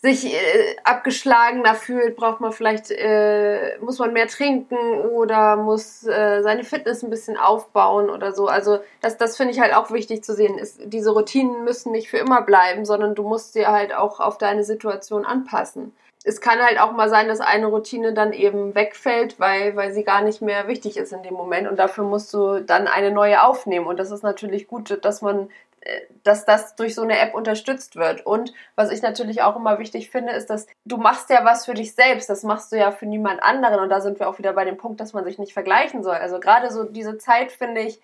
sich 0.00 0.32
äh, 0.32 0.76
abgeschlagener 0.84 1.74
fühlt, 1.74 2.16
braucht 2.16 2.40
man 2.40 2.52
vielleicht, 2.52 2.90
äh, 2.92 3.76
muss 3.80 3.98
man 3.98 4.12
mehr 4.12 4.28
trinken 4.28 4.76
oder 5.12 5.56
muss 5.56 6.06
äh, 6.06 6.40
seine 6.42 6.62
Fitness 6.62 7.02
ein 7.02 7.10
bisschen 7.10 7.36
aufbauen 7.36 8.08
oder 8.08 8.32
so. 8.32 8.46
Also 8.46 8.78
das, 9.00 9.16
das 9.16 9.36
finde 9.36 9.54
ich 9.54 9.60
halt 9.60 9.74
auch 9.74 9.90
wichtig 9.90 10.22
zu 10.22 10.34
sehen. 10.34 10.56
Ist, 10.56 10.80
diese 10.84 11.10
Routinen 11.10 11.64
müssen 11.64 11.90
nicht 11.90 12.10
für 12.10 12.18
immer 12.18 12.42
bleiben, 12.42 12.84
sondern 12.84 13.16
du 13.16 13.24
musst 13.24 13.56
dir 13.56 13.68
halt 13.68 13.92
auch 13.92 14.20
auf 14.20 14.38
deine 14.38 14.62
Situation 14.62 15.24
anpassen 15.24 15.92
es 16.24 16.40
kann 16.40 16.58
halt 16.58 16.78
auch 16.78 16.92
mal 16.92 17.08
sein, 17.08 17.28
dass 17.28 17.40
eine 17.40 17.66
Routine 17.66 18.12
dann 18.12 18.32
eben 18.32 18.74
wegfällt, 18.74 19.38
weil, 19.40 19.76
weil 19.76 19.92
sie 19.92 20.04
gar 20.04 20.20
nicht 20.20 20.42
mehr 20.42 20.68
wichtig 20.68 20.96
ist 20.96 21.12
in 21.12 21.22
dem 21.22 21.34
Moment 21.34 21.68
und 21.68 21.78
dafür 21.78 22.04
musst 22.04 22.34
du 22.34 22.60
dann 22.60 22.86
eine 22.86 23.10
neue 23.10 23.42
aufnehmen 23.42 23.86
und 23.86 23.98
das 23.98 24.10
ist 24.10 24.22
natürlich 24.22 24.66
gut, 24.66 24.98
dass 25.04 25.22
man 25.22 25.48
dass 26.24 26.44
das 26.44 26.76
durch 26.76 26.94
so 26.94 27.02
eine 27.02 27.18
App 27.18 27.34
unterstützt 27.34 27.96
wird. 27.96 28.24
Und 28.26 28.52
was 28.74 28.90
ich 28.90 29.02
natürlich 29.02 29.42
auch 29.42 29.56
immer 29.56 29.78
wichtig 29.78 30.10
finde, 30.10 30.32
ist, 30.32 30.50
dass 30.50 30.66
du 30.84 30.96
machst 30.96 31.30
ja 31.30 31.44
was 31.44 31.64
für 31.64 31.74
dich 31.74 31.94
selbst. 31.94 32.28
Das 32.28 32.42
machst 32.42 32.72
du 32.72 32.76
ja 32.76 32.90
für 32.90 33.06
niemand 33.06 33.42
anderen. 33.42 33.80
Und 33.80 33.88
da 33.88 34.00
sind 34.00 34.18
wir 34.18 34.28
auch 34.28 34.38
wieder 34.38 34.52
bei 34.52 34.64
dem 34.64 34.76
Punkt, 34.76 35.00
dass 35.00 35.12
man 35.12 35.24
sich 35.24 35.38
nicht 35.38 35.52
vergleichen 35.52 36.02
soll. 36.02 36.16
Also 36.16 36.40
gerade 36.40 36.70
so 36.70 36.84
diese 36.84 37.18
Zeit 37.18 37.52
finde 37.52 37.80
ich, 37.82 38.00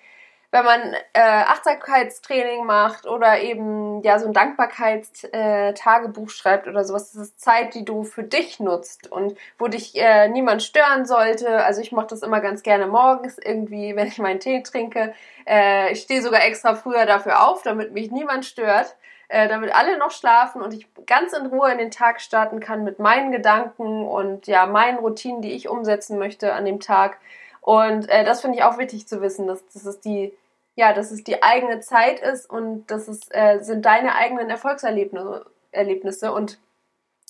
wenn 0.54 0.64
man 0.64 0.94
äh, 1.14 1.20
Achtsamkeitstraining 1.20 2.64
macht 2.64 3.08
oder 3.08 3.40
eben 3.40 4.02
ja 4.02 4.20
so 4.20 4.28
ein 4.28 4.32
Dankbarkeitstagebuch 4.32 6.28
äh, 6.28 6.30
schreibt 6.30 6.68
oder 6.68 6.84
sowas, 6.84 7.10
das 7.10 7.22
ist 7.22 7.40
Zeit, 7.40 7.74
die 7.74 7.84
du 7.84 8.04
für 8.04 8.22
dich 8.22 8.60
nutzt 8.60 9.10
und 9.10 9.36
wo 9.58 9.66
dich 9.66 10.00
äh, 10.00 10.28
niemand 10.28 10.62
stören 10.62 11.06
sollte. 11.06 11.64
Also 11.64 11.80
ich 11.80 11.90
mache 11.90 12.06
das 12.06 12.22
immer 12.22 12.40
ganz 12.40 12.62
gerne 12.62 12.86
morgens 12.86 13.36
irgendwie, 13.36 13.96
wenn 13.96 14.06
ich 14.06 14.18
meinen 14.18 14.38
Tee 14.38 14.62
trinke. 14.62 15.12
Äh, 15.44 15.90
ich 15.90 16.02
stehe 16.02 16.22
sogar 16.22 16.44
extra 16.44 16.76
früher 16.76 17.04
dafür 17.04 17.48
auf, 17.48 17.62
damit 17.62 17.92
mich 17.92 18.12
niemand 18.12 18.44
stört. 18.44 18.94
Äh, 19.26 19.48
damit 19.48 19.74
alle 19.74 19.98
noch 19.98 20.12
schlafen 20.12 20.62
und 20.62 20.72
ich 20.72 20.86
ganz 21.06 21.32
in 21.32 21.46
Ruhe 21.46 21.72
in 21.72 21.78
den 21.78 21.90
Tag 21.90 22.20
starten 22.20 22.60
kann 22.60 22.84
mit 22.84 23.00
meinen 23.00 23.32
Gedanken 23.32 24.06
und 24.06 24.46
ja 24.46 24.66
meinen 24.66 24.98
Routinen, 24.98 25.42
die 25.42 25.52
ich 25.52 25.68
umsetzen 25.68 26.16
möchte 26.18 26.52
an 26.52 26.64
dem 26.64 26.78
Tag. 26.78 27.18
Und 27.60 28.08
äh, 28.10 28.24
das 28.24 28.42
finde 28.42 28.58
ich 28.58 28.62
auch 28.62 28.78
wichtig 28.78 29.08
zu 29.08 29.22
wissen, 29.22 29.46
dass, 29.46 29.66
dass 29.72 29.86
es 29.86 29.98
die 29.98 30.32
ja, 30.76 30.92
dass 30.92 31.10
es 31.10 31.24
die 31.24 31.42
eigene 31.42 31.80
Zeit 31.80 32.20
ist 32.20 32.48
und 32.50 32.86
das 32.90 33.08
äh, 33.30 33.60
sind 33.60 33.84
deine 33.84 34.14
eigenen 34.16 34.50
Erfolgserlebnisse. 34.50 35.46
Erlebnisse. 35.74 36.32
Und 36.32 36.58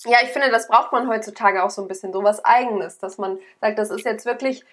ja, 0.04 0.18
ich 0.22 0.30
finde, 0.30 0.50
das 0.50 0.68
braucht 0.68 0.92
man 0.92 1.08
heutzutage 1.08 1.64
auch 1.64 1.70
so 1.70 1.82
ein 1.82 1.88
bisschen, 1.88 2.12
so 2.12 2.22
was 2.22 2.44
Eigenes, 2.44 2.98
dass 2.98 3.18
man 3.18 3.38
sagt, 3.60 3.78
das 3.78 3.90
ist 3.90 4.04
jetzt 4.04 4.26
wirklich 4.26 4.64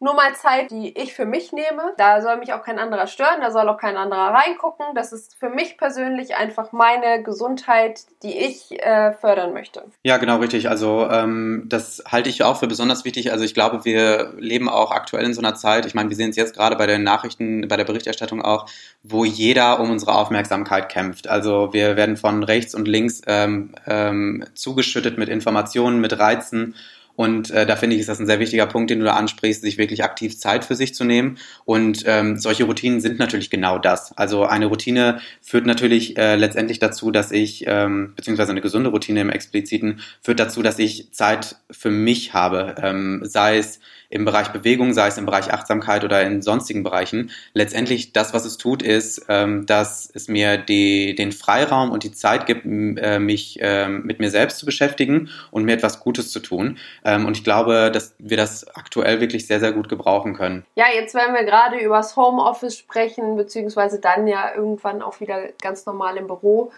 nur 0.00 0.14
mal 0.14 0.34
Zeit, 0.34 0.70
die 0.70 0.96
ich 0.96 1.14
für 1.14 1.24
mich 1.24 1.52
nehme. 1.52 1.94
Da 1.96 2.22
soll 2.22 2.36
mich 2.36 2.52
auch 2.52 2.62
kein 2.62 2.78
anderer 2.78 3.06
stören, 3.06 3.40
da 3.40 3.50
soll 3.50 3.68
auch 3.68 3.78
kein 3.78 3.96
anderer 3.96 4.32
reingucken. 4.32 4.86
Das 4.94 5.12
ist 5.12 5.34
für 5.34 5.50
mich 5.50 5.76
persönlich 5.76 6.36
einfach 6.36 6.72
meine 6.72 7.22
Gesundheit, 7.22 8.02
die 8.22 8.38
ich 8.38 8.80
äh, 8.80 9.12
fördern 9.12 9.52
möchte. 9.52 9.84
Ja, 10.04 10.18
genau 10.18 10.36
richtig. 10.36 10.68
Also 10.68 11.08
ähm, 11.10 11.64
das 11.66 12.02
halte 12.06 12.30
ich 12.30 12.44
auch 12.44 12.58
für 12.58 12.68
besonders 12.68 13.04
wichtig. 13.04 13.32
Also 13.32 13.44
ich 13.44 13.54
glaube, 13.54 13.84
wir 13.84 14.34
leben 14.38 14.68
auch 14.68 14.92
aktuell 14.92 15.24
in 15.24 15.34
so 15.34 15.40
einer 15.40 15.56
Zeit. 15.56 15.84
Ich 15.86 15.94
meine, 15.94 16.08
wir 16.10 16.16
sehen 16.16 16.30
es 16.30 16.36
jetzt 16.36 16.54
gerade 16.54 16.76
bei 16.76 16.86
den 16.86 17.02
Nachrichten, 17.02 17.66
bei 17.66 17.76
der 17.76 17.84
Berichterstattung 17.84 18.40
auch, 18.40 18.66
wo 19.02 19.24
jeder 19.24 19.80
um 19.80 19.90
unsere 19.90 20.14
Aufmerksamkeit 20.14 20.88
kämpft. 20.88 21.28
Also 21.28 21.72
wir 21.72 21.96
werden 21.96 22.16
von 22.16 22.44
rechts 22.44 22.74
und 22.74 22.86
links 22.86 23.20
ähm, 23.26 23.74
ähm, 23.86 24.44
zugeschüttet 24.54 25.18
mit 25.18 25.28
Informationen, 25.28 26.00
mit 26.00 26.18
Reizen 26.18 26.76
Und 27.18 27.50
äh, 27.50 27.66
da 27.66 27.74
finde 27.74 27.96
ich, 27.96 28.00
ist 28.00 28.08
das 28.08 28.20
ein 28.20 28.26
sehr 28.26 28.38
wichtiger 28.38 28.66
Punkt, 28.66 28.90
den 28.90 29.00
du 29.00 29.04
da 29.04 29.14
ansprichst, 29.14 29.62
sich 29.62 29.76
wirklich 29.76 30.04
aktiv 30.04 30.38
Zeit 30.38 30.64
für 30.64 30.76
sich 30.76 30.94
zu 30.94 31.02
nehmen. 31.02 31.36
Und 31.64 32.04
ähm, 32.06 32.36
solche 32.36 32.62
Routinen 32.62 33.00
sind 33.00 33.18
natürlich 33.18 33.50
genau 33.50 33.76
das. 33.76 34.16
Also 34.16 34.44
eine 34.44 34.66
Routine 34.66 35.18
führt 35.42 35.66
natürlich 35.66 36.16
äh, 36.16 36.36
letztendlich 36.36 36.78
dazu, 36.78 37.10
dass 37.10 37.32
ich, 37.32 37.64
ähm, 37.66 38.12
beziehungsweise 38.14 38.52
eine 38.52 38.60
gesunde 38.60 38.90
Routine 38.90 39.22
im 39.22 39.30
Expliziten, 39.30 39.98
führt 40.22 40.38
dazu, 40.38 40.62
dass 40.62 40.78
ich 40.78 41.10
Zeit 41.10 41.56
für 41.72 41.90
mich 41.90 42.34
habe. 42.34 42.76
Ähm, 42.80 43.22
sei 43.24 43.58
es 43.58 43.80
im 44.10 44.24
Bereich 44.24 44.48
Bewegung, 44.48 44.94
sei 44.94 45.08
es 45.08 45.18
im 45.18 45.26
Bereich 45.26 45.52
Achtsamkeit 45.52 46.04
oder 46.04 46.22
in 46.22 46.40
sonstigen 46.42 46.82
Bereichen. 46.82 47.30
Letztendlich 47.52 48.12
das, 48.12 48.32
was 48.32 48.44
es 48.44 48.56
tut, 48.56 48.82
ist, 48.82 49.26
ähm, 49.28 49.66
dass 49.66 50.10
es 50.12 50.28
mir 50.28 50.56
die, 50.56 51.14
den 51.14 51.32
Freiraum 51.32 51.90
und 51.90 52.04
die 52.04 52.12
Zeit 52.12 52.46
gibt, 52.46 52.64
äh, 52.64 53.18
mich 53.18 53.60
äh, 53.60 53.88
mit 53.88 54.18
mir 54.18 54.30
selbst 54.30 54.58
zu 54.58 54.66
beschäftigen 54.66 55.28
und 55.50 55.64
mir 55.64 55.72
etwas 55.74 56.00
Gutes 56.00 56.30
zu 56.30 56.40
tun. 56.40 56.78
Ähm, 57.04 57.26
und 57.26 57.36
ich 57.36 57.44
glaube, 57.44 57.90
dass 57.92 58.14
wir 58.18 58.36
das 58.36 58.66
aktuell 58.74 59.20
wirklich 59.20 59.46
sehr, 59.46 59.60
sehr 59.60 59.72
gut 59.72 59.88
gebrauchen 59.88 60.34
können. 60.34 60.64
Ja, 60.74 60.86
jetzt 60.94 61.14
werden 61.14 61.34
wir 61.34 61.44
gerade 61.44 61.78
über 61.78 61.96
das 61.96 62.16
Homeoffice 62.16 62.78
sprechen, 62.78 63.36
beziehungsweise 63.36 64.00
dann 64.00 64.26
ja 64.26 64.54
irgendwann 64.54 65.02
auch 65.02 65.20
wieder 65.20 65.48
ganz 65.60 65.84
normal 65.84 66.16
im 66.16 66.26
Büro. 66.26 66.72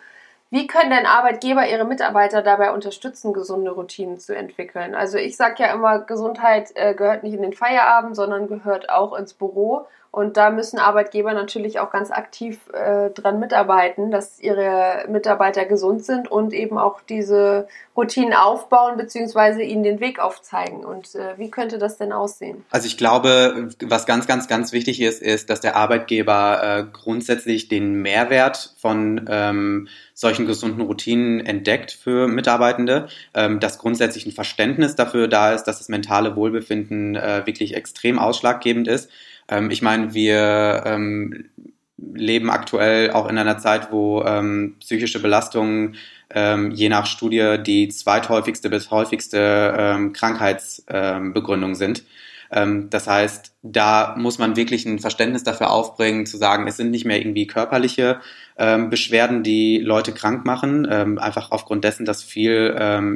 Wie 0.52 0.66
können 0.66 0.90
denn 0.90 1.06
Arbeitgeber 1.06 1.68
ihre 1.68 1.84
Mitarbeiter 1.84 2.42
dabei 2.42 2.72
unterstützen, 2.72 3.32
gesunde 3.32 3.70
Routinen 3.70 4.18
zu 4.18 4.34
entwickeln? 4.34 4.96
Also 4.96 5.16
ich 5.16 5.36
sage 5.36 5.62
ja 5.62 5.72
immer, 5.72 6.00
Gesundheit 6.00 6.72
äh, 6.74 6.92
gehört 6.94 7.22
nicht 7.22 7.34
in 7.34 7.42
den 7.42 7.52
Feierabend, 7.52 8.16
sondern 8.16 8.48
gehört 8.48 8.90
auch 8.90 9.16
ins 9.16 9.32
Büro. 9.32 9.86
Und 10.12 10.36
da 10.36 10.50
müssen 10.50 10.80
Arbeitgeber 10.80 11.34
natürlich 11.34 11.78
auch 11.78 11.92
ganz 11.92 12.10
aktiv 12.10 12.58
äh, 12.72 13.10
dran 13.10 13.38
mitarbeiten, 13.38 14.10
dass 14.10 14.40
ihre 14.40 15.04
Mitarbeiter 15.08 15.64
gesund 15.66 16.04
sind 16.04 16.28
und 16.28 16.52
eben 16.52 16.78
auch 16.78 17.00
diese 17.08 17.68
Routinen 17.96 18.34
aufbauen 18.34 18.96
beziehungsweise 18.96 19.62
ihnen 19.62 19.84
den 19.84 20.00
Weg 20.00 20.18
aufzeigen. 20.18 20.84
Und 20.84 21.14
äh, 21.14 21.38
wie 21.38 21.48
könnte 21.48 21.78
das 21.78 21.96
denn 21.96 22.12
aussehen? 22.12 22.64
Also 22.70 22.88
ich 22.88 22.98
glaube, 22.98 23.68
was 23.84 24.04
ganz, 24.04 24.26
ganz, 24.26 24.48
ganz 24.48 24.72
wichtig 24.72 25.00
ist, 25.00 25.22
ist, 25.22 25.48
dass 25.48 25.60
der 25.60 25.76
Arbeitgeber 25.76 26.60
äh, 26.60 26.84
grundsätzlich 26.92 27.68
den 27.68 28.02
Mehrwert 28.02 28.74
von 28.78 29.26
ähm, 29.28 29.86
solchen 30.14 30.44
gesunden 30.44 30.80
Routinen 30.80 31.38
entdeckt 31.46 31.92
für 31.92 32.26
Mitarbeitende, 32.26 33.06
ähm, 33.32 33.60
dass 33.60 33.78
grundsätzlich 33.78 34.26
ein 34.26 34.32
Verständnis 34.32 34.96
dafür 34.96 35.28
da 35.28 35.52
ist, 35.52 35.64
dass 35.64 35.78
das 35.78 35.88
mentale 35.88 36.34
Wohlbefinden 36.34 37.14
äh, 37.14 37.46
wirklich 37.46 37.76
extrem 37.76 38.18
ausschlaggebend 38.18 38.88
ist 38.88 39.08
ähm, 39.50 39.70
ich 39.70 39.82
meine, 39.82 40.14
wir 40.14 40.84
ähm, 40.86 41.50
leben 41.98 42.50
aktuell 42.50 43.10
auch 43.10 43.28
in 43.28 43.36
einer 43.36 43.58
Zeit, 43.58 43.92
wo 43.92 44.22
ähm, 44.22 44.76
psychische 44.80 45.20
Belastungen 45.20 45.96
ähm, 46.30 46.70
je 46.70 46.88
nach 46.88 47.06
Studie 47.06 47.56
die 47.64 47.88
zweithäufigste 47.88 48.70
bis 48.70 48.90
häufigste 48.90 49.74
ähm, 49.76 50.12
Krankheitsbegründung 50.12 51.70
ähm, 51.70 51.74
sind. 51.74 52.04
Ähm, 52.52 52.90
das 52.90 53.06
heißt, 53.06 53.52
da 53.62 54.14
muss 54.16 54.38
man 54.38 54.56
wirklich 54.56 54.86
ein 54.86 54.98
Verständnis 54.98 55.44
dafür 55.44 55.70
aufbringen, 55.70 56.26
zu 56.26 56.36
sagen, 56.36 56.66
es 56.66 56.76
sind 56.76 56.90
nicht 56.90 57.04
mehr 57.04 57.18
irgendwie 57.18 57.46
körperliche 57.46 58.20
ähm, 58.58 58.90
Beschwerden, 58.90 59.42
die 59.42 59.78
Leute 59.78 60.12
krank 60.12 60.44
machen, 60.44 60.86
ähm, 60.90 61.18
einfach 61.18 61.50
aufgrund 61.50 61.84
dessen, 61.84 62.04
dass 62.04 62.22
viel 62.22 62.50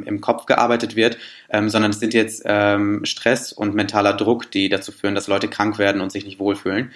im 0.05 0.21
Kopf 0.21 0.45
gearbeitet 0.45 0.95
wird, 0.95 1.17
sondern 1.51 1.91
es 1.91 1.99
sind 1.99 2.13
jetzt 2.13 2.45
Stress 3.03 3.51
und 3.53 3.75
mentaler 3.75 4.13
Druck, 4.13 4.51
die 4.51 4.69
dazu 4.69 4.91
führen, 4.91 5.15
dass 5.15 5.27
Leute 5.27 5.47
krank 5.47 5.77
werden 5.77 6.01
und 6.01 6.11
sich 6.11 6.25
nicht 6.25 6.39
wohlfühlen. 6.39 6.91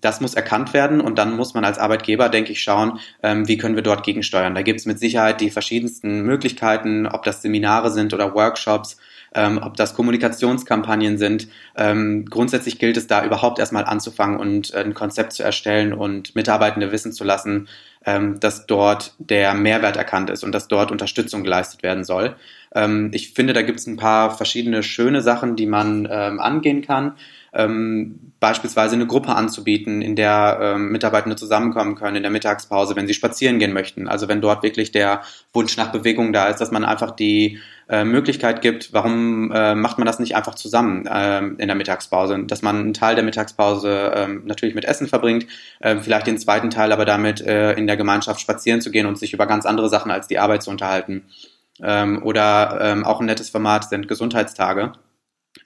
Das 0.00 0.20
muss 0.20 0.34
erkannt 0.34 0.74
werden 0.74 1.00
und 1.00 1.18
dann 1.18 1.36
muss 1.36 1.54
man 1.54 1.64
als 1.64 1.78
Arbeitgeber, 1.78 2.28
denke 2.28 2.52
ich, 2.52 2.62
schauen, 2.62 2.98
wie 3.22 3.58
können 3.58 3.76
wir 3.76 3.82
dort 3.82 4.04
gegensteuern. 4.04 4.54
Da 4.54 4.62
gibt 4.62 4.80
es 4.80 4.86
mit 4.86 4.98
Sicherheit 4.98 5.40
die 5.40 5.50
verschiedensten 5.50 6.22
Möglichkeiten, 6.22 7.06
ob 7.06 7.22
das 7.22 7.42
Seminare 7.42 7.90
sind 7.90 8.12
oder 8.14 8.34
Workshops, 8.34 8.98
ähm, 9.34 9.60
ob 9.62 9.76
das 9.76 9.94
Kommunikationskampagnen 9.94 11.18
sind. 11.18 11.48
Ähm, 11.76 12.24
grundsätzlich 12.26 12.78
gilt 12.78 12.96
es 12.96 13.06
da 13.06 13.24
überhaupt 13.24 13.58
erstmal 13.58 13.84
anzufangen 13.84 14.38
und 14.38 14.74
äh, 14.74 14.78
ein 14.78 14.94
Konzept 14.94 15.32
zu 15.32 15.42
erstellen 15.42 15.92
und 15.92 16.34
Mitarbeitende 16.34 16.92
wissen 16.92 17.12
zu 17.12 17.24
lassen, 17.24 17.68
ähm, 18.04 18.40
dass 18.40 18.66
dort 18.66 19.14
der 19.18 19.54
Mehrwert 19.54 19.96
erkannt 19.96 20.30
ist 20.30 20.42
und 20.42 20.52
dass 20.52 20.68
dort 20.68 20.90
Unterstützung 20.90 21.42
geleistet 21.44 21.82
werden 21.82 22.04
soll. 22.04 22.36
Ähm, 22.74 23.10
ich 23.12 23.32
finde, 23.32 23.52
da 23.52 23.62
gibt 23.62 23.80
es 23.80 23.86
ein 23.86 23.96
paar 23.96 24.36
verschiedene 24.36 24.82
schöne 24.82 25.22
Sachen, 25.22 25.56
die 25.56 25.66
man 25.66 26.08
ähm, 26.10 26.40
angehen 26.40 26.82
kann 26.82 27.14
ähm, 27.52 28.32
beispielsweise 28.38 28.94
eine 28.94 29.06
Gruppe 29.06 29.34
anzubieten, 29.34 30.02
in 30.02 30.16
der 30.16 30.58
ähm, 30.62 30.92
Mitarbeitende 30.92 31.36
zusammenkommen 31.36 31.94
können 31.94 32.16
in 32.16 32.22
der 32.22 32.30
Mittagspause, 32.30 32.96
wenn 32.96 33.06
sie 33.06 33.14
spazieren 33.14 33.58
gehen 33.58 33.72
möchten. 33.72 34.08
Also 34.08 34.28
wenn 34.28 34.40
dort 34.40 34.62
wirklich 34.62 34.92
der 34.92 35.22
Wunsch 35.52 35.76
nach 35.76 35.92
Bewegung 35.92 36.32
da 36.32 36.46
ist, 36.46 36.60
dass 36.60 36.70
man 36.70 36.84
einfach 36.84 37.10
die 37.10 37.58
äh, 37.90 38.04
Möglichkeit 38.04 38.62
gibt, 38.62 38.92
warum 38.92 39.50
äh, 39.50 39.74
macht 39.74 39.98
man 39.98 40.06
das 40.06 40.20
nicht 40.20 40.36
einfach 40.36 40.54
zusammen 40.54 41.06
äh, 41.06 41.38
in 41.40 41.66
der 41.66 41.74
Mittagspause? 41.74 42.44
Dass 42.44 42.62
man 42.62 42.76
einen 42.76 42.94
Teil 42.94 43.16
der 43.16 43.24
Mittagspause 43.24 44.12
äh, 44.14 44.28
natürlich 44.28 44.76
mit 44.76 44.84
Essen 44.84 45.08
verbringt, 45.08 45.46
äh, 45.80 45.96
vielleicht 45.96 46.28
den 46.28 46.38
zweiten 46.38 46.70
Teil 46.70 46.92
aber 46.92 47.04
damit 47.04 47.40
äh, 47.40 47.72
in 47.72 47.88
der 47.88 47.96
Gemeinschaft 47.96 48.40
spazieren 48.40 48.80
zu 48.80 48.92
gehen 48.92 49.06
und 49.06 49.18
sich 49.18 49.32
über 49.32 49.46
ganz 49.46 49.66
andere 49.66 49.88
Sachen 49.88 50.12
als 50.12 50.28
die 50.28 50.38
Arbeit 50.38 50.62
zu 50.62 50.70
unterhalten. 50.70 51.24
Ähm, 51.82 52.22
oder 52.22 52.78
ähm, 52.80 53.04
auch 53.04 53.18
ein 53.18 53.26
nettes 53.26 53.50
Format 53.50 53.88
sind 53.88 54.06
Gesundheitstage, 54.06 54.92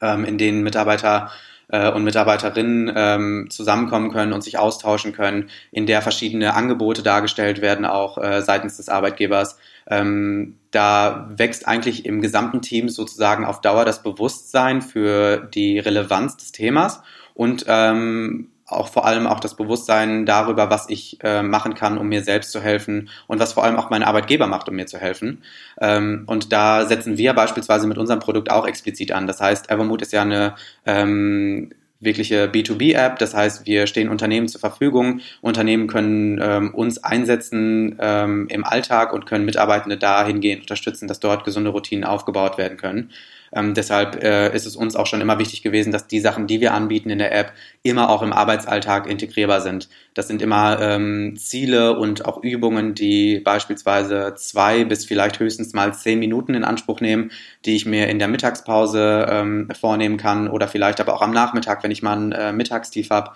ähm, 0.01 0.25
in 0.25 0.39
denen 0.39 0.63
Mitarbeiter 0.63 1.31
äh, 1.69 1.91
und 1.91 2.05
Mitarbeiterinnen 2.05 2.93
ähm, 2.95 3.47
zusammenkommen 3.51 4.11
können 4.11 4.33
und 4.33 4.43
sich 4.43 4.59
austauschen 4.59 5.13
können, 5.13 5.51
in 5.73 5.87
der 5.87 6.03
verschiedene 6.03 6.55
Angebote 6.55 7.03
dargestellt 7.03 7.61
werden, 7.61 7.85
auch 7.85 8.17
äh, 8.17 8.43
seitens 8.43 8.77
des 8.79 8.89
Arbeitgebers. 8.89 9.59
Ähm, 9.89 10.59
da 10.75 11.29
wächst 11.37 11.67
eigentlich 11.69 12.07
im 12.07 12.21
gesamten 12.21 12.63
Team 12.63 12.89
sozusagen 12.89 13.45
auf 13.45 13.61
Dauer 13.61 13.85
das 13.85 14.03
Bewusstsein 14.03 14.83
für 14.83 15.39
die 15.39 15.79
Relevanz 15.79 16.37
des 16.37 16.53
Themas 16.53 17.03
und 17.35 17.65
ähm, 17.69 18.49
auch 18.67 18.89
vor 18.89 19.05
allem 19.05 19.27
auch 19.27 19.41
das 19.41 19.57
Bewusstsein 19.57 20.25
darüber, 20.25 20.71
was 20.71 20.89
ich 20.89 21.19
äh, 21.23 21.43
machen 21.43 21.75
kann, 21.75 21.99
um 21.99 22.09
mir 22.09 22.23
selbst 22.23 22.51
zu 22.51 22.61
helfen 22.61 23.11
und 23.27 23.39
was 23.39 23.53
vor 23.53 23.65
allem 23.65 23.77
auch 23.77 23.91
mein 23.91 24.03
Arbeitgeber 24.03 24.47
macht, 24.47 24.69
um 24.69 24.77
mir 24.77 24.87
zu 24.87 24.99
helfen. 24.99 25.43
Ähm, 25.81 26.25
und 26.27 26.53
da 26.53 26.87
setzen 26.87 27.19
wir 27.19 27.35
beispielsweise 27.35 27.87
mit 27.87 27.99
unserem 27.99 28.21
Produkt 28.21 28.51
auch 28.51 28.67
explizit 28.67 29.13
an. 29.13 29.27
Das 29.27 29.41
heißt, 29.41 29.71
Evermood 29.71 30.03
ist 30.03 30.13
ja 30.13 30.23
eine 30.23 30.55
ähm, 30.87 31.71
wirkliche 32.05 32.47
B2B-App. 32.47 33.19
Das 33.19 33.35
heißt, 33.35 33.67
wir 33.67 33.87
stehen 33.87 34.09
Unternehmen 34.09 34.49
zur 34.49 34.61
Verfügung. 34.61 35.21
Unternehmen 35.41 35.87
können 35.87 36.39
ähm, 36.43 36.75
uns 36.75 37.03
einsetzen 37.03 37.97
ähm, 38.01 38.47
im 38.51 38.65
Alltag 38.65 39.13
und 39.13 39.27
können 39.27 39.45
Mitarbeitende 39.45 39.97
dahingehend 39.97 40.63
unterstützen, 40.63 41.09
dass 41.09 41.21
dort 41.21 41.45
gesunde 41.45 41.71
Routinen 41.71 42.05
aufgebaut 42.05 42.59
werden 42.59 42.77
können. 42.77 43.11
Ähm, 43.55 43.73
deshalb 43.73 44.23
äh, 44.23 44.55
ist 44.55 44.67
es 44.67 44.77
uns 44.77 44.97
auch 44.97 45.07
schon 45.07 45.21
immer 45.21 45.39
wichtig 45.39 45.63
gewesen, 45.63 45.93
dass 45.93 46.07
die 46.07 46.21
Sachen, 46.21 46.47
die 46.47 46.61
wir 46.61 46.75
anbieten 46.75 47.09
in 47.09 47.19
der 47.19 47.35
App, 47.35 47.53
immer 47.83 48.11
auch 48.11 48.23
im 48.23 48.33
Arbeitsalltag 48.33 49.07
integrierbar 49.07 49.61
sind. 49.61 49.89
Das 50.15 50.27
sind 50.27 50.43
immer 50.43 50.81
ähm, 50.81 51.37
Ziele 51.37 51.97
und 51.97 52.25
auch 52.25 52.43
Übungen, 52.43 52.95
die 52.95 53.39
beispielsweise 53.39 54.35
zwei 54.37 54.85
bis 54.85 55.05
vielleicht 55.05 55.39
höchstens 55.39 55.73
mal 55.73 55.95
zehn 55.95 56.19
Minuten 56.19 56.55
in 56.55 56.65
Anspruch 56.65 57.01
nehmen, 57.01 57.31
die 57.65 57.77
ich 57.77 57.87
mir 57.87 58.09
in 58.09 58.19
der 58.19 58.29
Mittagspause 58.29 59.27
ähm, 59.31 59.69
vornehmen 59.79 60.17
kann 60.17 60.49
oder 60.49 60.67
vielleicht 60.67 61.01
aber 61.01 61.15
auch 61.15 61.23
am 61.23 61.33
Nachmittag, 61.33 61.85
wenn 61.85 61.93
ich 61.93 62.03
mal 62.03 62.17
ein 62.17 62.33
äh, 62.33 62.53
Mittagstief 62.53 63.11
habe. 63.11 63.31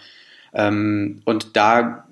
Ähm, 0.52 1.20
und 1.24 1.56
da 1.56 2.07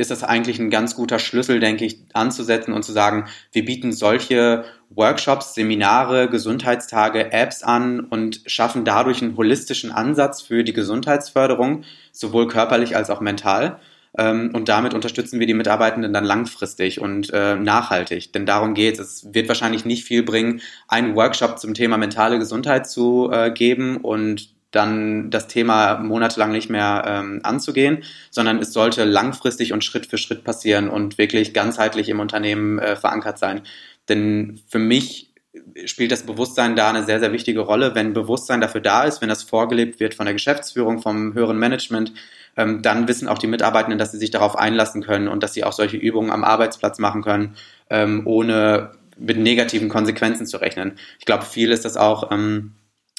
ist 0.00 0.10
das 0.10 0.24
eigentlich 0.24 0.58
ein 0.58 0.70
ganz 0.70 0.96
guter 0.96 1.18
Schlüssel, 1.18 1.60
denke 1.60 1.84
ich, 1.84 1.98
anzusetzen 2.14 2.72
und 2.72 2.82
zu 2.82 2.92
sagen, 2.92 3.26
wir 3.52 3.66
bieten 3.66 3.92
solche 3.92 4.64
Workshops, 4.88 5.54
Seminare, 5.54 6.30
Gesundheitstage, 6.30 7.32
Apps 7.32 7.62
an 7.62 8.00
und 8.00 8.40
schaffen 8.46 8.86
dadurch 8.86 9.20
einen 9.20 9.36
holistischen 9.36 9.92
Ansatz 9.92 10.40
für 10.40 10.64
die 10.64 10.72
Gesundheitsförderung, 10.72 11.84
sowohl 12.12 12.48
körperlich 12.48 12.96
als 12.96 13.10
auch 13.10 13.20
mental. 13.20 13.78
Ähm, 14.16 14.50
und 14.54 14.70
damit 14.70 14.94
unterstützen 14.94 15.38
wir 15.38 15.46
die 15.46 15.54
Mitarbeitenden 15.54 16.14
dann 16.14 16.24
langfristig 16.24 17.00
und 17.00 17.30
äh, 17.32 17.56
nachhaltig. 17.56 18.32
Denn 18.32 18.46
darum 18.46 18.72
geht 18.72 18.98
es. 18.98 19.24
Es 19.24 19.34
wird 19.34 19.48
wahrscheinlich 19.48 19.84
nicht 19.84 20.04
viel 20.04 20.22
bringen, 20.22 20.62
einen 20.88 21.14
Workshop 21.14 21.58
zum 21.58 21.74
Thema 21.74 21.98
mentale 21.98 22.38
Gesundheit 22.38 22.88
zu 22.88 23.30
äh, 23.30 23.50
geben 23.50 23.98
und 23.98 24.48
dann 24.70 25.30
das 25.30 25.48
Thema 25.48 25.98
monatelang 25.98 26.52
nicht 26.52 26.70
mehr 26.70 27.04
ähm, 27.06 27.40
anzugehen, 27.42 28.04
sondern 28.30 28.58
es 28.58 28.72
sollte 28.72 29.04
langfristig 29.04 29.72
und 29.72 29.84
Schritt 29.84 30.06
für 30.06 30.18
Schritt 30.18 30.44
passieren 30.44 30.88
und 30.88 31.18
wirklich 31.18 31.52
ganzheitlich 31.52 32.08
im 32.08 32.20
Unternehmen 32.20 32.78
äh, 32.78 32.96
verankert 32.96 33.38
sein. 33.38 33.62
Denn 34.08 34.60
für 34.68 34.78
mich 34.78 35.30
spielt 35.84 36.12
das 36.12 36.24
Bewusstsein 36.24 36.76
da 36.76 36.90
eine 36.90 37.04
sehr, 37.04 37.20
sehr 37.20 37.32
wichtige 37.32 37.60
Rolle. 37.60 37.94
Wenn 37.94 38.12
Bewusstsein 38.12 38.60
dafür 38.60 38.80
da 38.80 39.04
ist, 39.04 39.20
wenn 39.20 39.28
das 39.28 39.42
vorgelebt 39.42 40.00
wird 40.00 40.14
von 40.14 40.26
der 40.26 40.34
Geschäftsführung, 40.34 41.00
vom 41.00 41.34
höheren 41.34 41.58
Management, 41.58 42.12
ähm, 42.56 42.82
dann 42.82 43.08
wissen 43.08 43.28
auch 43.28 43.38
die 43.38 43.46
Mitarbeitenden, 43.46 43.98
dass 43.98 44.12
sie 44.12 44.18
sich 44.18 44.30
darauf 44.30 44.56
einlassen 44.56 45.02
können 45.02 45.28
und 45.28 45.42
dass 45.42 45.54
sie 45.54 45.64
auch 45.64 45.72
solche 45.72 45.96
Übungen 45.96 46.30
am 46.30 46.44
Arbeitsplatz 46.44 46.98
machen 46.98 47.22
können, 47.22 47.56
ähm, 47.88 48.22
ohne 48.26 48.92
mit 49.18 49.38
negativen 49.38 49.88
Konsequenzen 49.88 50.46
zu 50.46 50.56
rechnen. 50.56 50.92
Ich 51.18 51.26
glaube, 51.26 51.44
viel 51.44 51.70
ist 51.72 51.84
das 51.84 51.96
auch, 51.96 52.30
ähm, 52.30 52.72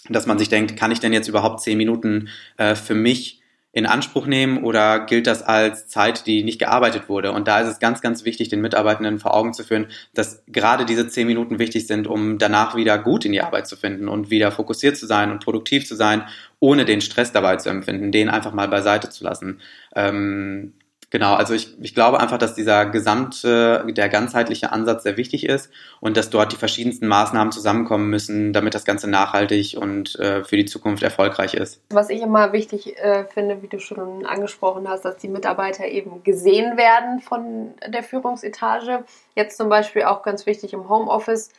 dass 0.10 0.26
man 0.26 0.40
sich 0.40 0.50
denkt, 0.50 0.78
kann 0.78 0.92
ich 0.92 1.00
denn 1.00 1.14
jetzt 1.14 1.28
überhaupt 1.28 1.62
zehn 1.62 1.78
Minuten 1.78 2.30
äh, 2.58 2.76
für 2.76 2.96
mich 2.96 3.42
in 3.74 3.86
Anspruch 3.86 4.26
nehmen 4.28 4.64
oder 4.64 5.06
gilt 5.06 5.28
das 5.28 5.44
als 5.44 5.88
Zeit, 5.88 6.28
die 6.28 6.44
nicht 6.44 6.60
gearbeitet 6.60 7.08
wurde? 7.08 7.32
Und 7.32 7.48
da 7.48 7.62
ist 7.62 7.70
es 7.70 7.80
ganz, 7.80 8.02
ganz 8.02 8.26
wichtig, 8.26 8.50
den 8.50 8.60
Mitarbeitenden 8.60 9.20
vor 9.20 9.34
Augen 9.34 9.54
zu 9.54 9.64
führen, 9.64 9.88
dass 10.14 10.44
gerade 10.48 10.86
diese 10.86 11.08
zehn 11.08 11.28
Minuten 11.28 11.58
wichtig 11.58 11.88
sind, 11.88 12.08
um 12.08 12.38
danach 12.38 12.76
wieder 12.76 12.98
gut 12.98 13.24
in 13.24 13.32
die 13.32 13.42
Arbeit 13.42 13.68
zu 13.68 13.78
finden 13.78 14.10
und 14.10 14.30
wieder 14.30 14.52
fokussiert 14.52 14.98
zu 14.98 15.06
sein 15.06 15.32
und 15.32 15.44
produktiv 15.44 15.88
zu 15.88 15.96
sein, 15.96 16.24
ohne 16.60 16.84
den 16.84 17.00
Stress 17.00 17.32
dabei 17.32 17.56
zu 17.58 17.70
empfinden, 17.70 18.12
den 18.12 18.30
einfach 18.30 18.54
mal 18.54 18.68
beiseite 18.68 19.10
zu 19.10 19.24
lassen. 19.24 19.62
Ähm, 19.96 20.74
Genau, 21.12 21.34
also 21.34 21.54
ich, 21.54 21.78
ich 21.82 21.94
glaube 21.94 22.22
einfach, 22.22 22.38
dass 22.38 22.56
dieser 22.56 22.86
gesamte, 22.86 23.86
der 23.86 24.08
ganzheitliche 24.08 24.72
Ansatz 24.72 25.04
sehr 25.04 25.18
wichtig 25.18 25.46
ist 25.46 25.70
und 26.00 26.16
dass 26.16 26.30
dort 26.30 26.54
die 26.54 26.56
verschiedensten 26.56 27.06
Maßnahmen 27.08 27.52
zusammenkommen 27.52 28.10
müssen, 28.10 28.54
damit 28.54 28.74
das 28.76 28.86
Ganze 28.86 29.10
nachhaltig 29.10 29.78
und 29.78 30.18
äh, 30.20 30.46
für 30.46 30.56
die 30.56 30.66
Zukunft 30.66 31.04
erfolgreich 31.04 31.54
ist. 31.54 31.82
Was 31.90 32.10
ich 32.10 32.22
immer 32.22 32.54
wichtig 32.54 32.98
äh, 32.98 33.26
finde, 33.26 33.62
wie 33.62 33.68
du 33.68 33.80
schon 33.80 34.26
angesprochen 34.26 34.88
hast, 34.88 35.04
dass 35.04 35.18
die 35.18 35.28
Mitarbeiter 35.28 35.86
eben 35.86 36.24
gesehen 36.24 36.78
werden 36.78 37.20
von 37.20 37.74
der 37.86 38.04
Führungsetage. 38.04 39.04
Jetzt 39.36 39.58
zum 39.58 39.68
Beispiel 39.68 40.04
auch 40.04 40.24
ganz 40.24 40.46
wichtig 40.46 40.72
im 40.72 40.88
Homeoffice 40.88 41.50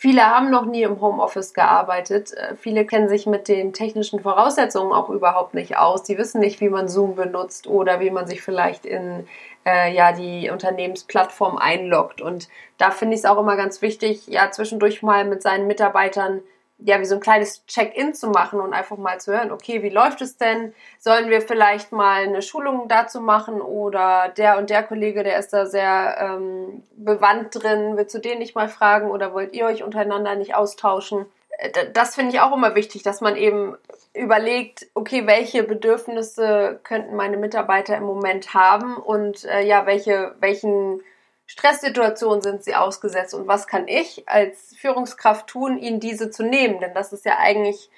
Viele 0.00 0.22
haben 0.22 0.52
noch 0.52 0.64
nie 0.64 0.84
im 0.84 1.00
Homeoffice 1.00 1.54
gearbeitet. 1.54 2.32
Äh, 2.32 2.54
viele 2.54 2.86
kennen 2.86 3.08
sich 3.08 3.26
mit 3.26 3.48
den 3.48 3.72
technischen 3.72 4.20
Voraussetzungen 4.20 4.92
auch 4.92 5.10
überhaupt 5.10 5.54
nicht 5.54 5.76
aus. 5.76 6.04
Die 6.04 6.16
wissen 6.16 6.40
nicht, 6.40 6.60
wie 6.60 6.68
man 6.68 6.86
Zoom 6.86 7.16
benutzt 7.16 7.66
oder 7.66 7.98
wie 7.98 8.12
man 8.12 8.28
sich 8.28 8.40
vielleicht 8.40 8.86
in 8.86 9.26
äh, 9.66 9.92
ja, 9.92 10.12
die 10.12 10.50
Unternehmensplattform 10.50 11.58
einloggt. 11.58 12.20
Und 12.20 12.48
da 12.76 12.92
finde 12.92 13.14
ich 13.14 13.22
es 13.22 13.24
auch 13.24 13.40
immer 13.40 13.56
ganz 13.56 13.82
wichtig, 13.82 14.28
ja, 14.28 14.52
zwischendurch 14.52 15.02
mal 15.02 15.24
mit 15.24 15.42
seinen 15.42 15.66
Mitarbeitern 15.66 16.42
ja, 16.78 17.00
wie 17.00 17.04
so 17.04 17.16
ein 17.16 17.20
kleines 17.20 17.66
Check-in 17.66 18.14
zu 18.14 18.28
machen 18.28 18.60
und 18.60 18.72
einfach 18.72 18.96
mal 18.96 19.18
zu 19.18 19.32
hören, 19.32 19.50
okay, 19.50 19.82
wie 19.82 19.88
läuft 19.88 20.22
es 20.22 20.36
denn? 20.36 20.72
Sollen 20.98 21.28
wir 21.28 21.40
vielleicht 21.40 21.90
mal 21.90 22.22
eine 22.22 22.40
Schulung 22.40 22.88
dazu 22.88 23.20
machen 23.20 23.60
oder 23.60 24.32
der 24.36 24.58
und 24.58 24.70
der 24.70 24.84
Kollege, 24.84 25.24
der 25.24 25.38
ist 25.38 25.52
da 25.52 25.66
sehr 25.66 26.16
ähm, 26.20 26.84
bewandt 26.96 27.62
drin, 27.62 27.96
willst 27.96 28.14
du 28.14 28.20
den 28.20 28.38
nicht 28.38 28.54
mal 28.54 28.68
fragen 28.68 29.10
oder 29.10 29.34
wollt 29.34 29.54
ihr 29.54 29.66
euch 29.66 29.82
untereinander 29.82 30.36
nicht 30.36 30.54
austauschen? 30.54 31.26
Äh, 31.58 31.90
das 31.92 32.14
finde 32.14 32.34
ich 32.34 32.40
auch 32.40 32.54
immer 32.54 32.76
wichtig, 32.76 33.02
dass 33.02 33.20
man 33.20 33.36
eben 33.36 33.76
überlegt, 34.14 34.86
okay, 34.94 35.26
welche 35.26 35.64
Bedürfnisse 35.64 36.80
könnten 36.84 37.16
meine 37.16 37.36
Mitarbeiter 37.36 37.96
im 37.96 38.04
Moment 38.04 38.54
haben 38.54 38.96
und 38.96 39.44
äh, 39.44 39.62
ja, 39.66 39.84
welche, 39.86 40.34
welchen 40.40 41.02
Stresssituationen 41.48 42.42
sind 42.42 42.62
sie 42.62 42.74
ausgesetzt 42.74 43.32
und 43.32 43.48
was 43.48 43.66
kann 43.66 43.88
ich 43.88 44.28
als 44.28 44.76
Führungskraft 44.76 45.46
tun, 45.46 45.78
ihnen 45.78 45.98
diese 45.98 46.30
zu 46.30 46.42
nehmen? 46.42 46.78
Denn 46.78 46.92
das 46.92 47.14
ist 47.14 47.24
ja 47.24 47.38
eigentlich, 47.38 47.90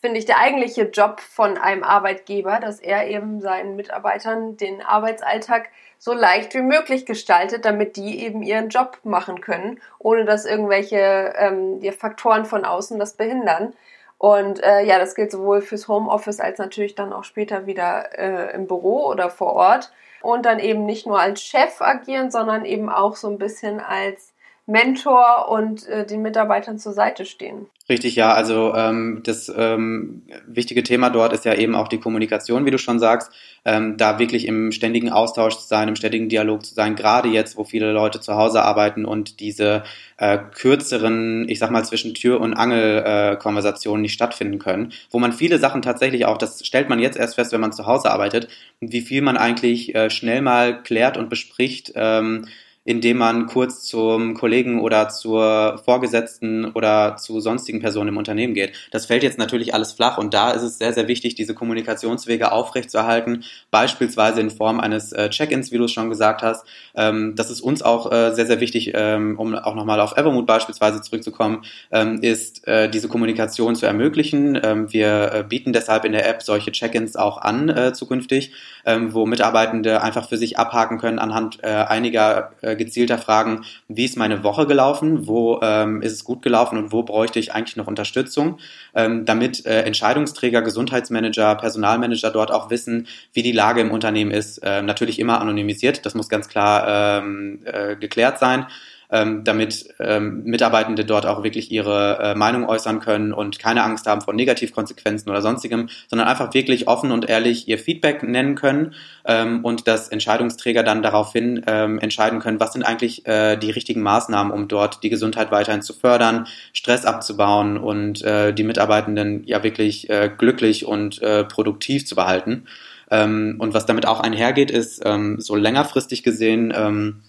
finde 0.00 0.18
ich, 0.18 0.24
der 0.24 0.38
eigentliche 0.38 0.84
Job 0.84 1.20
von 1.20 1.58
einem 1.58 1.84
Arbeitgeber, 1.84 2.60
dass 2.60 2.80
er 2.80 3.06
eben 3.06 3.42
seinen 3.42 3.76
Mitarbeitern 3.76 4.56
den 4.56 4.80
Arbeitsalltag 4.80 5.68
so 5.98 6.14
leicht 6.14 6.54
wie 6.54 6.62
möglich 6.62 7.04
gestaltet, 7.04 7.66
damit 7.66 7.96
die 7.96 8.24
eben 8.24 8.42
ihren 8.42 8.70
Job 8.70 8.98
machen 9.04 9.42
können, 9.42 9.82
ohne 9.98 10.24
dass 10.24 10.46
irgendwelche 10.46 11.34
ähm, 11.36 11.80
die 11.80 11.92
Faktoren 11.92 12.46
von 12.46 12.64
außen 12.64 12.98
das 12.98 13.14
behindern. 13.14 13.74
Und 14.16 14.62
äh, 14.62 14.82
ja, 14.82 14.98
das 14.98 15.14
gilt 15.14 15.30
sowohl 15.30 15.60
fürs 15.60 15.88
Homeoffice 15.88 16.40
als 16.40 16.58
natürlich 16.58 16.94
dann 16.94 17.12
auch 17.12 17.24
später 17.24 17.66
wieder 17.66 18.18
äh, 18.18 18.54
im 18.54 18.66
Büro 18.66 19.04
oder 19.06 19.28
vor 19.28 19.52
Ort 19.52 19.92
und 20.24 20.46
dann 20.46 20.58
eben 20.58 20.84
nicht 20.86 21.06
nur 21.06 21.20
als 21.20 21.42
Chef 21.42 21.80
agieren, 21.80 22.30
sondern 22.30 22.64
eben 22.64 22.88
auch 22.88 23.16
so 23.16 23.28
ein 23.28 23.38
bisschen 23.38 23.80
als 23.80 24.33
Mentor 24.66 25.50
und 25.50 25.86
äh, 25.88 26.06
den 26.06 26.22
Mitarbeitern 26.22 26.78
zur 26.78 26.94
Seite 26.94 27.26
stehen. 27.26 27.66
Richtig, 27.86 28.16
ja. 28.16 28.32
Also 28.32 28.74
ähm, 28.74 29.20
das 29.22 29.52
ähm, 29.54 30.22
wichtige 30.46 30.82
Thema 30.82 31.10
dort 31.10 31.34
ist 31.34 31.44
ja 31.44 31.52
eben 31.52 31.74
auch 31.74 31.88
die 31.88 32.00
Kommunikation, 32.00 32.64
wie 32.64 32.70
du 32.70 32.78
schon 32.78 32.98
sagst. 32.98 33.30
Ähm, 33.66 33.98
da 33.98 34.18
wirklich 34.18 34.46
im 34.46 34.72
ständigen 34.72 35.10
Austausch 35.10 35.58
zu 35.58 35.66
sein, 35.66 35.88
im 35.88 35.96
ständigen 35.96 36.30
Dialog 36.30 36.64
zu 36.64 36.74
sein, 36.74 36.96
gerade 36.96 37.28
jetzt, 37.28 37.58
wo 37.58 37.64
viele 37.64 37.92
Leute 37.92 38.20
zu 38.20 38.36
Hause 38.36 38.62
arbeiten 38.62 39.04
und 39.04 39.38
diese 39.40 39.82
äh, 40.16 40.38
kürzeren, 40.54 41.46
ich 41.48 41.58
sag 41.58 41.70
mal, 41.70 41.84
zwischen 41.84 42.14
Tür 42.14 42.40
und 42.40 42.54
Angel 42.54 43.02
äh, 43.04 43.36
Konversationen 43.36 44.00
nicht 44.00 44.14
stattfinden 44.14 44.58
können, 44.58 44.92
wo 45.10 45.18
man 45.18 45.34
viele 45.34 45.58
Sachen 45.58 45.82
tatsächlich 45.82 46.24
auch, 46.24 46.38
das 46.38 46.66
stellt 46.66 46.88
man 46.88 47.00
jetzt 47.00 47.18
erst 47.18 47.34
fest, 47.34 47.52
wenn 47.52 47.60
man 47.60 47.72
zu 47.74 47.84
Hause 47.84 48.10
arbeitet, 48.10 48.48
wie 48.80 49.02
viel 49.02 49.20
man 49.20 49.36
eigentlich 49.36 49.94
äh, 49.94 50.08
schnell 50.08 50.40
mal 50.40 50.82
klärt 50.82 51.18
und 51.18 51.28
bespricht. 51.28 51.92
Ähm, 51.96 52.46
indem 52.84 53.18
man 53.18 53.46
kurz 53.46 53.84
zum 53.84 54.34
Kollegen 54.34 54.80
oder 54.80 55.08
zur 55.08 55.80
Vorgesetzten 55.84 56.66
oder 56.66 57.16
zu 57.16 57.40
sonstigen 57.40 57.80
Personen 57.80 58.10
im 58.10 58.16
Unternehmen 58.16 58.54
geht. 58.54 58.74
Das 58.90 59.06
fällt 59.06 59.22
jetzt 59.22 59.38
natürlich 59.38 59.74
alles 59.74 59.92
flach 59.92 60.18
und 60.18 60.34
da 60.34 60.50
ist 60.50 60.62
es 60.62 60.78
sehr, 60.78 60.92
sehr 60.92 61.08
wichtig, 61.08 61.34
diese 61.34 61.54
Kommunikationswege 61.54 62.52
aufrechtzuerhalten, 62.52 63.44
beispielsweise 63.70 64.40
in 64.40 64.50
Form 64.50 64.80
eines 64.80 65.12
äh, 65.12 65.30
Check-ins, 65.30 65.72
wie 65.72 65.78
du 65.78 65.84
es 65.84 65.92
schon 65.92 66.10
gesagt 66.10 66.42
hast. 66.42 66.66
Ähm, 66.94 67.34
das 67.36 67.50
ist 67.50 67.62
uns 67.62 67.82
auch 67.82 68.12
äh, 68.12 68.34
sehr, 68.34 68.46
sehr 68.46 68.60
wichtig, 68.60 68.92
ähm, 68.94 69.38
um 69.38 69.54
auch 69.54 69.74
nochmal 69.74 70.00
auf 70.00 70.16
Evermood 70.16 70.46
beispielsweise 70.46 71.00
zurückzukommen, 71.00 71.62
ähm, 71.90 72.20
ist 72.20 72.66
äh, 72.68 72.90
diese 72.90 73.08
Kommunikation 73.08 73.76
zu 73.76 73.86
ermöglichen. 73.86 74.34
Wir 74.54 75.46
bieten 75.48 75.72
deshalb 75.72 76.04
in 76.04 76.12
der 76.12 76.28
App 76.28 76.42
solche 76.42 76.72
Check-ins 76.72 77.16
auch 77.16 77.38
an 77.38 77.92
zukünftig, 77.94 78.52
wo 78.84 79.26
Mitarbeitende 79.26 80.02
einfach 80.02 80.28
für 80.28 80.36
sich 80.36 80.58
abhaken 80.58 80.98
können 80.98 81.18
anhand 81.18 81.62
einiger 81.64 82.52
äh, 82.74 82.76
gezielter 82.76 83.18
fragen, 83.18 83.64
wie 83.88 84.04
ist 84.04 84.16
meine 84.16 84.44
Woche 84.44 84.66
gelaufen, 84.66 85.26
wo 85.26 85.60
ähm, 85.62 86.02
ist 86.02 86.12
es 86.12 86.24
gut 86.24 86.42
gelaufen 86.42 86.78
und 86.78 86.92
wo 86.92 87.02
bräuchte 87.02 87.38
ich 87.38 87.54
eigentlich 87.54 87.76
noch 87.76 87.86
Unterstützung, 87.86 88.58
ähm, 88.94 89.24
damit 89.24 89.64
äh, 89.66 89.82
Entscheidungsträger, 89.82 90.62
Gesundheitsmanager, 90.62 91.54
Personalmanager 91.54 92.30
dort 92.30 92.50
auch 92.50 92.70
wissen, 92.70 93.06
wie 93.32 93.42
die 93.42 93.52
Lage 93.52 93.80
im 93.80 93.90
Unternehmen 93.90 94.30
ist. 94.30 94.58
Äh, 94.58 94.82
natürlich 94.82 95.18
immer 95.18 95.40
anonymisiert, 95.40 96.04
das 96.04 96.14
muss 96.14 96.28
ganz 96.28 96.48
klar 96.48 97.22
ähm, 97.22 97.60
äh, 97.64 97.96
geklärt 97.96 98.38
sein 98.38 98.66
ähm, 99.14 99.44
damit 99.44 99.94
ähm, 100.00 100.42
Mitarbeitende 100.42 101.04
dort 101.04 101.24
auch 101.24 101.44
wirklich 101.44 101.70
ihre 101.70 102.18
äh, 102.18 102.34
Meinung 102.34 102.68
äußern 102.68 102.98
können 102.98 103.32
und 103.32 103.60
keine 103.60 103.84
Angst 103.84 104.08
haben 104.08 104.22
vor 104.22 104.34
Negativkonsequenzen 104.34 105.30
oder 105.30 105.40
sonstigem, 105.40 105.88
sondern 106.08 106.26
einfach 106.26 106.52
wirklich 106.52 106.88
offen 106.88 107.12
und 107.12 107.28
ehrlich 107.28 107.68
ihr 107.68 107.78
Feedback 107.78 108.24
nennen 108.24 108.56
können 108.56 108.94
ähm, 109.24 109.64
und 109.64 109.86
dass 109.86 110.08
Entscheidungsträger 110.08 110.82
dann 110.82 111.02
daraufhin 111.02 111.62
ähm, 111.68 112.00
entscheiden 112.00 112.40
können, 112.40 112.58
was 112.58 112.72
sind 112.72 112.82
eigentlich 112.82 113.24
äh, 113.26 113.56
die 113.56 113.70
richtigen 113.70 114.02
Maßnahmen, 114.02 114.52
um 114.52 114.66
dort 114.66 115.04
die 115.04 115.10
Gesundheit 115.10 115.52
weiterhin 115.52 115.82
zu 115.82 115.92
fördern, 115.92 116.48
Stress 116.72 117.04
abzubauen 117.04 117.78
und 117.78 118.20
äh, 118.22 118.52
die 118.52 118.64
Mitarbeitenden 118.64 119.44
ja 119.44 119.62
wirklich 119.62 120.10
äh, 120.10 120.28
glücklich 120.36 120.86
und 120.86 121.22
äh, 121.22 121.44
produktiv 121.44 122.04
zu 122.04 122.16
behalten. 122.16 122.66
Ähm, 123.12 123.56
und 123.60 123.74
was 123.74 123.86
damit 123.86 124.06
auch 124.06 124.18
einhergeht, 124.18 124.72
ist 124.72 125.02
ähm, 125.04 125.40
so 125.40 125.54
längerfristig 125.54 126.24
gesehen, 126.24 126.72
ähm, 126.74 127.20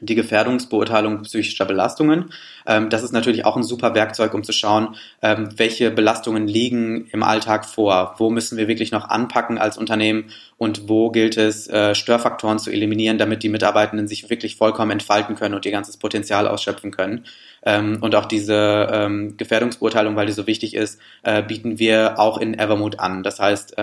die 0.00 0.14
Gefährdungsbeurteilung 0.14 1.22
psychischer 1.22 1.64
Belastungen. 1.64 2.26
Ähm, 2.66 2.90
das 2.90 3.02
ist 3.02 3.12
natürlich 3.12 3.44
auch 3.44 3.56
ein 3.56 3.62
super 3.62 3.94
Werkzeug, 3.94 4.34
um 4.34 4.44
zu 4.44 4.52
schauen, 4.52 4.96
ähm, 5.22 5.48
welche 5.56 5.90
Belastungen 5.90 6.46
liegen 6.46 7.06
im 7.12 7.22
Alltag 7.22 7.66
vor. 7.66 8.14
Wo 8.18 8.30
müssen 8.30 8.58
wir 8.58 8.68
wirklich 8.68 8.92
noch 8.92 9.08
anpacken 9.08 9.58
als 9.58 9.78
Unternehmen 9.78 10.30
und 10.56 10.88
wo 10.88 11.10
gilt 11.10 11.36
es, 11.36 11.68
äh, 11.68 11.94
Störfaktoren 11.94 12.58
zu 12.58 12.70
eliminieren, 12.70 13.18
damit 13.18 13.42
die 13.42 13.48
Mitarbeitenden 13.48 14.08
sich 14.08 14.28
wirklich 14.30 14.56
vollkommen 14.56 14.90
entfalten 14.90 15.34
können 15.36 15.54
und 15.54 15.64
ihr 15.66 15.72
ganzes 15.72 15.96
Potenzial 15.96 16.48
ausschöpfen 16.48 16.90
können. 16.90 17.24
Ähm, 17.64 17.98
und 18.00 18.14
auch 18.14 18.26
diese 18.26 19.28
Gefährdungsbeurteilung, 19.36 20.16
weil 20.16 20.26
die 20.26 20.32
so 20.32 20.46
wichtig 20.46 20.74
ist, 20.74 21.00
äh, 21.22 21.42
bieten 21.42 21.78
wir 21.78 22.18
auch 22.18 22.38
in 22.38 22.58
Evermood 22.58 23.00
an. 23.00 23.22
Das 23.22 23.40
heißt, 23.40 23.74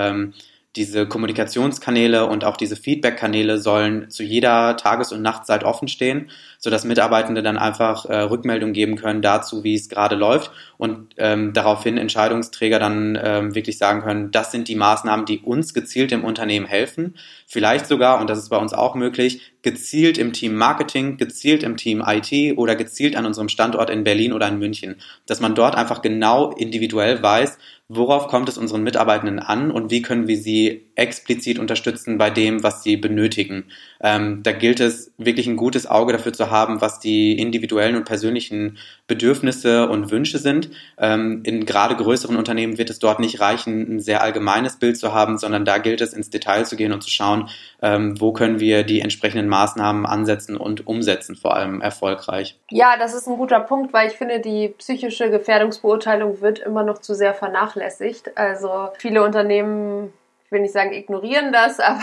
diese 0.76 1.08
Kommunikationskanäle 1.08 2.28
und 2.28 2.44
auch 2.44 2.58
diese 2.58 2.76
Feedback-Kanäle 2.76 3.60
sollen 3.60 4.10
zu 4.10 4.24
jeder 4.24 4.76
Tages- 4.78 5.14
und 5.14 5.22
Nachtzeit 5.22 5.64
offen 5.64 5.88
stehen, 5.88 6.30
sodass 6.60 6.84
Mitarbeitende 6.84 7.42
dann 7.42 7.58
einfach 7.58 8.06
äh, 8.06 8.18
Rückmeldung 8.18 8.74
geben 8.74 8.96
können 8.98 9.22
dazu, 9.22 9.64
wie 9.64 9.76
es 9.76 9.90
gerade 9.90 10.16
läuft 10.16 10.52
und 10.78 11.16
ähm, 11.18 11.54
daraufhin 11.54 11.98
Entscheidungsträger 11.98 12.80
dann 12.80 13.20
ähm, 13.22 13.56
wirklich 13.56 13.78
sagen 13.78 14.02
können, 14.02 14.32
das 14.32 14.52
sind 14.52 14.68
die 14.68 14.76
Maßnahmen, 14.76 15.26
die 15.26 15.40
uns 15.40 15.74
gezielt 15.74 16.12
im 16.12 16.24
Unternehmen 16.24 16.66
helfen. 16.66 17.16
Vielleicht 17.48 17.88
sogar, 17.88 18.20
und 18.20 18.30
das 18.30 18.40
ist 18.40 18.50
bei 18.50 18.58
uns 18.58 18.74
auch 18.74 18.96
möglich, 18.96 19.54
gezielt 19.62 20.18
im 20.18 20.32
Team 20.32 20.56
Marketing, 20.56 21.18
gezielt 21.18 21.64
im 21.64 21.78
Team 21.78 22.04
IT 22.06 22.58
oder 22.58 22.76
gezielt 22.76 23.16
an 23.16 23.26
unserem 23.26 23.50
Standort 23.50 23.90
in 23.90 24.04
Berlin 24.04 24.34
oder 24.34 24.48
in 24.48 24.60
München. 24.60 24.98
Dass 25.26 25.40
man 25.40 25.56
dort 25.56 25.76
einfach 25.76 26.02
genau 26.02 26.52
individuell 26.52 27.22
weiß, 27.22 27.58
worauf 27.88 28.28
kommt 28.28 28.50
es 28.50 28.58
unseren 28.58 28.84
Mitarbeitenden 28.84 29.40
an 29.40 29.70
und 29.70 29.92
wie 29.92 30.02
können 30.02 30.28
wir 30.28 30.38
sie 30.38 30.88
explizit 30.96 31.60
unterstützen 31.60 32.18
bei 32.18 32.30
dem, 32.32 32.64
was 32.64 32.82
sie 32.82 32.98
benötigen. 32.98 33.66
Ähm, 34.02 34.42
da 34.42 34.52
gilt 34.54 34.80
es 34.80 35.12
wirklich 35.18 35.46
ein 35.48 35.56
gutes 35.56 35.86
Auge 35.86 36.14
dafür 36.14 36.34
zu 36.34 36.50
haben, 36.50 36.82
was 36.82 37.00
die 37.00 37.38
individuellen 37.38 37.96
und 37.96 38.06
persönlichen 38.06 38.78
Bedürfnisse 39.08 39.88
und 39.88 40.10
Wünsche 40.10 40.40
sind. 40.40 40.65
Ähm, 40.98 41.42
in 41.44 41.66
gerade 41.66 41.96
größeren 41.96 42.36
Unternehmen 42.36 42.78
wird 42.78 42.90
es 42.90 43.00
dort 43.00 43.20
nicht 43.20 43.40
reichen, 43.40 43.96
ein 43.96 44.00
sehr 44.00 44.22
allgemeines 44.22 44.78
Bild 44.78 44.98
zu 44.98 45.14
haben, 45.14 45.38
sondern 45.38 45.66
da 45.66 45.78
gilt 45.78 46.02
es 46.02 46.14
ins 46.14 46.30
Detail 46.30 46.66
zu 46.66 46.76
gehen 46.76 46.94
und 46.94 47.02
zu 47.02 47.10
schauen, 47.10 47.50
ähm, 47.82 48.20
wo 48.20 48.34
können 48.34 48.60
wir 48.60 48.84
die 48.84 49.02
entsprechenden 49.02 49.48
Maßnahmen 49.48 50.06
ansetzen 50.06 50.58
und 50.58 50.88
umsetzen, 50.88 51.36
vor 51.36 51.56
allem 51.56 51.82
erfolgreich. 51.82 52.60
Ja, 52.70 52.98
das 52.98 53.14
ist 53.14 53.28
ein 53.28 53.38
guter 53.38 53.60
Punkt, 53.60 53.94
weil 53.94 54.10
ich 54.10 54.18
finde, 54.18 54.40
die 54.40 54.70
psychische 54.78 55.30
Gefährdungsbeurteilung 55.30 56.42
wird 56.42 56.60
immer 56.60 56.84
noch 56.84 57.00
zu 57.00 57.14
sehr 57.14 57.34
vernachlässigt. 57.34 58.38
Also 58.38 58.90
viele 58.98 59.24
Unternehmen 59.24 60.14
will 60.56 60.62
nicht 60.62 60.74
sagen, 60.74 60.94
ignorieren 60.94 61.52
das, 61.52 61.80
aber 61.80 62.02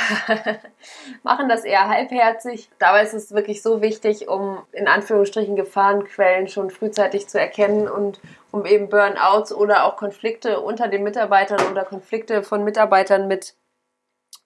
machen 1.22 1.48
das 1.48 1.64
eher 1.64 1.88
halbherzig. 1.88 2.68
Dabei 2.78 3.02
ist 3.02 3.14
es 3.14 3.32
wirklich 3.32 3.62
so 3.62 3.82
wichtig, 3.82 4.28
um 4.28 4.58
in 4.72 4.86
Anführungsstrichen 4.86 5.56
Gefahrenquellen 5.56 6.48
schon 6.48 6.70
frühzeitig 6.70 7.28
zu 7.28 7.38
erkennen 7.40 7.88
und 7.88 8.20
um 8.52 8.66
eben 8.66 8.88
Burnouts 8.88 9.52
oder 9.52 9.84
auch 9.84 9.96
Konflikte 9.96 10.60
unter 10.60 10.86
den 10.86 11.02
Mitarbeitern 11.02 11.60
oder 11.70 11.84
Konflikte 11.84 12.44
von 12.44 12.62
Mitarbeitern 12.62 13.26
mit, 13.26 13.54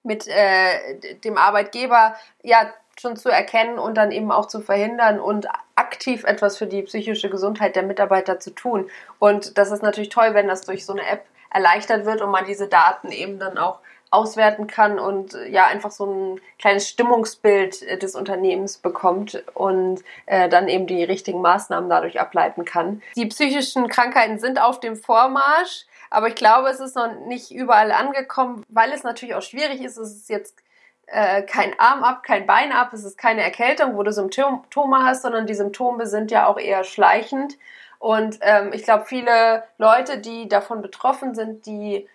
mit 0.02 0.26
äh, 0.28 1.16
dem 1.24 1.36
Arbeitgeber 1.36 2.14
ja 2.42 2.72
schon 2.98 3.16
zu 3.16 3.28
erkennen 3.28 3.78
und 3.78 3.96
dann 3.96 4.12
eben 4.12 4.32
auch 4.32 4.46
zu 4.46 4.60
verhindern 4.60 5.20
und 5.20 5.48
aktiv 5.74 6.24
etwas 6.24 6.56
für 6.56 6.66
die 6.66 6.82
psychische 6.82 7.28
Gesundheit 7.28 7.76
der 7.76 7.82
Mitarbeiter 7.82 8.40
zu 8.40 8.52
tun. 8.52 8.88
Und 9.18 9.58
das 9.58 9.70
ist 9.70 9.82
natürlich 9.82 10.08
toll, 10.08 10.32
wenn 10.32 10.48
das 10.48 10.62
durch 10.62 10.86
so 10.86 10.94
eine 10.94 11.06
App 11.06 11.26
erleichtert 11.50 12.06
wird 12.06 12.22
und 12.22 12.30
man 12.30 12.46
diese 12.46 12.68
Daten 12.68 13.10
eben 13.10 13.38
dann 13.38 13.58
auch 13.58 13.80
auswerten 14.10 14.66
kann 14.66 14.98
und 14.98 15.36
ja 15.48 15.66
einfach 15.66 15.90
so 15.90 16.06
ein 16.06 16.40
kleines 16.58 16.88
Stimmungsbild 16.88 17.82
äh, 17.82 17.98
des 17.98 18.14
Unternehmens 18.14 18.78
bekommt 18.78 19.42
und 19.54 20.02
äh, 20.26 20.48
dann 20.48 20.68
eben 20.68 20.86
die 20.86 21.02
richtigen 21.04 21.40
Maßnahmen 21.40 21.90
dadurch 21.90 22.20
ableiten 22.20 22.64
kann. 22.64 23.02
Die 23.16 23.26
psychischen 23.26 23.88
Krankheiten 23.88 24.38
sind 24.38 24.60
auf 24.60 24.80
dem 24.80 24.96
Vormarsch, 24.96 25.86
aber 26.10 26.28
ich 26.28 26.36
glaube, 26.36 26.68
es 26.68 26.80
ist 26.80 26.96
noch 26.96 27.26
nicht 27.26 27.50
überall 27.50 27.90
angekommen, 27.90 28.64
weil 28.68 28.92
es 28.92 29.02
natürlich 29.02 29.34
auch 29.34 29.42
schwierig 29.42 29.82
ist. 29.82 29.96
Es 29.96 30.14
ist 30.14 30.28
jetzt 30.28 30.56
äh, 31.06 31.42
kein 31.42 31.78
Arm 31.78 32.04
ab, 32.04 32.22
kein 32.22 32.46
Bein 32.46 32.72
ab, 32.72 32.92
es 32.92 33.04
ist 33.04 33.18
keine 33.18 33.42
Erkältung, 33.42 33.96
wo 33.96 34.02
du 34.02 34.12
Symptome 34.12 35.04
hast, 35.04 35.22
sondern 35.22 35.46
die 35.46 35.54
Symptome 35.54 36.06
sind 36.06 36.30
ja 36.30 36.46
auch 36.46 36.58
eher 36.58 36.84
schleichend. 36.84 37.58
Und 37.98 38.38
ähm, 38.42 38.70
ich 38.72 38.84
glaube, 38.84 39.04
viele 39.06 39.64
Leute, 39.78 40.18
die 40.18 40.48
davon 40.48 40.82
betroffen 40.82 41.34
sind, 41.34 41.66
die 41.66 42.08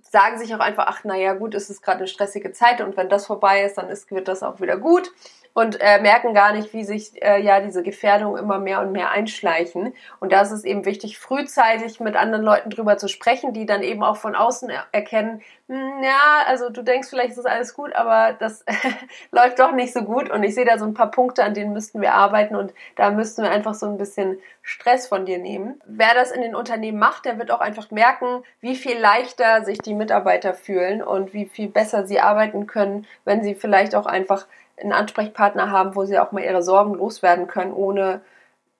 sagen 0.00 0.38
sich 0.38 0.54
auch 0.54 0.60
einfach, 0.60 0.86
ach 0.88 1.04
naja 1.04 1.34
gut, 1.34 1.54
es 1.54 1.70
ist 1.70 1.82
gerade 1.82 1.98
eine 1.98 2.08
stressige 2.08 2.52
Zeit 2.52 2.80
und 2.80 2.96
wenn 2.96 3.08
das 3.08 3.26
vorbei 3.26 3.62
ist, 3.64 3.78
dann 3.78 3.88
ist, 3.88 4.10
wird 4.10 4.28
das 4.28 4.42
auch 4.42 4.60
wieder 4.60 4.76
gut 4.76 5.10
und 5.54 5.80
äh, 5.80 6.00
merken 6.00 6.34
gar 6.34 6.52
nicht, 6.52 6.72
wie 6.72 6.84
sich 6.84 7.22
äh, 7.22 7.42
ja 7.42 7.60
diese 7.60 7.82
Gefährdungen 7.82 8.42
immer 8.42 8.58
mehr 8.58 8.80
und 8.80 8.92
mehr 8.92 9.10
einschleichen. 9.10 9.94
Und 10.20 10.32
da 10.32 10.42
ist 10.42 10.50
es 10.50 10.64
eben 10.64 10.84
wichtig, 10.84 11.18
frühzeitig 11.18 12.00
mit 12.00 12.16
anderen 12.16 12.44
Leuten 12.44 12.70
drüber 12.70 12.96
zu 12.96 13.08
sprechen, 13.08 13.52
die 13.52 13.66
dann 13.66 13.82
eben 13.82 14.02
auch 14.02 14.16
von 14.16 14.34
außen 14.34 14.70
er 14.70 14.86
erkennen, 14.92 15.42
hm, 15.68 16.02
ja, 16.02 16.44
also 16.46 16.68
du 16.68 16.82
denkst 16.82 17.08
vielleicht 17.08 17.36
ist 17.36 17.46
alles 17.46 17.74
gut, 17.74 17.94
aber 17.94 18.34
das 18.38 18.64
läuft 19.30 19.58
doch 19.58 19.72
nicht 19.72 19.92
so 19.92 20.02
gut. 20.02 20.30
Und 20.30 20.42
ich 20.42 20.54
sehe 20.54 20.64
da 20.64 20.78
so 20.78 20.84
ein 20.84 20.94
paar 20.94 21.10
Punkte, 21.10 21.44
an 21.44 21.54
denen 21.54 21.72
müssten 21.72 22.00
wir 22.00 22.14
arbeiten 22.14 22.56
und 22.56 22.74
da 22.96 23.10
müssten 23.10 23.42
wir 23.42 23.50
einfach 23.50 23.74
so 23.74 23.86
ein 23.86 23.96
bisschen 23.96 24.38
Stress 24.62 25.06
von 25.08 25.24
dir 25.24 25.38
nehmen. 25.38 25.80
Wer 25.86 26.14
das 26.14 26.30
in 26.30 26.42
den 26.42 26.54
Unternehmen 26.54 26.98
macht, 26.98 27.24
der 27.24 27.38
wird 27.38 27.50
auch 27.50 27.60
einfach 27.60 27.90
merken, 27.90 28.42
wie 28.60 28.76
viel 28.76 28.98
leichter 28.98 29.64
sich 29.64 29.78
die 29.78 29.94
Mitarbeiter 29.94 30.54
fühlen 30.54 31.02
und 31.02 31.32
wie 31.32 31.46
viel 31.46 31.68
besser 31.68 32.06
sie 32.06 32.20
arbeiten 32.20 32.66
können, 32.66 33.06
wenn 33.24 33.42
sie 33.42 33.54
vielleicht 33.54 33.94
auch 33.94 34.06
einfach 34.06 34.46
einen 34.82 34.92
Ansprechpartner 34.92 35.70
haben, 35.70 35.94
wo 35.94 36.04
sie 36.04 36.18
auch 36.18 36.32
mal 36.32 36.44
ihre 36.44 36.62
Sorgen 36.62 36.94
loswerden 36.94 37.46
können, 37.46 37.72
ohne 37.72 38.20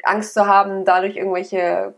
Angst 0.03 0.35
zu 0.35 0.47
haben, 0.47 0.85
dadurch 0.85 1.17
irgendwelche, 1.17 1.95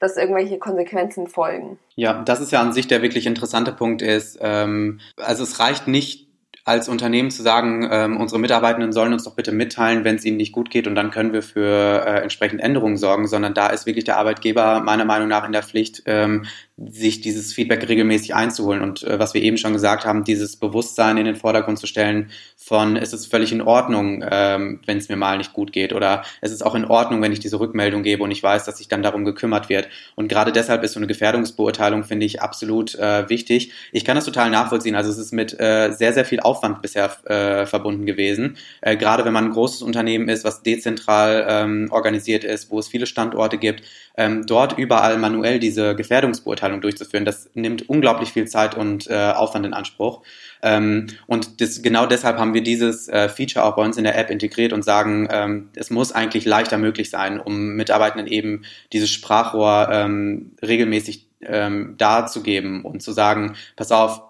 dass 0.00 0.16
irgendwelche 0.16 0.58
Konsequenzen 0.58 1.28
folgen. 1.28 1.78
Ja, 1.94 2.22
das 2.24 2.40
ist 2.40 2.52
ja 2.52 2.60
an 2.60 2.72
sich 2.72 2.88
der 2.88 3.02
wirklich 3.02 3.26
interessante 3.26 3.72
Punkt 3.72 4.02
ist. 4.02 4.38
Ähm, 4.40 5.00
also 5.16 5.44
es 5.44 5.60
reicht 5.60 5.88
nicht 5.88 6.26
als 6.66 6.88
Unternehmen 6.88 7.30
zu 7.30 7.44
sagen, 7.44 7.88
ähm, 7.92 8.16
unsere 8.16 8.40
Mitarbeitenden 8.40 8.92
sollen 8.92 9.12
uns 9.12 9.22
doch 9.22 9.36
bitte 9.36 9.52
mitteilen, 9.52 10.02
wenn 10.02 10.16
es 10.16 10.24
ihnen 10.24 10.36
nicht 10.36 10.50
gut 10.50 10.68
geht 10.68 10.88
und 10.88 10.96
dann 10.96 11.12
können 11.12 11.32
wir 11.32 11.42
für 11.42 12.04
äh, 12.04 12.22
entsprechend 12.22 12.60
Änderungen 12.60 12.96
sorgen, 12.96 13.28
sondern 13.28 13.54
da 13.54 13.68
ist 13.68 13.86
wirklich 13.86 14.04
der 14.04 14.16
Arbeitgeber 14.16 14.80
meiner 14.80 15.04
Meinung 15.04 15.28
nach 15.28 15.46
in 15.46 15.52
der 15.52 15.62
Pflicht, 15.62 16.02
ähm, 16.06 16.44
sich 16.76 17.22
dieses 17.22 17.54
Feedback 17.54 17.88
regelmäßig 17.88 18.34
einzuholen 18.34 18.82
und 18.82 19.02
äh, 19.02 19.18
was 19.18 19.32
wir 19.32 19.42
eben 19.42 19.56
schon 19.56 19.72
gesagt 19.72 20.04
haben, 20.04 20.24
dieses 20.24 20.56
Bewusstsein 20.56 21.16
in 21.16 21.24
den 21.24 21.36
Vordergrund 21.36 21.78
zu 21.78 21.86
stellen 21.86 22.30
von, 22.54 22.96
es 22.96 23.14
ist 23.14 23.30
völlig 23.30 23.50
in 23.50 23.62
Ordnung, 23.62 24.22
ähm, 24.30 24.80
wenn 24.84 24.98
es 24.98 25.08
mir 25.08 25.16
mal 25.16 25.38
nicht 25.38 25.54
gut 25.54 25.72
geht 25.72 25.94
oder 25.94 26.22
es 26.42 26.52
ist 26.52 26.64
auch 26.64 26.74
in 26.74 26.84
Ordnung, 26.84 27.22
wenn 27.22 27.32
ich 27.32 27.40
diese 27.40 27.58
Rückmeldung 27.60 28.02
gebe 28.02 28.22
und 28.22 28.30
ich 28.30 28.42
weiß, 28.42 28.64
dass 28.64 28.76
sich 28.76 28.88
dann 28.88 29.02
darum 29.02 29.24
gekümmert 29.24 29.70
wird. 29.70 29.88
Und 30.16 30.28
gerade 30.28 30.52
deshalb 30.52 30.82
ist 30.82 30.92
so 30.92 31.00
eine 31.00 31.06
Gefährdungsbeurteilung, 31.06 32.04
finde 32.04 32.26
ich, 32.26 32.42
absolut 32.42 32.94
äh, 32.96 33.26
wichtig. 33.30 33.72
Ich 33.92 34.04
kann 34.04 34.16
das 34.16 34.26
total 34.26 34.50
nachvollziehen. 34.50 34.96
Also 34.96 35.10
es 35.10 35.16
ist 35.16 35.32
mit 35.32 35.58
äh, 35.58 35.92
sehr, 35.92 36.12
sehr 36.12 36.26
viel 36.26 36.40
Aufwand 36.40 36.82
bisher 36.82 37.16
äh, 37.24 37.64
verbunden 37.64 38.04
gewesen. 38.04 38.58
Äh, 38.82 38.98
gerade 38.98 39.24
wenn 39.24 39.32
man 39.32 39.46
ein 39.46 39.52
großes 39.52 39.80
Unternehmen 39.80 40.28
ist, 40.28 40.44
was 40.44 40.62
dezentral 40.62 41.46
ähm, 41.48 41.88
organisiert 41.90 42.44
ist, 42.44 42.70
wo 42.70 42.78
es 42.78 42.88
viele 42.88 43.06
Standorte 43.06 43.56
gibt, 43.56 43.82
ähm, 44.18 44.44
dort 44.46 44.78
überall 44.78 45.16
manuell 45.18 45.58
diese 45.58 45.94
Gefährdungsbeurteilung 45.94 46.65
durchzuführen, 46.68 47.24
das 47.24 47.50
nimmt 47.54 47.88
unglaublich 47.88 48.32
viel 48.32 48.46
Zeit 48.46 48.76
und 48.76 49.08
äh, 49.08 49.32
Aufwand 49.32 49.66
in 49.66 49.74
Anspruch. 49.74 50.22
Ähm, 50.62 51.06
und 51.26 51.60
das, 51.60 51.82
genau 51.82 52.06
deshalb 52.06 52.38
haben 52.38 52.54
wir 52.54 52.62
dieses 52.62 53.08
äh, 53.08 53.28
Feature 53.28 53.64
auch 53.64 53.76
bei 53.76 53.84
uns 53.84 53.96
in 53.96 54.04
der 54.04 54.18
App 54.18 54.30
integriert 54.30 54.72
und 54.72 54.82
sagen, 54.82 55.28
ähm, 55.30 55.68
es 55.74 55.90
muss 55.90 56.12
eigentlich 56.12 56.44
leichter 56.44 56.78
möglich 56.78 57.10
sein, 57.10 57.40
um 57.40 57.74
Mitarbeitenden 57.76 58.26
eben 58.26 58.62
dieses 58.92 59.10
Sprachrohr 59.10 59.88
ähm, 59.92 60.52
regelmäßig 60.62 61.26
ähm, 61.42 61.94
darzugeben 61.98 62.84
und 62.84 63.02
zu 63.02 63.12
sagen, 63.12 63.56
pass 63.76 63.92
auf, 63.92 64.22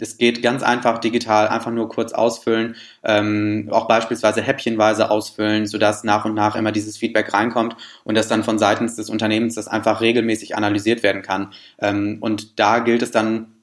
es 0.00 0.18
geht 0.18 0.42
ganz 0.42 0.62
einfach 0.62 0.98
digital, 0.98 1.48
einfach 1.48 1.70
nur 1.70 1.88
kurz 1.88 2.12
ausfüllen, 2.12 2.76
ähm, 3.04 3.68
auch 3.70 3.88
beispielsweise 3.88 4.42
häppchenweise 4.42 5.10
ausfüllen, 5.10 5.66
sodass 5.66 6.04
nach 6.04 6.24
und 6.24 6.34
nach 6.34 6.56
immer 6.56 6.72
dieses 6.72 6.96
Feedback 6.96 7.32
reinkommt 7.32 7.76
und 8.04 8.16
dass 8.16 8.28
dann 8.28 8.44
von 8.44 8.58
seitens 8.58 8.96
des 8.96 9.10
Unternehmens 9.10 9.54
das 9.54 9.68
einfach 9.68 10.00
regelmäßig 10.00 10.56
analysiert 10.56 11.02
werden 11.02 11.22
kann. 11.22 11.52
Ähm, 11.78 12.18
und 12.20 12.58
da 12.58 12.80
gilt 12.80 13.02
es 13.02 13.10
dann 13.10 13.55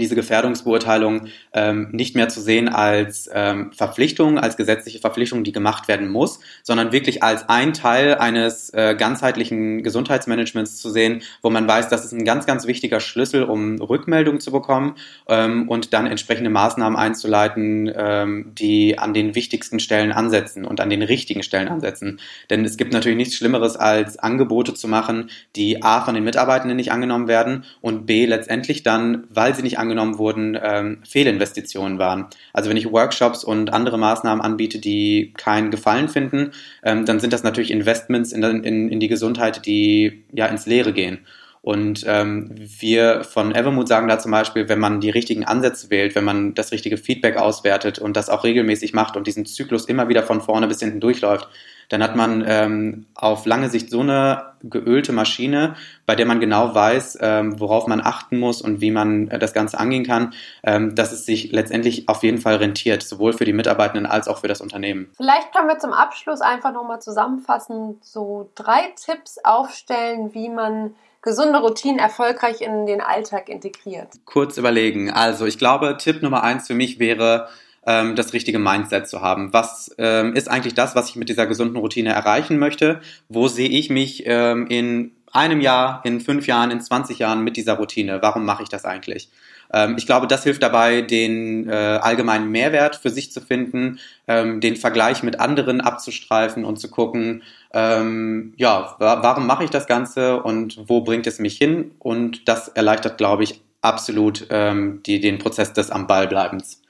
diese 0.00 0.14
Gefährdungsbeurteilung 0.14 1.26
ähm, 1.52 1.88
nicht 1.92 2.14
mehr 2.14 2.28
zu 2.28 2.40
sehen 2.40 2.68
als 2.68 3.28
ähm, 3.32 3.72
Verpflichtung, 3.72 4.38
als 4.38 4.56
gesetzliche 4.56 4.98
Verpflichtung, 4.98 5.44
die 5.44 5.52
gemacht 5.52 5.88
werden 5.88 6.08
muss, 6.08 6.40
sondern 6.62 6.92
wirklich 6.92 7.22
als 7.22 7.48
ein 7.48 7.72
Teil 7.72 8.16
eines 8.16 8.70
äh, 8.70 8.94
ganzheitlichen 8.96 9.82
Gesundheitsmanagements 9.82 10.76
zu 10.76 10.90
sehen, 10.90 11.22
wo 11.42 11.50
man 11.50 11.66
weiß, 11.66 11.88
das 11.88 12.04
ist 12.04 12.12
ein 12.12 12.24
ganz, 12.24 12.46
ganz 12.46 12.66
wichtiger 12.66 13.00
Schlüssel, 13.00 13.44
um 13.44 13.80
Rückmeldungen 13.80 14.40
zu 14.40 14.52
bekommen 14.52 14.96
ähm, 15.28 15.68
und 15.68 15.92
dann 15.92 16.06
entsprechende 16.06 16.50
Maßnahmen 16.50 16.98
einzuleiten, 16.98 17.92
ähm, 17.94 18.52
die 18.56 18.98
an 18.98 19.14
den 19.14 19.34
wichtigsten 19.34 19.80
Stellen 19.80 20.12
ansetzen 20.12 20.64
und 20.64 20.80
an 20.80 20.90
den 20.90 21.02
richtigen 21.02 21.42
Stellen 21.42 21.68
ansetzen. 21.68 22.20
Denn 22.50 22.64
es 22.64 22.76
gibt 22.76 22.92
natürlich 22.92 23.16
nichts 23.16 23.36
Schlimmeres, 23.36 23.76
als 23.76 24.18
Angebote 24.18 24.74
zu 24.74 24.88
machen, 24.88 25.30
die 25.56 25.82
A 25.82 26.00
von 26.02 26.14
den 26.14 26.24
Mitarbeitenden 26.24 26.76
nicht 26.76 26.92
angenommen 26.92 27.28
werden 27.28 27.64
und 27.80 28.06
B 28.06 28.26
letztendlich 28.26 28.82
dann, 28.82 29.24
weil 29.28 29.54
sie 29.54 29.62
nicht 29.62 29.78
angenommen 29.82 30.16
wurden, 30.18 30.58
ähm, 30.62 30.98
Fehlinvestitionen 31.06 31.98
waren. 31.98 32.26
Also 32.54 32.70
wenn 32.70 32.78
ich 32.78 32.90
Workshops 32.90 33.44
und 33.44 33.72
andere 33.72 33.98
Maßnahmen 33.98 34.42
anbiete, 34.42 34.78
die 34.78 35.34
keinen 35.36 35.70
Gefallen 35.70 36.08
finden, 36.08 36.52
ähm, 36.82 37.04
dann 37.04 37.20
sind 37.20 37.34
das 37.34 37.42
natürlich 37.42 37.70
Investments 37.70 38.32
in, 38.32 38.42
in, 38.42 38.88
in 38.88 39.00
die 39.00 39.08
Gesundheit, 39.08 39.66
die 39.66 40.24
ja 40.32 40.46
ins 40.46 40.64
Leere 40.64 40.92
gehen. 40.92 41.18
Und 41.62 42.04
ähm, 42.08 42.50
wir 42.56 43.22
von 43.22 43.54
Evermood 43.54 43.86
sagen 43.86 44.08
da 44.08 44.18
zum 44.18 44.32
Beispiel, 44.32 44.68
wenn 44.68 44.80
man 44.80 45.00
die 45.00 45.10
richtigen 45.10 45.44
Ansätze 45.44 45.90
wählt, 45.90 46.16
wenn 46.16 46.24
man 46.24 46.54
das 46.54 46.72
richtige 46.72 46.96
Feedback 46.96 47.36
auswertet 47.36 48.00
und 48.00 48.16
das 48.16 48.28
auch 48.28 48.42
regelmäßig 48.42 48.94
macht 48.94 49.16
und 49.16 49.28
diesen 49.28 49.46
Zyklus 49.46 49.86
immer 49.86 50.08
wieder 50.08 50.24
von 50.24 50.40
vorne 50.40 50.66
bis 50.66 50.80
hinten 50.80 50.98
durchläuft, 50.98 51.48
dann 51.92 52.02
hat 52.02 52.16
man 52.16 52.42
ähm, 52.46 53.04
auf 53.14 53.44
lange 53.44 53.68
Sicht 53.68 53.90
so 53.90 54.00
eine 54.00 54.54
geölte 54.62 55.12
Maschine, 55.12 55.76
bei 56.06 56.14
der 56.14 56.24
man 56.24 56.40
genau 56.40 56.74
weiß, 56.74 57.18
ähm, 57.20 57.60
worauf 57.60 57.86
man 57.86 58.00
achten 58.00 58.38
muss 58.38 58.62
und 58.62 58.80
wie 58.80 58.90
man 58.90 59.28
äh, 59.28 59.38
das 59.38 59.52
Ganze 59.52 59.78
angehen 59.78 60.02
kann, 60.02 60.32
ähm, 60.62 60.94
dass 60.94 61.12
es 61.12 61.26
sich 61.26 61.52
letztendlich 61.52 62.08
auf 62.08 62.22
jeden 62.22 62.38
Fall 62.38 62.56
rentiert, 62.56 63.02
sowohl 63.02 63.34
für 63.34 63.44
die 63.44 63.52
Mitarbeitenden 63.52 64.06
als 64.06 64.26
auch 64.26 64.38
für 64.38 64.48
das 64.48 64.62
Unternehmen. 64.62 65.10
Vielleicht 65.18 65.52
können 65.52 65.68
wir 65.68 65.78
zum 65.78 65.92
Abschluss 65.92 66.40
einfach 66.40 66.72
nochmal 66.72 67.02
zusammenfassen, 67.02 67.98
so 68.00 68.48
drei 68.54 68.94
Tipps 68.96 69.36
aufstellen, 69.44 70.32
wie 70.32 70.48
man 70.48 70.94
gesunde 71.20 71.60
Routinen 71.60 71.98
erfolgreich 71.98 72.62
in 72.62 72.86
den 72.86 73.02
Alltag 73.02 73.50
integriert. 73.50 74.08
Kurz 74.24 74.56
überlegen. 74.56 75.10
Also 75.10 75.44
ich 75.44 75.58
glaube, 75.58 75.96
Tipp 75.98 76.22
Nummer 76.22 76.42
eins 76.42 76.66
für 76.66 76.74
mich 76.74 76.98
wäre, 76.98 77.48
ähm, 77.86 78.16
das 78.16 78.32
richtige 78.32 78.58
Mindset 78.58 79.08
zu 79.08 79.20
haben. 79.20 79.52
Was 79.52 79.94
ähm, 79.98 80.34
ist 80.34 80.48
eigentlich 80.48 80.74
das, 80.74 80.94
was 80.94 81.10
ich 81.10 81.16
mit 81.16 81.28
dieser 81.28 81.46
gesunden 81.46 81.76
Routine 81.76 82.10
erreichen 82.10 82.58
möchte? 82.58 83.00
Wo 83.28 83.48
sehe 83.48 83.68
ich 83.68 83.90
mich 83.90 84.24
ähm, 84.26 84.66
in 84.68 85.12
einem 85.32 85.60
Jahr, 85.60 86.02
in 86.04 86.20
fünf 86.20 86.46
Jahren, 86.46 86.70
in 86.70 86.80
20 86.80 87.18
Jahren 87.18 87.42
mit 87.42 87.56
dieser 87.56 87.74
Routine? 87.74 88.20
Warum 88.22 88.44
mache 88.44 88.62
ich 88.62 88.68
das 88.68 88.84
eigentlich? 88.84 89.30
Ähm, 89.72 89.96
ich 89.98 90.06
glaube, 90.06 90.26
das 90.26 90.44
hilft 90.44 90.62
dabei, 90.62 91.02
den 91.02 91.68
äh, 91.68 91.72
allgemeinen 91.72 92.50
Mehrwert 92.50 92.96
für 92.96 93.10
sich 93.10 93.32
zu 93.32 93.40
finden, 93.40 93.98
ähm, 94.28 94.60
den 94.60 94.76
Vergleich 94.76 95.22
mit 95.22 95.40
anderen 95.40 95.80
abzustreifen 95.80 96.64
und 96.64 96.78
zu 96.78 96.88
gucken, 96.90 97.42
ähm, 97.72 98.52
ja, 98.56 98.94
wa 98.98 99.22
warum 99.22 99.46
mache 99.46 99.64
ich 99.64 99.70
das 99.70 99.86
Ganze 99.86 100.42
und 100.42 100.78
wo 100.86 101.00
bringt 101.00 101.26
es 101.26 101.38
mich 101.38 101.56
hin? 101.56 101.92
Und 101.98 102.48
das 102.48 102.68
erleichtert, 102.68 103.16
glaube 103.16 103.44
ich, 103.44 103.62
absolut 103.80 104.46
ähm, 104.50 105.02
die, 105.04 105.20
den 105.20 105.38
Prozess 105.38 105.72
des 105.72 105.90
am 105.90 106.06
Ball 106.06 106.28
bleibens. 106.28 106.82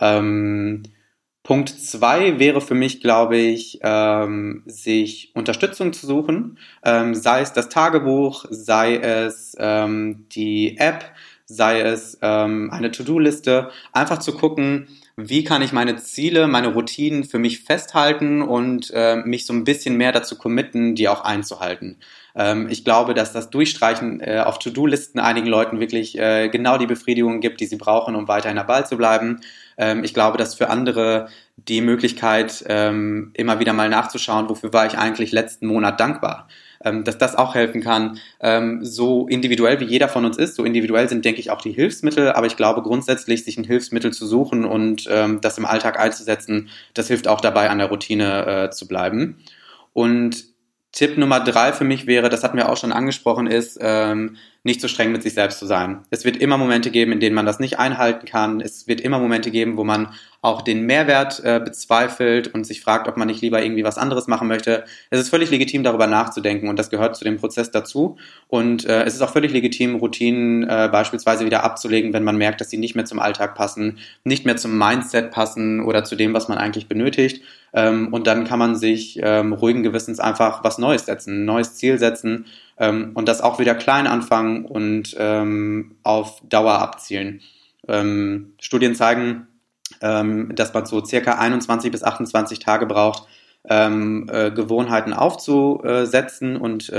Ähm, 0.00 0.82
Punkt 1.42 1.70
zwei 1.70 2.38
wäre 2.38 2.60
für 2.60 2.74
mich, 2.74 3.00
glaube 3.00 3.38
ich, 3.38 3.78
ähm, 3.82 4.62
sich 4.66 5.32
Unterstützung 5.34 5.94
zu 5.94 6.06
suchen, 6.06 6.58
ähm, 6.84 7.14
sei 7.14 7.40
es 7.40 7.54
das 7.54 7.70
Tagebuch, 7.70 8.44
sei 8.50 8.96
es 8.96 9.56
ähm, 9.58 10.26
die 10.30 10.76
App, 10.76 11.04
sei 11.46 11.80
es 11.80 12.18
ähm, 12.20 12.70
eine 12.70 12.90
To-Do-Liste, 12.90 13.70
einfach 13.94 14.18
zu 14.18 14.36
gucken, 14.36 14.88
wie 15.16 15.42
kann 15.42 15.62
ich 15.62 15.72
meine 15.72 15.96
Ziele, 15.96 16.46
meine 16.46 16.74
Routinen 16.74 17.24
für 17.24 17.38
mich 17.38 17.64
festhalten 17.64 18.42
und 18.42 18.92
äh, 18.94 19.16
mich 19.16 19.46
so 19.46 19.54
ein 19.54 19.64
bisschen 19.64 19.96
mehr 19.96 20.12
dazu 20.12 20.36
committen, 20.36 20.94
die 20.94 21.08
auch 21.08 21.22
einzuhalten. 21.22 21.96
Ähm, 22.36 22.68
ich 22.68 22.84
glaube, 22.84 23.14
dass 23.14 23.32
das 23.32 23.48
Durchstreichen 23.48 24.20
äh, 24.20 24.42
auf 24.44 24.58
To-Do-Listen 24.58 25.18
einigen 25.18 25.48
Leuten 25.48 25.80
wirklich 25.80 26.18
äh, 26.18 26.50
genau 26.50 26.76
die 26.76 26.86
Befriedigung 26.86 27.40
gibt, 27.40 27.60
die 27.60 27.66
sie 27.66 27.76
brauchen, 27.76 28.14
um 28.14 28.28
weiterhin 28.28 28.64
Ball 28.66 28.86
zu 28.86 28.98
bleiben. 28.98 29.40
Ähm, 29.78 30.04
ich 30.04 30.12
glaube, 30.12 30.36
dass 30.36 30.54
für 30.54 30.68
andere 30.68 31.28
die 31.56 31.80
Möglichkeit, 31.80 32.64
ähm, 32.68 33.30
immer 33.34 33.60
wieder 33.60 33.72
mal 33.72 33.88
nachzuschauen, 33.88 34.48
wofür 34.48 34.72
war 34.72 34.86
ich 34.86 34.98
eigentlich 34.98 35.32
letzten 35.32 35.66
Monat 35.66 35.98
dankbar 35.98 36.48
ähm, 36.84 37.04
dass 37.04 37.18
das 37.18 37.36
auch 37.36 37.54
helfen 37.54 37.80
kann. 37.80 38.18
Ähm, 38.40 38.84
so 38.84 39.26
individuell 39.28 39.80
wie 39.80 39.84
jeder 39.84 40.08
von 40.08 40.24
uns 40.24 40.36
ist, 40.36 40.54
so 40.54 40.64
individuell 40.64 41.08
sind, 41.08 41.24
denke 41.24 41.40
ich, 41.40 41.50
auch 41.50 41.60
die 41.60 41.72
Hilfsmittel, 41.72 42.32
aber 42.32 42.46
ich 42.46 42.56
glaube 42.56 42.82
grundsätzlich, 42.82 43.44
sich 43.44 43.56
ein 43.58 43.64
Hilfsmittel 43.64 44.12
zu 44.12 44.26
suchen 44.26 44.64
und 44.64 45.06
ähm, 45.10 45.40
das 45.40 45.58
im 45.58 45.66
Alltag 45.66 45.98
einzusetzen, 45.98 46.68
das 46.94 47.08
hilft 47.08 47.28
auch 47.28 47.40
dabei, 47.40 47.70
an 47.70 47.78
der 47.78 47.88
Routine 47.88 48.46
äh, 48.46 48.70
zu 48.70 48.86
bleiben. 48.88 49.38
Und 49.92 50.44
Tipp 50.98 51.16
Nummer 51.16 51.38
drei 51.38 51.72
für 51.72 51.84
mich 51.84 52.08
wäre, 52.08 52.28
das 52.28 52.42
hatten 52.42 52.56
wir 52.56 52.68
auch 52.68 52.76
schon 52.76 52.90
angesprochen, 52.90 53.46
ist, 53.46 53.78
ähm, 53.80 54.36
nicht 54.64 54.80
so 54.80 54.88
streng 54.88 55.12
mit 55.12 55.22
sich 55.22 55.32
selbst 55.32 55.60
zu 55.60 55.66
sein. 55.66 56.00
Es 56.10 56.24
wird 56.24 56.38
immer 56.38 56.58
Momente 56.58 56.90
geben, 56.90 57.12
in 57.12 57.20
denen 57.20 57.36
man 57.36 57.46
das 57.46 57.60
nicht 57.60 57.78
einhalten 57.78 58.26
kann. 58.26 58.60
Es 58.60 58.88
wird 58.88 59.00
immer 59.00 59.20
Momente 59.20 59.52
geben, 59.52 59.76
wo 59.76 59.84
man 59.84 60.08
auch 60.42 60.60
den 60.60 60.86
Mehrwert 60.86 61.40
äh, 61.44 61.60
bezweifelt 61.64 62.48
und 62.52 62.66
sich 62.66 62.80
fragt, 62.80 63.06
ob 63.06 63.16
man 63.16 63.28
nicht 63.28 63.40
lieber 63.42 63.62
irgendwie 63.62 63.84
was 63.84 63.96
anderes 63.96 64.26
machen 64.26 64.48
möchte. 64.48 64.82
Es 65.10 65.20
ist 65.20 65.28
völlig 65.28 65.52
legitim, 65.52 65.84
darüber 65.84 66.08
nachzudenken 66.08 66.68
und 66.68 66.76
das 66.76 66.90
gehört 66.90 67.14
zu 67.14 67.22
dem 67.22 67.36
Prozess 67.36 67.70
dazu. 67.70 68.16
Und 68.48 68.84
äh, 68.84 69.04
es 69.04 69.14
ist 69.14 69.22
auch 69.22 69.32
völlig 69.32 69.52
legitim, 69.52 69.94
Routinen 69.94 70.64
äh, 70.64 70.88
beispielsweise 70.90 71.46
wieder 71.46 71.62
abzulegen, 71.62 72.12
wenn 72.12 72.24
man 72.24 72.36
merkt, 72.36 72.60
dass 72.60 72.70
sie 72.70 72.76
nicht 72.76 72.96
mehr 72.96 73.04
zum 73.04 73.20
Alltag 73.20 73.54
passen, 73.54 73.98
nicht 74.24 74.44
mehr 74.44 74.56
zum 74.56 74.76
Mindset 74.76 75.30
passen 75.30 75.80
oder 75.84 76.02
zu 76.02 76.16
dem, 76.16 76.34
was 76.34 76.48
man 76.48 76.58
eigentlich 76.58 76.88
benötigt. 76.88 77.44
Ähm, 77.72 78.12
und 78.12 78.26
dann 78.26 78.44
kann 78.44 78.58
man 78.58 78.76
sich 78.76 79.18
ähm, 79.22 79.52
ruhigen 79.52 79.82
Gewissens 79.82 80.20
einfach 80.20 80.64
was 80.64 80.78
Neues 80.78 81.06
setzen, 81.06 81.42
ein 81.42 81.44
neues 81.44 81.74
Ziel 81.74 81.98
setzen 81.98 82.46
ähm, 82.78 83.12
und 83.14 83.28
das 83.28 83.40
auch 83.40 83.58
wieder 83.58 83.74
klein 83.74 84.06
anfangen 84.06 84.64
und 84.64 85.14
ähm, 85.18 85.96
auf 86.02 86.40
Dauer 86.48 86.78
abzielen. 86.78 87.40
Ähm, 87.86 88.54
Studien 88.60 88.94
zeigen, 88.94 89.46
ähm, 90.00 90.54
dass 90.54 90.74
man 90.74 90.86
so 90.86 91.04
circa 91.04 91.38
21 91.38 91.90
bis 91.90 92.02
28 92.02 92.58
Tage 92.58 92.86
braucht, 92.86 93.24
äh, 93.64 94.50
Gewohnheiten 94.50 95.12
aufzusetzen 95.12 96.56
und 96.56 96.90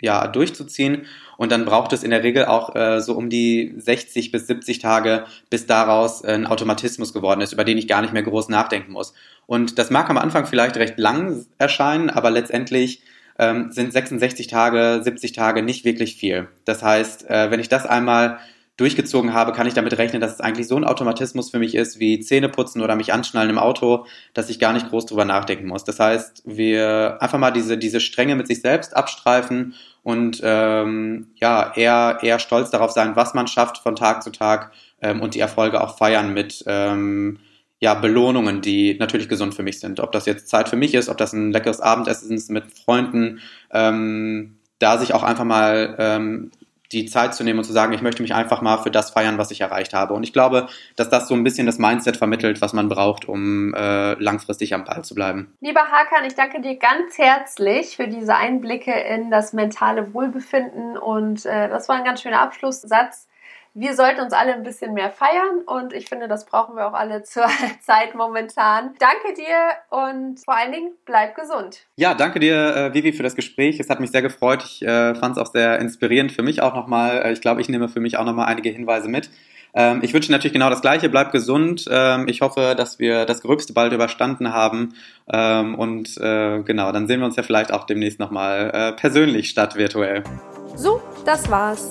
ja, 0.00 0.26
durchzuziehen. 0.26 1.06
Und 1.36 1.52
dann 1.52 1.64
braucht 1.64 1.92
es 1.92 2.02
in 2.02 2.10
der 2.10 2.22
Regel 2.22 2.46
auch 2.46 2.74
äh, 2.74 3.00
so 3.00 3.14
um 3.14 3.28
die 3.28 3.74
60 3.76 4.32
bis 4.32 4.46
70 4.46 4.78
Tage, 4.78 5.24
bis 5.50 5.66
daraus 5.66 6.24
ein 6.24 6.46
Automatismus 6.46 7.12
geworden 7.12 7.40
ist, 7.40 7.52
über 7.52 7.64
den 7.64 7.78
ich 7.78 7.88
gar 7.88 8.00
nicht 8.00 8.12
mehr 8.12 8.22
groß 8.22 8.48
nachdenken 8.48 8.92
muss. 8.92 9.14
Und 9.46 9.78
das 9.78 9.90
mag 9.90 10.10
am 10.10 10.18
Anfang 10.18 10.46
vielleicht 10.46 10.76
recht 10.76 10.98
lang 10.98 11.46
erscheinen, 11.58 12.10
aber 12.10 12.30
letztendlich 12.30 13.02
ähm, 13.38 13.70
sind 13.70 13.92
66 13.92 14.46
Tage, 14.48 15.00
70 15.02 15.32
Tage 15.32 15.62
nicht 15.62 15.84
wirklich 15.84 16.16
viel. 16.16 16.48
Das 16.64 16.82
heißt, 16.82 17.30
äh, 17.30 17.50
wenn 17.50 17.60
ich 17.60 17.68
das 17.68 17.86
einmal 17.86 18.38
durchgezogen 18.76 19.32
habe, 19.32 19.52
kann 19.52 19.66
ich 19.66 19.72
damit 19.72 19.96
rechnen, 19.96 20.20
dass 20.20 20.34
es 20.34 20.40
eigentlich 20.40 20.68
so 20.68 20.76
ein 20.76 20.84
Automatismus 20.84 21.50
für 21.50 21.58
mich 21.58 21.74
ist, 21.74 21.98
wie 21.98 22.20
Zähne 22.20 22.50
putzen 22.50 22.82
oder 22.82 22.94
mich 22.94 23.12
anschnallen 23.12 23.48
im 23.48 23.58
Auto, 23.58 24.04
dass 24.34 24.50
ich 24.50 24.58
gar 24.58 24.74
nicht 24.74 24.90
groß 24.90 25.06
drüber 25.06 25.24
nachdenken 25.24 25.66
muss. 25.66 25.84
Das 25.84 25.98
heißt, 25.98 26.42
wir 26.44 27.16
einfach 27.20 27.38
mal 27.38 27.52
diese, 27.52 27.78
diese 27.78 28.00
Strenge 28.00 28.36
mit 28.36 28.46
sich 28.46 28.60
selbst 28.60 28.94
abstreifen 28.94 29.74
und 30.02 30.40
ähm, 30.44 31.28
ja, 31.36 31.72
eher, 31.74 32.18
eher 32.20 32.38
stolz 32.38 32.70
darauf 32.70 32.90
sein, 32.90 33.16
was 33.16 33.32
man 33.32 33.46
schafft 33.46 33.78
von 33.78 33.96
Tag 33.96 34.22
zu 34.22 34.30
Tag 34.30 34.72
ähm, 35.00 35.22
und 35.22 35.34
die 35.34 35.40
Erfolge 35.40 35.80
auch 35.80 35.96
feiern 35.96 36.34
mit 36.34 36.62
ähm, 36.66 37.38
ja, 37.78 37.94
Belohnungen, 37.94 38.62
die 38.62 38.96
natürlich 38.98 39.28
gesund 39.28 39.54
für 39.54 39.62
mich 39.62 39.80
sind. 39.80 40.00
Ob 40.00 40.12
das 40.12 40.26
jetzt 40.26 40.48
Zeit 40.48 40.68
für 40.68 40.76
mich 40.76 40.94
ist, 40.94 41.08
ob 41.08 41.18
das 41.18 41.32
ein 41.32 41.52
leckeres 41.52 41.80
Abendessen 41.80 42.34
ist 42.34 42.50
mit 42.50 42.64
Freunden, 42.72 43.40
ähm, 43.70 44.58
da 44.78 44.98
sich 44.98 45.14
auch 45.14 45.22
einfach 45.22 45.44
mal 45.44 45.94
ähm, 45.98 46.50
die 46.92 47.06
Zeit 47.06 47.34
zu 47.34 47.42
nehmen 47.44 47.58
und 47.58 47.64
zu 47.64 47.72
sagen, 47.72 47.92
ich 47.92 48.02
möchte 48.02 48.22
mich 48.22 48.34
einfach 48.34 48.62
mal 48.62 48.78
für 48.78 48.90
das 48.90 49.10
feiern, 49.10 49.38
was 49.38 49.50
ich 49.50 49.60
erreicht 49.60 49.92
habe. 49.92 50.14
Und 50.14 50.22
ich 50.22 50.32
glaube, 50.32 50.68
dass 50.94 51.08
das 51.08 51.28
so 51.28 51.34
ein 51.34 51.42
bisschen 51.44 51.66
das 51.66 51.78
Mindset 51.78 52.16
vermittelt, 52.16 52.60
was 52.60 52.72
man 52.72 52.88
braucht, 52.88 53.28
um 53.28 53.74
äh, 53.74 54.14
langfristig 54.14 54.72
am 54.72 54.84
Ball 54.84 55.02
zu 55.04 55.14
bleiben. 55.14 55.52
Lieber 55.60 55.80
Hakan, 55.80 56.24
ich 56.26 56.34
danke 56.34 56.60
dir 56.60 56.76
ganz 56.76 57.18
herzlich 57.18 57.96
für 57.96 58.08
diese 58.08 58.36
Einblicke 58.36 58.92
in 58.92 59.30
das 59.30 59.52
mentale 59.52 60.14
Wohlbefinden 60.14 60.96
und 60.96 61.44
äh, 61.44 61.68
das 61.68 61.88
war 61.88 61.96
ein 61.96 62.04
ganz 62.04 62.22
schöner 62.22 62.40
Abschlusssatz 62.40 63.26
wir 63.78 63.94
sollten 63.94 64.22
uns 64.22 64.32
alle 64.32 64.54
ein 64.54 64.62
bisschen 64.62 64.94
mehr 64.94 65.10
feiern 65.10 65.60
und 65.66 65.92
ich 65.92 66.08
finde, 66.08 66.28
das 66.28 66.46
brauchen 66.46 66.76
wir 66.76 66.88
auch 66.88 66.94
alle 66.94 67.22
zur 67.24 67.44
Zeit 67.80 68.14
momentan. 68.14 68.94
Danke 68.98 69.34
dir 69.36 69.54
und 69.90 70.40
vor 70.42 70.56
allen 70.56 70.72
Dingen 70.72 70.92
bleib 71.04 71.36
gesund. 71.36 71.80
Ja, 71.96 72.14
danke 72.14 72.40
dir, 72.40 72.74
äh, 72.74 72.94
Vivi, 72.94 73.12
für 73.12 73.22
das 73.22 73.36
Gespräch. 73.36 73.78
Es 73.78 73.90
hat 73.90 74.00
mich 74.00 74.10
sehr 74.10 74.22
gefreut. 74.22 74.64
Ich 74.64 74.82
äh, 74.82 75.14
fand 75.14 75.36
es 75.36 75.42
auch 75.42 75.52
sehr 75.52 75.78
inspirierend 75.78 76.32
für 76.32 76.42
mich 76.42 76.62
auch 76.62 76.74
nochmal. 76.74 77.20
Äh, 77.22 77.32
ich 77.32 77.42
glaube, 77.42 77.60
ich 77.60 77.68
nehme 77.68 77.90
für 77.90 78.00
mich 78.00 78.16
auch 78.16 78.24
nochmal 78.24 78.46
einige 78.46 78.70
Hinweise 78.70 79.08
mit. 79.08 79.28
Ähm, 79.74 80.00
ich 80.02 80.14
wünsche 80.14 80.32
natürlich 80.32 80.54
genau 80.54 80.70
das 80.70 80.80
Gleiche. 80.80 81.10
Bleib 81.10 81.30
gesund. 81.30 81.84
Ähm, 81.90 82.28
ich 82.28 82.40
hoffe, 82.40 82.74
dass 82.78 82.98
wir 82.98 83.26
das 83.26 83.42
Gröbste 83.42 83.74
bald 83.74 83.92
überstanden 83.92 84.54
haben. 84.54 84.94
Ähm, 85.30 85.74
und 85.74 86.16
äh, 86.16 86.62
genau, 86.62 86.92
dann 86.92 87.06
sehen 87.06 87.20
wir 87.20 87.26
uns 87.26 87.36
ja 87.36 87.42
vielleicht 87.42 87.74
auch 87.74 87.84
demnächst 87.84 88.20
nochmal 88.20 88.70
äh, 88.72 88.92
persönlich 88.92 89.50
statt 89.50 89.76
virtuell. 89.76 90.24
So, 90.76 91.02
das 91.26 91.50
war's. 91.50 91.90